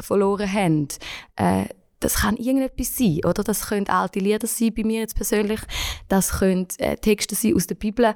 verloren 0.00 0.52
haben. 0.52 0.86
Äh, 1.34 1.64
das 2.04 2.16
kann 2.16 2.36
irgendetwas 2.36 2.98
sein, 2.98 3.20
oder? 3.24 3.42
Das 3.42 3.68
können 3.68 3.88
alte 3.88 4.18
Lieder 4.18 4.46
sein, 4.46 4.74
bei 4.76 4.84
mir 4.84 5.00
jetzt 5.00 5.16
persönlich. 5.16 5.60
Das 6.08 6.38
können 6.38 6.68
äh, 6.78 6.96
Texte 6.96 7.34
sein 7.34 7.54
aus 7.54 7.66
der 7.66 7.76
Bibel. 7.76 8.14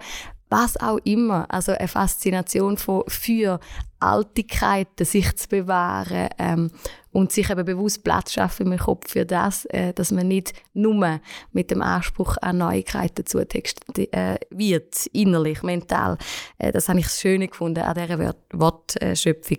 Was 0.51 0.79
auch 0.79 0.99
immer. 1.05 1.47
Also 1.49 1.73
eine 1.73 1.89
Faszination 1.89 2.77
von, 2.77 3.05
für 3.09 3.61
Altigkeiten, 3.99 5.07
sich 5.07 5.35
zu 5.37 5.49
bewahren 5.49 6.29
ähm, 6.39 6.71
und 7.13 7.33
sich 7.33 7.49
eben 7.49 7.65
bewusst 7.65 8.05
Platz 8.05 8.33
schaffen 8.35 8.71
im 8.71 8.79
Kopf 8.79 9.11
für 9.11 9.25
das, 9.25 9.65
äh, 9.67 9.95
dass 9.95 10.13
man 10.13 10.29
nicht 10.29 10.53
nur 10.75 11.21
mit 11.53 11.71
dem 11.71 11.81
Anspruch 11.81 12.37
an 12.43 12.59
Neuigkeiten 12.59 13.25
zutextet 13.25 14.13
äh, 14.15 14.39
wird, 14.51 15.07
innerlich, 15.15 15.63
mental. 15.63 16.19
Äh, 16.59 16.73
das 16.73 16.91
habe 16.91 17.01
ich 17.01 17.07
das 17.07 17.21
Schöne 17.21 17.49
gefunden 17.49 17.81
an 17.81 17.95
dieser 17.95 18.19
Wort 18.19 18.37
Wortschöpfung. 18.53 19.59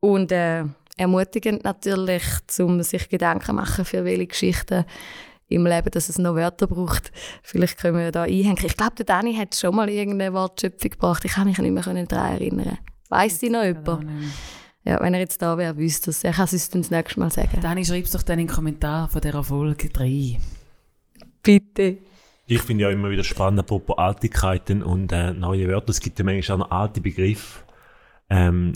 Und 0.00 0.32
äh, 0.32 0.64
ermutigend 1.02 1.64
natürlich, 1.64 2.22
um 2.58 2.82
sich 2.82 3.08
Gedanken 3.08 3.44
zu 3.44 3.52
machen, 3.52 3.84
für 3.84 4.04
welche 4.04 4.26
Geschichten 4.26 4.84
im 5.48 5.66
Leben, 5.66 5.90
dass 5.90 6.08
es 6.08 6.18
noch 6.18 6.34
Wörter 6.34 6.66
braucht. 6.66 7.12
Vielleicht 7.42 7.78
können 7.78 7.98
wir 7.98 8.10
da 8.10 8.22
einhängen. 8.22 8.64
Ich 8.64 8.76
glaube, 8.76 8.94
der 8.96 9.06
Dani 9.06 9.34
hat 9.34 9.54
schon 9.54 9.74
mal 9.74 9.88
irgendeine 9.88 10.32
Wortschöpfung 10.32 10.90
gebracht. 10.90 11.24
Ich 11.24 11.32
kann 11.32 11.46
mich 11.46 11.58
nicht 11.58 11.70
mehr 11.70 11.82
daran 11.82 12.32
erinnern. 12.34 12.78
Weiss 13.08 13.38
sie 13.38 13.50
noch 13.50 13.64
jemand? 13.64 14.06
Ja, 14.84 15.00
wenn 15.00 15.14
er 15.14 15.20
jetzt 15.20 15.40
da 15.40 15.56
wäre, 15.58 15.76
wüsste 15.76 16.08
er 16.08 16.10
es. 16.10 16.24
Er 16.24 16.32
kann 16.32 16.46
es 16.46 16.54
uns 16.54 16.70
dann 16.70 16.82
das 16.82 16.90
nächste 16.90 17.20
Mal 17.20 17.30
sagen. 17.30 17.60
Dani, 17.60 17.84
schreib 17.84 18.04
es 18.04 18.10
doch 18.10 18.22
dann 18.22 18.38
in 18.38 18.46
den 18.46 18.54
Kommentar 18.54 19.08
von 19.08 19.20
dieser 19.20 19.44
Folge 19.44 19.90
3. 19.90 20.38
Bitte. 21.42 21.98
Ich 22.46 22.62
finde 22.62 22.84
ja 22.84 22.90
immer 22.90 23.10
wieder 23.10 23.22
spannend, 23.22 23.60
apropos 23.60 23.98
Altigkeiten 23.98 24.82
und 24.82 25.12
äh, 25.12 25.32
neue 25.32 25.68
Wörter. 25.68 25.90
Es 25.90 26.00
gibt 26.00 26.18
ja 26.18 26.24
manchmal 26.24 26.56
auch 26.56 26.68
noch 26.68 26.70
alte 26.70 27.00
Begriffe, 27.00 27.60
ähm, 28.28 28.72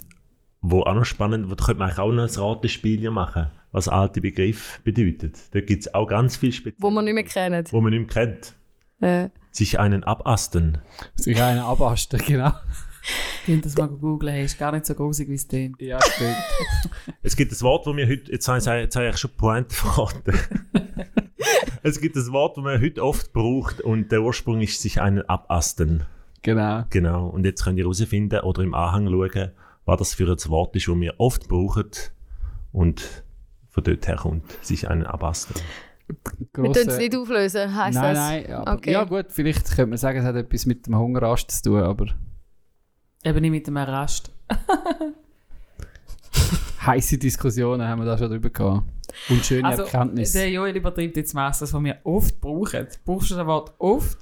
wo 0.71 0.83
auch 0.83 0.95
noch 0.95 1.05
spannend, 1.05 1.51
da 1.51 1.55
könnte 1.55 1.79
man 1.79 1.89
eigentlich 1.89 1.99
auch 1.99 2.13
noch 2.13 2.25
ein 2.25 2.35
Ratespiel 2.35 3.11
machen, 3.11 3.49
was 3.73 3.89
alte 3.89 4.21
Begriffe 4.21 4.81
bedeutet. 4.83 5.39
Da 5.53 5.61
gibt 5.61 5.83
es 5.87 5.95
auch 5.95 6.07
ganz 6.07 6.37
viel 6.37 6.53
Spezielles. 6.53 6.83
Wo 6.83 6.91
wir 6.91 7.03
nicht 7.03 7.15
mehr 7.15 7.25
kennen. 7.25 7.65
wo 7.71 7.81
man 7.81 7.93
nicht 7.93 8.15
mehr 8.15 8.27
kennt. 8.27 8.55
Äh, 9.01 9.29
Sich 9.53 9.79
einen 9.79 10.05
abasten. 10.05 10.79
Sich 11.15 11.41
einen 11.41 11.61
abasten, 11.61 12.21
genau. 12.27 12.53
Könnt 13.47 13.65
das 13.65 13.77
mal 13.77 13.87
googeln, 13.87 14.33
hey, 14.35 14.45
ist 14.45 14.59
gar 14.59 14.73
nicht 14.73 14.87
so 14.87 14.95
grusig, 14.95 15.29
wie 15.29 15.35
es 15.35 15.47
klingt. 15.47 15.81
Ja, 15.81 16.01
stimmt. 16.03 16.37
Es 17.23 17.37
gibt 17.37 17.53
ein 17.53 17.61
Wort, 17.61 17.87
das 17.87 17.95
wir 17.95 18.09
heute, 18.09 18.33
jetzt 18.33 18.49
habe 18.49 18.59
ich, 18.59 18.67
jetzt 18.67 18.97
habe 18.97 19.09
ich 19.09 19.17
schon 19.17 19.31
die 19.31 19.37
Pointe 19.37 19.75
verraten. 19.75 20.33
es 21.83 22.01
gibt 22.01 22.17
ein 22.17 22.33
Wort, 22.33 22.57
das 22.57 22.65
man 22.65 22.81
heute 22.81 23.05
oft 23.05 23.33
braucht 23.33 23.81
und 23.81 24.11
der 24.11 24.23
Ursprung 24.23 24.61
ist 24.61 24.81
sich 24.81 25.01
einen 25.01 25.23
abasten. 25.29 26.05
genau. 26.43 26.85
Genau. 26.91 27.29
Und 27.29 27.45
jetzt 27.45 27.63
könnt 27.63 27.79
ihr 27.79 27.85
herausfinden 27.85 28.41
oder 28.41 28.63
im 28.63 28.75
Anhang 28.75 29.09
schauen, 29.09 29.51
was 29.87 29.99
das 29.99 30.15
für 30.15 30.25
ein 30.31 30.51
Wort 30.51 30.77
ist, 30.77 30.87
das 30.89 30.95
wir 31.01 31.15
oft 31.19 31.49
brauchen 31.49 31.91
und 32.73 33.25
von 33.71 33.85
dort 33.85 34.07
her 34.07 34.17
kommt, 34.17 34.51
sich 34.65 34.89
einen 34.89 35.05
abasten. 35.07 35.55
wir 36.55 36.73
tun 36.73 36.89
es 36.89 36.99
nicht 36.99 37.17
auflösen, 37.17 37.75
heisst 37.75 37.95
Nein, 37.99 38.15
das? 38.15 38.29
nein. 38.29 38.53
Aber, 38.53 38.73
Okay. 38.75 38.93
Ja 38.93 39.05
gut, 39.05 39.27
vielleicht 39.31 39.67
könnte 39.69 39.87
man 39.87 39.99
sagen, 39.99 40.19
es 40.19 40.25
hat 40.25 40.37
etwas 40.37 40.67
mit 40.67 40.87
dem 40.87 40.97
Hungerast 40.97 41.51
zu 41.51 41.63
tun, 41.71 41.83
aber 41.83 42.07
Eben 43.25 43.41
nicht 43.41 43.51
mit 43.51 43.67
dem 43.67 43.77
Rast. 43.77 44.31
heiße 46.87 47.19
Diskussionen 47.19 47.87
haben 47.87 48.01
wir 48.01 48.07
da 48.07 48.17
schon 48.19 48.31
drüber 48.31 48.51
gehabt. 48.51 48.85
Und 49.29 49.45
schöne 49.45 49.67
Also, 49.69 49.83
Erkenntnisse. 49.85 50.39
der 50.39 50.51
Joel 50.51 50.77
übertreibt 50.77 51.17
jetzt 51.17 51.35
meist, 51.35 51.63
das, 51.63 51.73
was 51.73 51.83
wir 51.83 51.99
oft 52.05 52.41
brauchen. 52.41 52.87
Brauchst 53.05 53.31
du 53.31 53.35
das 53.35 53.47
Wort 53.47 53.75
oft? 53.79 54.19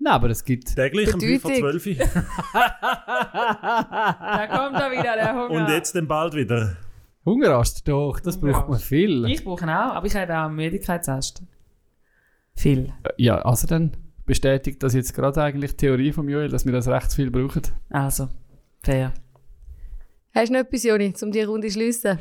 Nein, 0.00 0.12
aber 0.12 0.30
es 0.30 0.44
gibt... 0.44 0.74
Täglich 0.76 1.12
um 1.12 1.20
5 1.20 1.42
vor 1.42 1.50
Bedeutung. 1.50 1.80
12 1.80 1.98
Da 2.52 4.46
kommt 4.50 4.80
er 4.80 4.90
wieder, 4.92 5.14
der 5.16 5.34
Hunger. 5.34 5.50
und 5.50 5.68
jetzt 5.68 5.94
dann 5.94 6.06
bald 6.06 6.34
wieder. 6.34 6.76
Hungerast, 7.24 7.86
doch, 7.88 8.20
das 8.20 8.36
Hungerast. 8.36 8.60
braucht 8.60 8.68
man 8.70 8.78
viel. 8.78 9.24
Ich 9.26 9.44
brauche 9.44 9.64
ihn 9.64 9.70
auch, 9.70 9.94
aber 9.94 10.06
ich 10.06 10.14
habe 10.14 10.32
auch 10.38 10.44
einen 10.46 10.54
Müdigkeitsast. 10.56 11.42
Viel. 12.54 12.92
Ja, 13.16 13.42
also 13.42 13.66
dann 13.66 13.96
bestätigt 14.24 14.82
das 14.82 14.94
jetzt 14.94 15.14
gerade 15.14 15.42
eigentlich 15.42 15.72
die 15.72 15.76
Theorie 15.78 16.12
von 16.12 16.28
Joel, 16.28 16.48
dass 16.48 16.64
wir 16.64 16.72
das 16.72 16.86
recht 16.88 17.12
viel 17.12 17.30
brauchen. 17.30 17.62
Also, 17.90 18.28
fair. 18.82 19.12
Hast 20.34 20.48
du 20.50 20.52
noch 20.52 20.60
etwas, 20.60 20.84
Joni, 20.84 21.12
um 21.22 21.32
die 21.32 21.42
Runde 21.42 21.68
zu 21.68 21.74
schliessen? 21.74 22.18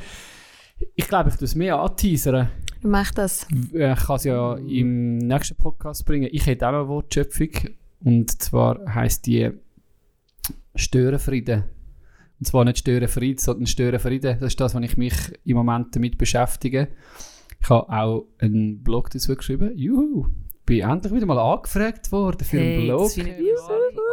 Ich 0.95 1.07
glaube, 1.07 1.29
ich 1.29 1.35
tue 1.35 1.45
es 1.45 1.55
mehr 1.55 1.77
anteasern. 1.79 2.49
Mach 2.83 3.11
das. 3.11 3.47
Äh, 3.73 3.93
Ich 3.93 3.99
kann 3.99 4.15
es 4.17 4.23
ja 4.23 4.55
im 4.55 5.17
nächsten 5.19 5.55
Podcast 5.55 6.05
bringen. 6.05 6.29
Ich 6.31 6.45
hätte 6.45 6.67
auch 6.67 6.71
noch 6.71 6.79
eine 6.79 6.87
Wortschöpfung. 6.89 7.49
Und 8.03 8.41
zwar 8.41 8.79
heisst 8.93 9.25
die 9.25 9.51
Störenfrieden. 10.75 11.63
Und 12.39 12.45
zwar 12.45 12.65
nicht 12.65 12.77
Störenfried, 12.77 13.39
sondern 13.41 13.65
Störenfrieden. 13.65 14.37
Das 14.39 14.49
ist 14.53 14.59
das, 14.59 14.75
was 14.75 14.83
ich 14.83 14.97
mich 14.97 15.13
im 15.43 15.57
Moment 15.57 15.95
damit 15.95 16.17
beschäftige. 16.17 16.89
Ich 17.59 17.69
habe 17.69 17.89
auch 17.89 18.27
einen 18.39 18.83
Blog 18.83 19.09
dazu 19.09 19.35
geschrieben. 19.35 19.71
Juhu! 19.75 20.27
Bin 20.65 20.81
endlich 20.87 21.13
wieder 21.13 21.25
mal 21.25 21.39
angefragt 21.39 22.11
worden 22.11 22.43
für 22.43 22.59
einen 22.59 22.67
Hey, 22.67 22.85
Blog. 22.85 23.09
ich 23.17 23.23
alles 23.23 23.61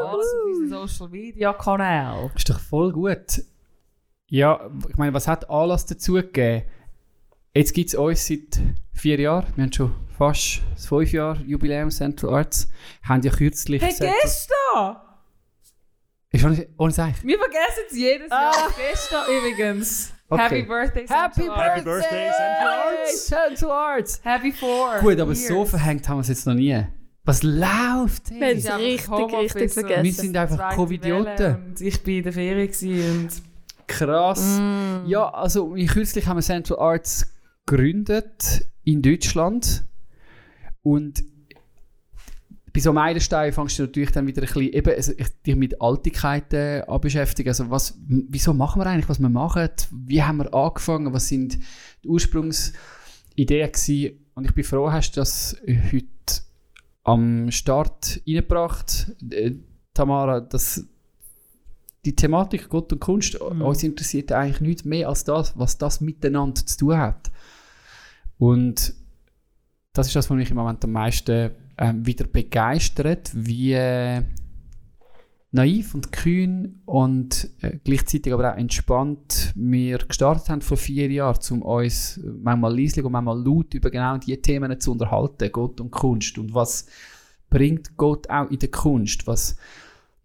auf 0.01 0.47
unserem 0.47 0.87
Social 0.89 1.09
Media 1.11 1.53
Kanal. 1.53 2.31
Ist 2.37 2.49
doch 2.49 2.61
voll 2.61 2.93
gut. 2.93 3.43
Ja, 4.29 4.71
ich 4.89 4.97
meine, 4.97 5.13
was 5.13 5.29
hat 5.29 5.51
Anlass 5.51 5.85
dazu 5.85 6.15
gegeben? 6.15 6.63
Jetzt 7.57 7.73
gibt 7.73 7.89
es 7.91 7.95
uns 7.95 8.27
seit 8.27 8.61
vier 8.93 9.21
Jahren, 9.21 9.47
wir 9.55 9.63
haben 9.63 9.73
schon 9.73 9.95
fast 10.19 10.61
das 10.75 10.87
fünf 10.87 11.13
Jahre 11.13 11.41
Jubiläum 11.47 11.89
Central 11.89 12.35
Arts, 12.35 12.69
haben 13.05 13.23
ja 13.23 13.31
kürzlich... 13.31 13.81
Hey, 13.81 13.95
gestern! 13.97 14.97
Ist 16.33 16.45
ohne, 16.45 16.67
ohne 16.79 16.93
Seich. 16.93 17.15
Wir 17.23 17.39
vergessen 17.39 17.85
es 17.89 17.97
jedes 17.97 18.29
Jahr. 18.29 18.53
Gestern 18.77 19.25
übrigens. 19.31 20.13
Okay. 20.29 20.43
Happy 20.43 20.63
Birthday, 20.63 21.07
Happy 21.07 21.43
Central 21.43 21.51
Arts. 21.61 21.75
Happy 21.77 21.85
Birthday, 21.85 22.31
Central 22.33 22.73
Arts! 22.73 23.27
Central 23.27 23.71
Arts! 23.71 24.21
Happy 24.25 24.53
Four. 24.53 24.99
Gut, 25.01 25.21
aber 25.21 25.33
years. 25.33 25.47
so 25.47 25.65
verhängt 25.65 26.09
haben 26.09 26.17
wir 26.17 26.23
es 26.23 26.29
jetzt 26.29 26.47
noch 26.49 26.55
nie. 26.55 26.85
Was 27.23 27.45
läuft? 27.45 28.31
Wir 28.31 28.47
Hey? 28.47 28.61
haben 28.63 28.81
es 28.81 29.09
richtig, 29.09 29.39
richtig 29.39 29.73
vergessen. 29.73 30.03
Wir 30.03 30.13
sind 30.13 30.37
einfach 30.37 30.75
Covidioten. 30.75 31.77
Ich 31.79 32.05
war 32.05 32.13
in 32.15 32.23
der 32.25 32.33
Ferien 32.33 32.67
gewesen 32.67 33.21
und 33.21 33.31
Krass. 33.87 34.59
Mm. 34.59 35.07
Ja, 35.07 35.29
also 35.29 35.77
kürzlich 35.87 36.27
haben 36.27 36.39
wir 36.39 36.43
Central 36.43 36.79
Arts 36.81 37.34
gegründet 37.67 38.67
in 38.85 39.03
Deutschland 39.03 39.85
und 40.83 41.23
bei 42.75 42.81
so 42.81 42.91
einem 42.91 42.97
Meilenstein 42.97 43.53
fängst 43.53 43.79
du 43.79 43.85
natürlich 43.85 44.11
dann 44.11 44.27
wieder 44.27 44.43
ein 44.43 44.47
bisschen 44.47 44.73
eben, 44.73 44.95
also 44.95 45.13
ich, 45.17 45.29
dich 45.43 45.55
mit 45.55 45.81
Altigkeiten 45.81 46.83
an 46.83 47.01
beschäftigen. 47.01 47.49
Also 47.49 47.71
was, 47.71 47.97
wieso 48.05 48.53
machen 48.53 48.83
wir 48.83 48.87
eigentlich, 48.87 49.09
was 49.09 49.21
wir 49.21 49.29
machen? 49.29 49.69
Wie 49.93 50.23
haben 50.23 50.39
wir 50.39 50.53
angefangen? 50.53 51.13
Was 51.13 51.29
sind 51.29 51.57
die 52.03 52.09
Ursprungsideen 52.09 53.71
gewesen? 53.71 54.19
Und 54.35 54.47
ich 54.47 54.55
bin 54.55 54.65
froh, 54.65 54.91
hast 54.91 55.13
du 55.13 55.21
das 55.21 55.57
heute 55.93 56.09
am 57.05 57.51
Start 57.53 58.21
reingebracht, 58.27 59.13
äh, 59.31 59.53
Tamara, 59.93 60.41
dass 60.41 60.85
die 62.05 62.17
Thematik 62.17 62.69
Gott 62.69 62.93
und 62.93 63.01
Kunst, 63.01 63.37
uns 63.37 63.83
interessiert 63.85 64.33
eigentlich 64.33 64.61
nichts 64.61 64.85
mehr 64.85 65.09
als 65.09 65.23
das, 65.23 65.57
was 65.57 65.79
das 65.79 66.01
miteinander 66.01 66.67
zu 66.67 66.77
tun 66.77 66.99
hat. 66.99 67.31
Und 68.39 68.95
das 69.93 70.09
ist 70.09 70.17
das, 70.17 70.29
was 70.31 70.37
mich 70.37 70.51
im 70.51 70.57
Moment 70.57 70.85
am 70.85 70.93
meisten 70.93 71.51
ähm, 71.79 72.07
wieder 72.07 72.27
begeistert, 72.27 73.31
wie 73.35 73.73
äh, 73.73 74.23
naiv 75.53 75.95
und 75.95 76.11
kühn 76.11 76.81
und 76.85 77.49
äh, 77.61 77.79
gleichzeitig 77.85 78.33
aber 78.33 78.53
auch 78.53 78.59
entspannt 78.59 79.53
wir 79.55 79.99
gestartet 79.99 80.49
haben 80.49 80.61
vor 80.63 80.77
vier 80.77 81.09
Jahren, 81.11 81.39
um 81.51 81.63
uns 81.63 82.21
manchmal 82.25 82.77
leislich 82.77 83.05
und 83.05 83.13
manchmal 83.13 83.41
laut 83.41 83.73
über 83.73 83.91
genau 83.91 84.19
diese 84.19 84.43
Themen 84.43 84.81
zu 84.81 84.91
unterhalten, 84.91 85.53
Gott 85.53 85.81
und 85.81 85.93
Kunst. 85.93 86.39
Und 86.39 86.55
was 86.55 86.87
bringt 87.51 87.97
Gott 87.97 88.29
auch 88.29 88.51
in 88.51 88.59
der 88.59 88.71
Kunst, 88.71 89.29
was 89.29 89.57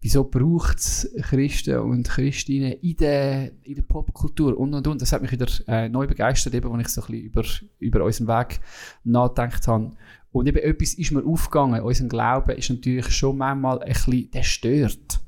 wieso 0.00 0.24
braucht 0.24 0.78
es 0.78 1.10
Christen 1.22 1.78
und 1.78 2.08
Christinnen 2.08 2.72
in 2.72 2.96
der, 2.96 3.52
in 3.62 3.74
der 3.74 3.82
Popkultur 3.82 4.58
und 4.58 4.72
und 4.74 4.86
und. 4.86 5.02
Das 5.02 5.12
hat 5.12 5.22
mich 5.22 5.32
wieder 5.32 5.46
äh, 5.66 5.88
neu 5.88 6.06
begeistert, 6.06 6.54
eben, 6.54 6.72
als 6.72 6.88
ich 6.88 6.88
so 6.88 7.02
ein 7.02 7.06
bisschen 7.06 7.24
über, 7.24 7.44
über 7.78 8.04
unseren 8.04 8.28
Weg 8.28 8.60
nachgedacht 9.04 9.68
habe. 9.68 9.92
Und 10.32 10.46
eben 10.46 10.58
etwas 10.58 10.94
ist 10.94 11.10
mir 11.10 11.24
aufgegangen. 11.24 11.82
Unser 11.82 12.06
Glauben 12.06 12.56
ist 12.56 12.70
natürlich 12.70 13.10
schon 13.10 13.36
manchmal 13.36 13.82
ein 13.82 13.92
bisschen, 13.92 14.30
der 14.30 14.42
stört. 14.42 15.20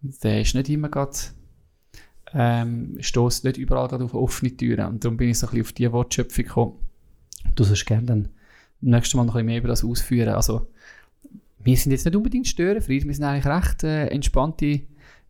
Der 0.00 0.42
ist 0.42 0.54
nicht 0.54 0.68
immer 0.68 0.90
gerade, 0.90 1.16
ähm, 2.34 2.96
stößt 3.00 3.44
nicht 3.44 3.56
überall 3.56 3.88
auf 4.02 4.14
offene 4.14 4.56
Türen. 4.56 4.86
Und 4.86 5.04
darum 5.04 5.16
bin 5.16 5.30
ich 5.30 5.38
so 5.38 5.46
ein 5.46 5.50
bisschen 5.50 5.62
auf 5.62 5.72
diese 5.72 5.92
Wortschöpfung 5.92 6.44
gekommen. 6.44 6.72
Du 7.54 7.64
sollst 7.64 7.86
gerne 7.86 8.06
dann 8.06 8.28
nächstes 8.80 9.14
Mal 9.14 9.24
noch 9.24 9.34
ein 9.34 9.38
bisschen 9.38 9.46
mehr 9.46 9.58
über 9.58 9.68
das 9.68 9.84
ausführen. 9.84 10.34
Also, 10.34 10.68
wir 11.62 11.76
sind 11.76 11.92
jetzt 11.92 12.04
nicht 12.04 12.16
unbedingt 12.16 12.46
störenfrei, 12.46 13.02
wir 13.04 13.14
sind 13.14 13.24
eigentlich 13.24 13.46
recht 13.46 13.84
äh, 13.84 14.06
entspannte 14.06 14.82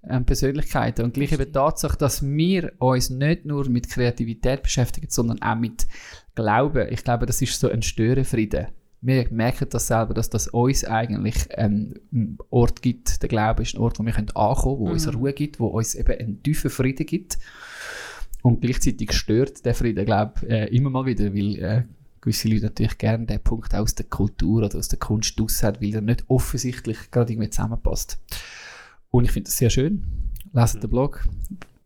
ähm, 0.08 0.24
Persönlichkeiten. 0.24 1.04
Und 1.04 1.14
gleich 1.14 1.32
eben 1.32 1.44
die 1.44 1.52
Tatsache, 1.52 1.96
dass 1.96 2.22
wir 2.22 2.72
uns 2.78 3.10
nicht 3.10 3.44
nur 3.44 3.68
mit 3.68 3.88
Kreativität 3.88 4.62
beschäftigen, 4.62 5.08
sondern 5.10 5.42
auch 5.42 5.56
mit 5.56 5.86
Glauben. 6.34 6.88
Ich 6.90 7.02
glaube, 7.02 7.26
das 7.26 7.42
ist 7.42 7.58
so 7.58 7.68
ein 7.68 7.82
Störenfrieden. 7.82 8.68
Wir 9.00 9.26
merken 9.30 9.68
das 9.70 9.86
selber, 9.86 10.14
dass 10.14 10.28
das 10.28 10.48
uns 10.48 10.84
eigentlich 10.84 11.56
einen 11.56 12.38
Ort 12.50 12.82
gibt. 12.82 13.22
Der 13.22 13.28
Glaube 13.28 13.62
ist 13.62 13.74
ein 13.74 13.80
Ort, 13.80 13.98
wo 13.98 14.04
wir 14.04 14.12
können 14.12 14.30
ankommen 14.30 14.78
können, 14.78 14.88
wo 14.88 14.92
uns 14.92 15.14
Ruhe 15.14 15.32
gibt, 15.32 15.60
wo 15.60 15.66
uns 15.66 15.94
eben 15.94 16.18
einen 16.18 16.42
tiefen 16.42 16.70
Frieden 16.70 17.06
gibt. 17.06 17.38
Und 18.42 18.60
gleichzeitig 18.60 19.12
stört 19.12 19.64
der 19.64 19.74
Frieden, 19.74 20.04
glaube 20.04 20.34
ich, 20.42 20.50
äh, 20.50 20.66
immer 20.66 20.90
mal 20.90 21.06
wieder, 21.06 21.32
weil 21.34 21.58
äh, 21.58 21.82
gewisse 22.28 22.48
Leute 22.48 22.64
natürlich 22.66 22.98
gerne 22.98 23.24
den 23.24 23.40
Punkt 23.40 23.74
aus 23.74 23.94
der 23.94 24.04
Kultur 24.06 24.64
oder 24.64 24.76
aus 24.78 24.88
der 24.88 24.98
Kunst 24.98 25.40
raus 25.40 25.62
haben, 25.62 25.80
weil 25.80 25.94
er 25.94 26.00
nicht 26.02 26.24
offensichtlich 26.28 27.10
gerade 27.10 27.32
irgendwie 27.32 27.48
zusammenpasst. 27.50 28.18
Und 29.10 29.24
ich 29.24 29.30
finde 29.32 29.48
das 29.48 29.56
sehr 29.56 29.70
schön. 29.70 30.04
Leset 30.52 30.82
den 30.82 30.90
Blog, 30.90 31.24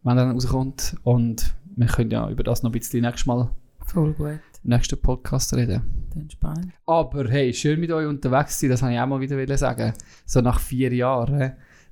wenn 0.02 0.18
er 0.18 0.24
dann 0.24 0.32
rauskommt. 0.32 0.96
Und 1.04 1.54
wir 1.76 1.86
können 1.86 2.10
ja 2.10 2.28
über 2.28 2.42
das 2.42 2.62
noch 2.64 2.70
ein 2.70 2.72
bisschen 2.72 3.02
nächstes 3.02 3.26
Mal 3.26 3.50
voll 3.86 4.12
gut. 4.14 4.40
im 4.64 4.70
nächsten 4.70 5.00
Podcast 5.00 5.54
reden. 5.54 5.82
Dann 6.12 6.28
spannend. 6.28 6.72
Aber 6.86 7.28
hey, 7.28 7.54
schön 7.54 7.78
mit 7.78 7.92
euch 7.92 8.06
unterwegs 8.08 8.58
sein, 8.58 8.70
das 8.70 8.82
wollte 8.82 8.94
ich 8.94 9.00
auch 9.00 9.06
mal 9.06 9.20
wieder 9.20 9.56
sagen. 9.58 9.92
So 10.26 10.40
nach 10.40 10.58
vier 10.58 10.92
Jahren, 10.92 11.38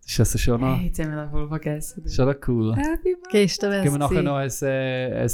das 0.03 0.11
ist 0.13 0.19
also 0.21 0.39
schon 0.39 0.61
noch, 0.61 0.77
Hey, 0.77 0.87
jetzt 0.87 0.99
haben 0.99 1.11
wir 1.11 1.17
das 1.17 1.31
voll 1.31 1.49
vergessen. 1.49 2.09
schon 2.09 2.27
noch 2.29 2.49
cool. 2.49 2.75
Happy 2.75 3.15
Birthday. 3.15 3.43
Gestern 3.43 3.83
Gehen 3.85 3.93
wir 3.93 3.99
nachher 3.99 4.23
noch 4.23 4.37
ein, 4.37 4.51
äh, 4.63 5.23
ein 5.23 5.31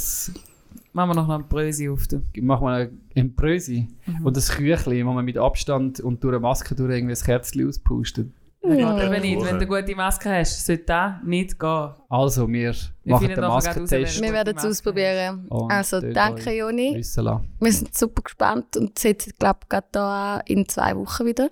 Machen 0.97 1.09
wir 1.11 1.13
noch 1.13 1.29
ein 1.29 1.47
Brösi 1.47 1.89
auf. 1.89 2.07
Du. 2.07 2.23
machen 2.41 2.65
wir 2.65 2.89
ein 3.15 3.35
Brösi 3.35 3.87
und 4.23 4.35
ein 4.35 4.41
Küchli, 4.43 5.05
wo 5.05 5.11
man 5.11 5.23
mit 5.23 5.37
Abstand 5.37 5.99
und 5.99 6.23
durch 6.23 6.33
eine 6.33 6.39
Maske 6.39 6.73
durch 6.73 6.91
irgendwie 6.91 7.13
ein 7.13 7.23
Kerzchen 7.23 7.67
auspustet. 7.67 8.31
Das 8.63 8.79
Ja. 8.79 9.03
eben 9.03 9.21
nicht. 9.21 9.37
Wenn 9.45 9.59
du 9.59 9.67
eine 9.67 9.83
gute 9.83 9.95
Maske 9.95 10.31
hast, 10.31 10.65
sollte 10.65 10.85
das 10.85 11.13
nicht 11.23 11.59
gehen. 11.59 11.89
Also, 12.09 12.47
wir, 12.47 12.73
Wir 12.73 13.13
machen 13.13 13.27
finden 13.27 13.41
den 13.41 13.47
Maskentest. 13.47 14.21
Wir 14.23 14.33
werden 14.33 14.57
es 14.57 14.65
ausprobieren. 14.65 15.45
Und 15.49 15.71
Also, 15.71 16.01
danke, 16.01 16.51
Joni. 16.57 16.95
Wir 16.95 17.71
sind 17.71 17.95
super 17.95 18.23
gespannt 18.23 18.75
und 18.75 18.97
sehen, 18.97 19.17
glaube 19.37 19.59
ich, 19.61 19.69
gerade 19.69 19.87
da 19.91 20.39
in 20.47 20.67
zwei 20.67 20.95
Wochen 20.95 21.27
wieder. 21.27 21.47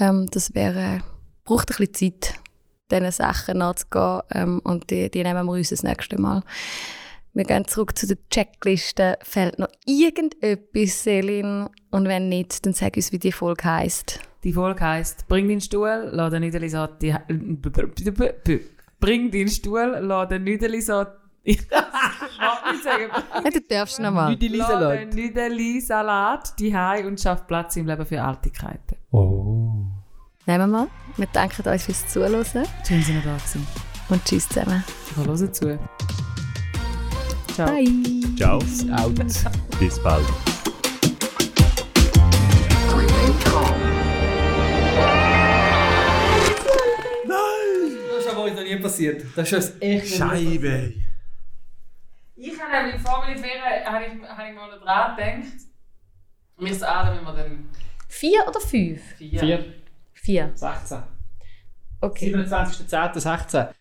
Ähm, 0.00 0.26
das 0.32 0.52
wäre, 0.56 0.98
braucht 1.44 1.70
ein 1.70 1.86
bisschen 1.86 2.12
Zeit, 2.20 2.34
diesen 2.90 3.12
Sachen 3.12 3.58
nachzugehen 3.58 4.22
ähm, 4.32 4.60
und 4.64 4.90
die, 4.90 5.08
die 5.12 5.22
nehmen 5.22 5.46
wir 5.46 5.52
uns 5.52 5.68
das 5.68 5.84
nächste 5.84 6.20
Mal. 6.20 6.42
Wir 7.34 7.44
gehen 7.44 7.66
zurück 7.66 7.96
zu 7.96 8.06
der 8.06 8.16
Checkliste. 8.30 9.18
Fällt 9.22 9.58
noch 9.58 9.68
irgendetwas, 9.86 11.02
Selin? 11.04 11.68
Und 11.90 12.08
wenn 12.08 12.28
nicht, 12.28 12.64
dann 12.66 12.72
sag 12.72 12.96
uns, 12.96 13.12
wie 13.12 13.18
die 13.18 13.32
Folge 13.32 13.64
heisst. 13.64 14.20
Die 14.44 14.52
Folge 14.52 14.80
heisst, 14.80 15.26
bring 15.28 15.48
deinen 15.48 15.60
Stuhl, 15.60 16.08
lass 16.12 16.30
den 16.30 16.42
Nüdeli-Saat 16.42 17.02
die... 17.02 17.14
Bring 19.00 19.30
deinen 19.30 19.48
Stuhl, 19.48 19.98
lass 20.00 20.28
den 20.28 20.44
Nüdeli-Saat... 20.44 21.16
Ich 21.44 21.66
kann 21.66 21.84
es 22.66 22.72
nicht 22.72 22.84
sagen. 22.84 23.04
Ja, 23.44 23.50
du 23.50 23.60
darfst 23.62 23.98
noch 24.00 24.10
mal. 24.10 24.36
Lass 24.38 24.98
den 24.98 25.08
Nüdeli-Salat 25.10 26.58
die 26.58 26.74
und 27.06 27.18
schaff 27.18 27.46
Platz 27.46 27.76
im 27.76 27.86
Leben 27.86 28.04
für 28.04 28.20
Artigkeiten. 28.20 28.96
Oh. 29.12 29.86
Nehmen 30.44 30.60
wir 30.60 30.66
mal. 30.66 30.88
Wir 31.16 31.26
danken 31.32 31.66
euch 31.68 31.82
fürs 31.82 32.06
Zuhören 32.08 32.44
Schön, 32.44 32.64
dass 33.00 33.08
ihr 33.08 33.22
da 33.22 33.36
gewesen. 33.36 33.66
und 34.10 34.24
tschüss 34.24 34.48
zusammen. 34.48 34.84
Ich 35.10 35.16
höre 35.16 35.52
zu. 35.52 35.78
Ciao. 37.58 37.66
Bye. 37.66 37.86
Ciao, 38.36 38.60
Out. 38.92 39.18
bis 39.80 39.98
bald. 40.04 40.24
Das 47.26 48.24
ist 48.24 48.30
aber 48.30 48.44
uns 48.44 48.54
noch 48.54 48.62
nie 48.62 48.76
passiert. 48.76 49.24
Das 49.34 49.50
ist 49.50 49.54
uns 49.72 49.82
echt 49.82 50.16
Scheibe! 50.16 50.94
Ich 52.36 52.60
habe 52.60 52.86
nämlich 52.86 53.02
vor 53.02 53.18
meiner 53.18 53.36
Ferien 53.36 53.84
habe 53.84 54.04
ich, 54.04 54.28
habe 54.28 54.48
ich 54.48 54.54
mal 54.54 54.70
dran 54.70 55.16
gedacht. 55.16 55.18
Wir 56.58 56.74
sind 56.74 56.82
wenn 56.82 57.24
wir 57.24 57.32
dann 57.32 57.68
Vier 58.06 58.46
oder 58.46 58.60
fünf? 58.60 59.02
vier. 59.16 59.40
Vier, 59.40 59.74
Vier. 60.12 60.52
16. 60.54 61.02
Okay. 62.00 62.32
27.10.16. 62.36 63.74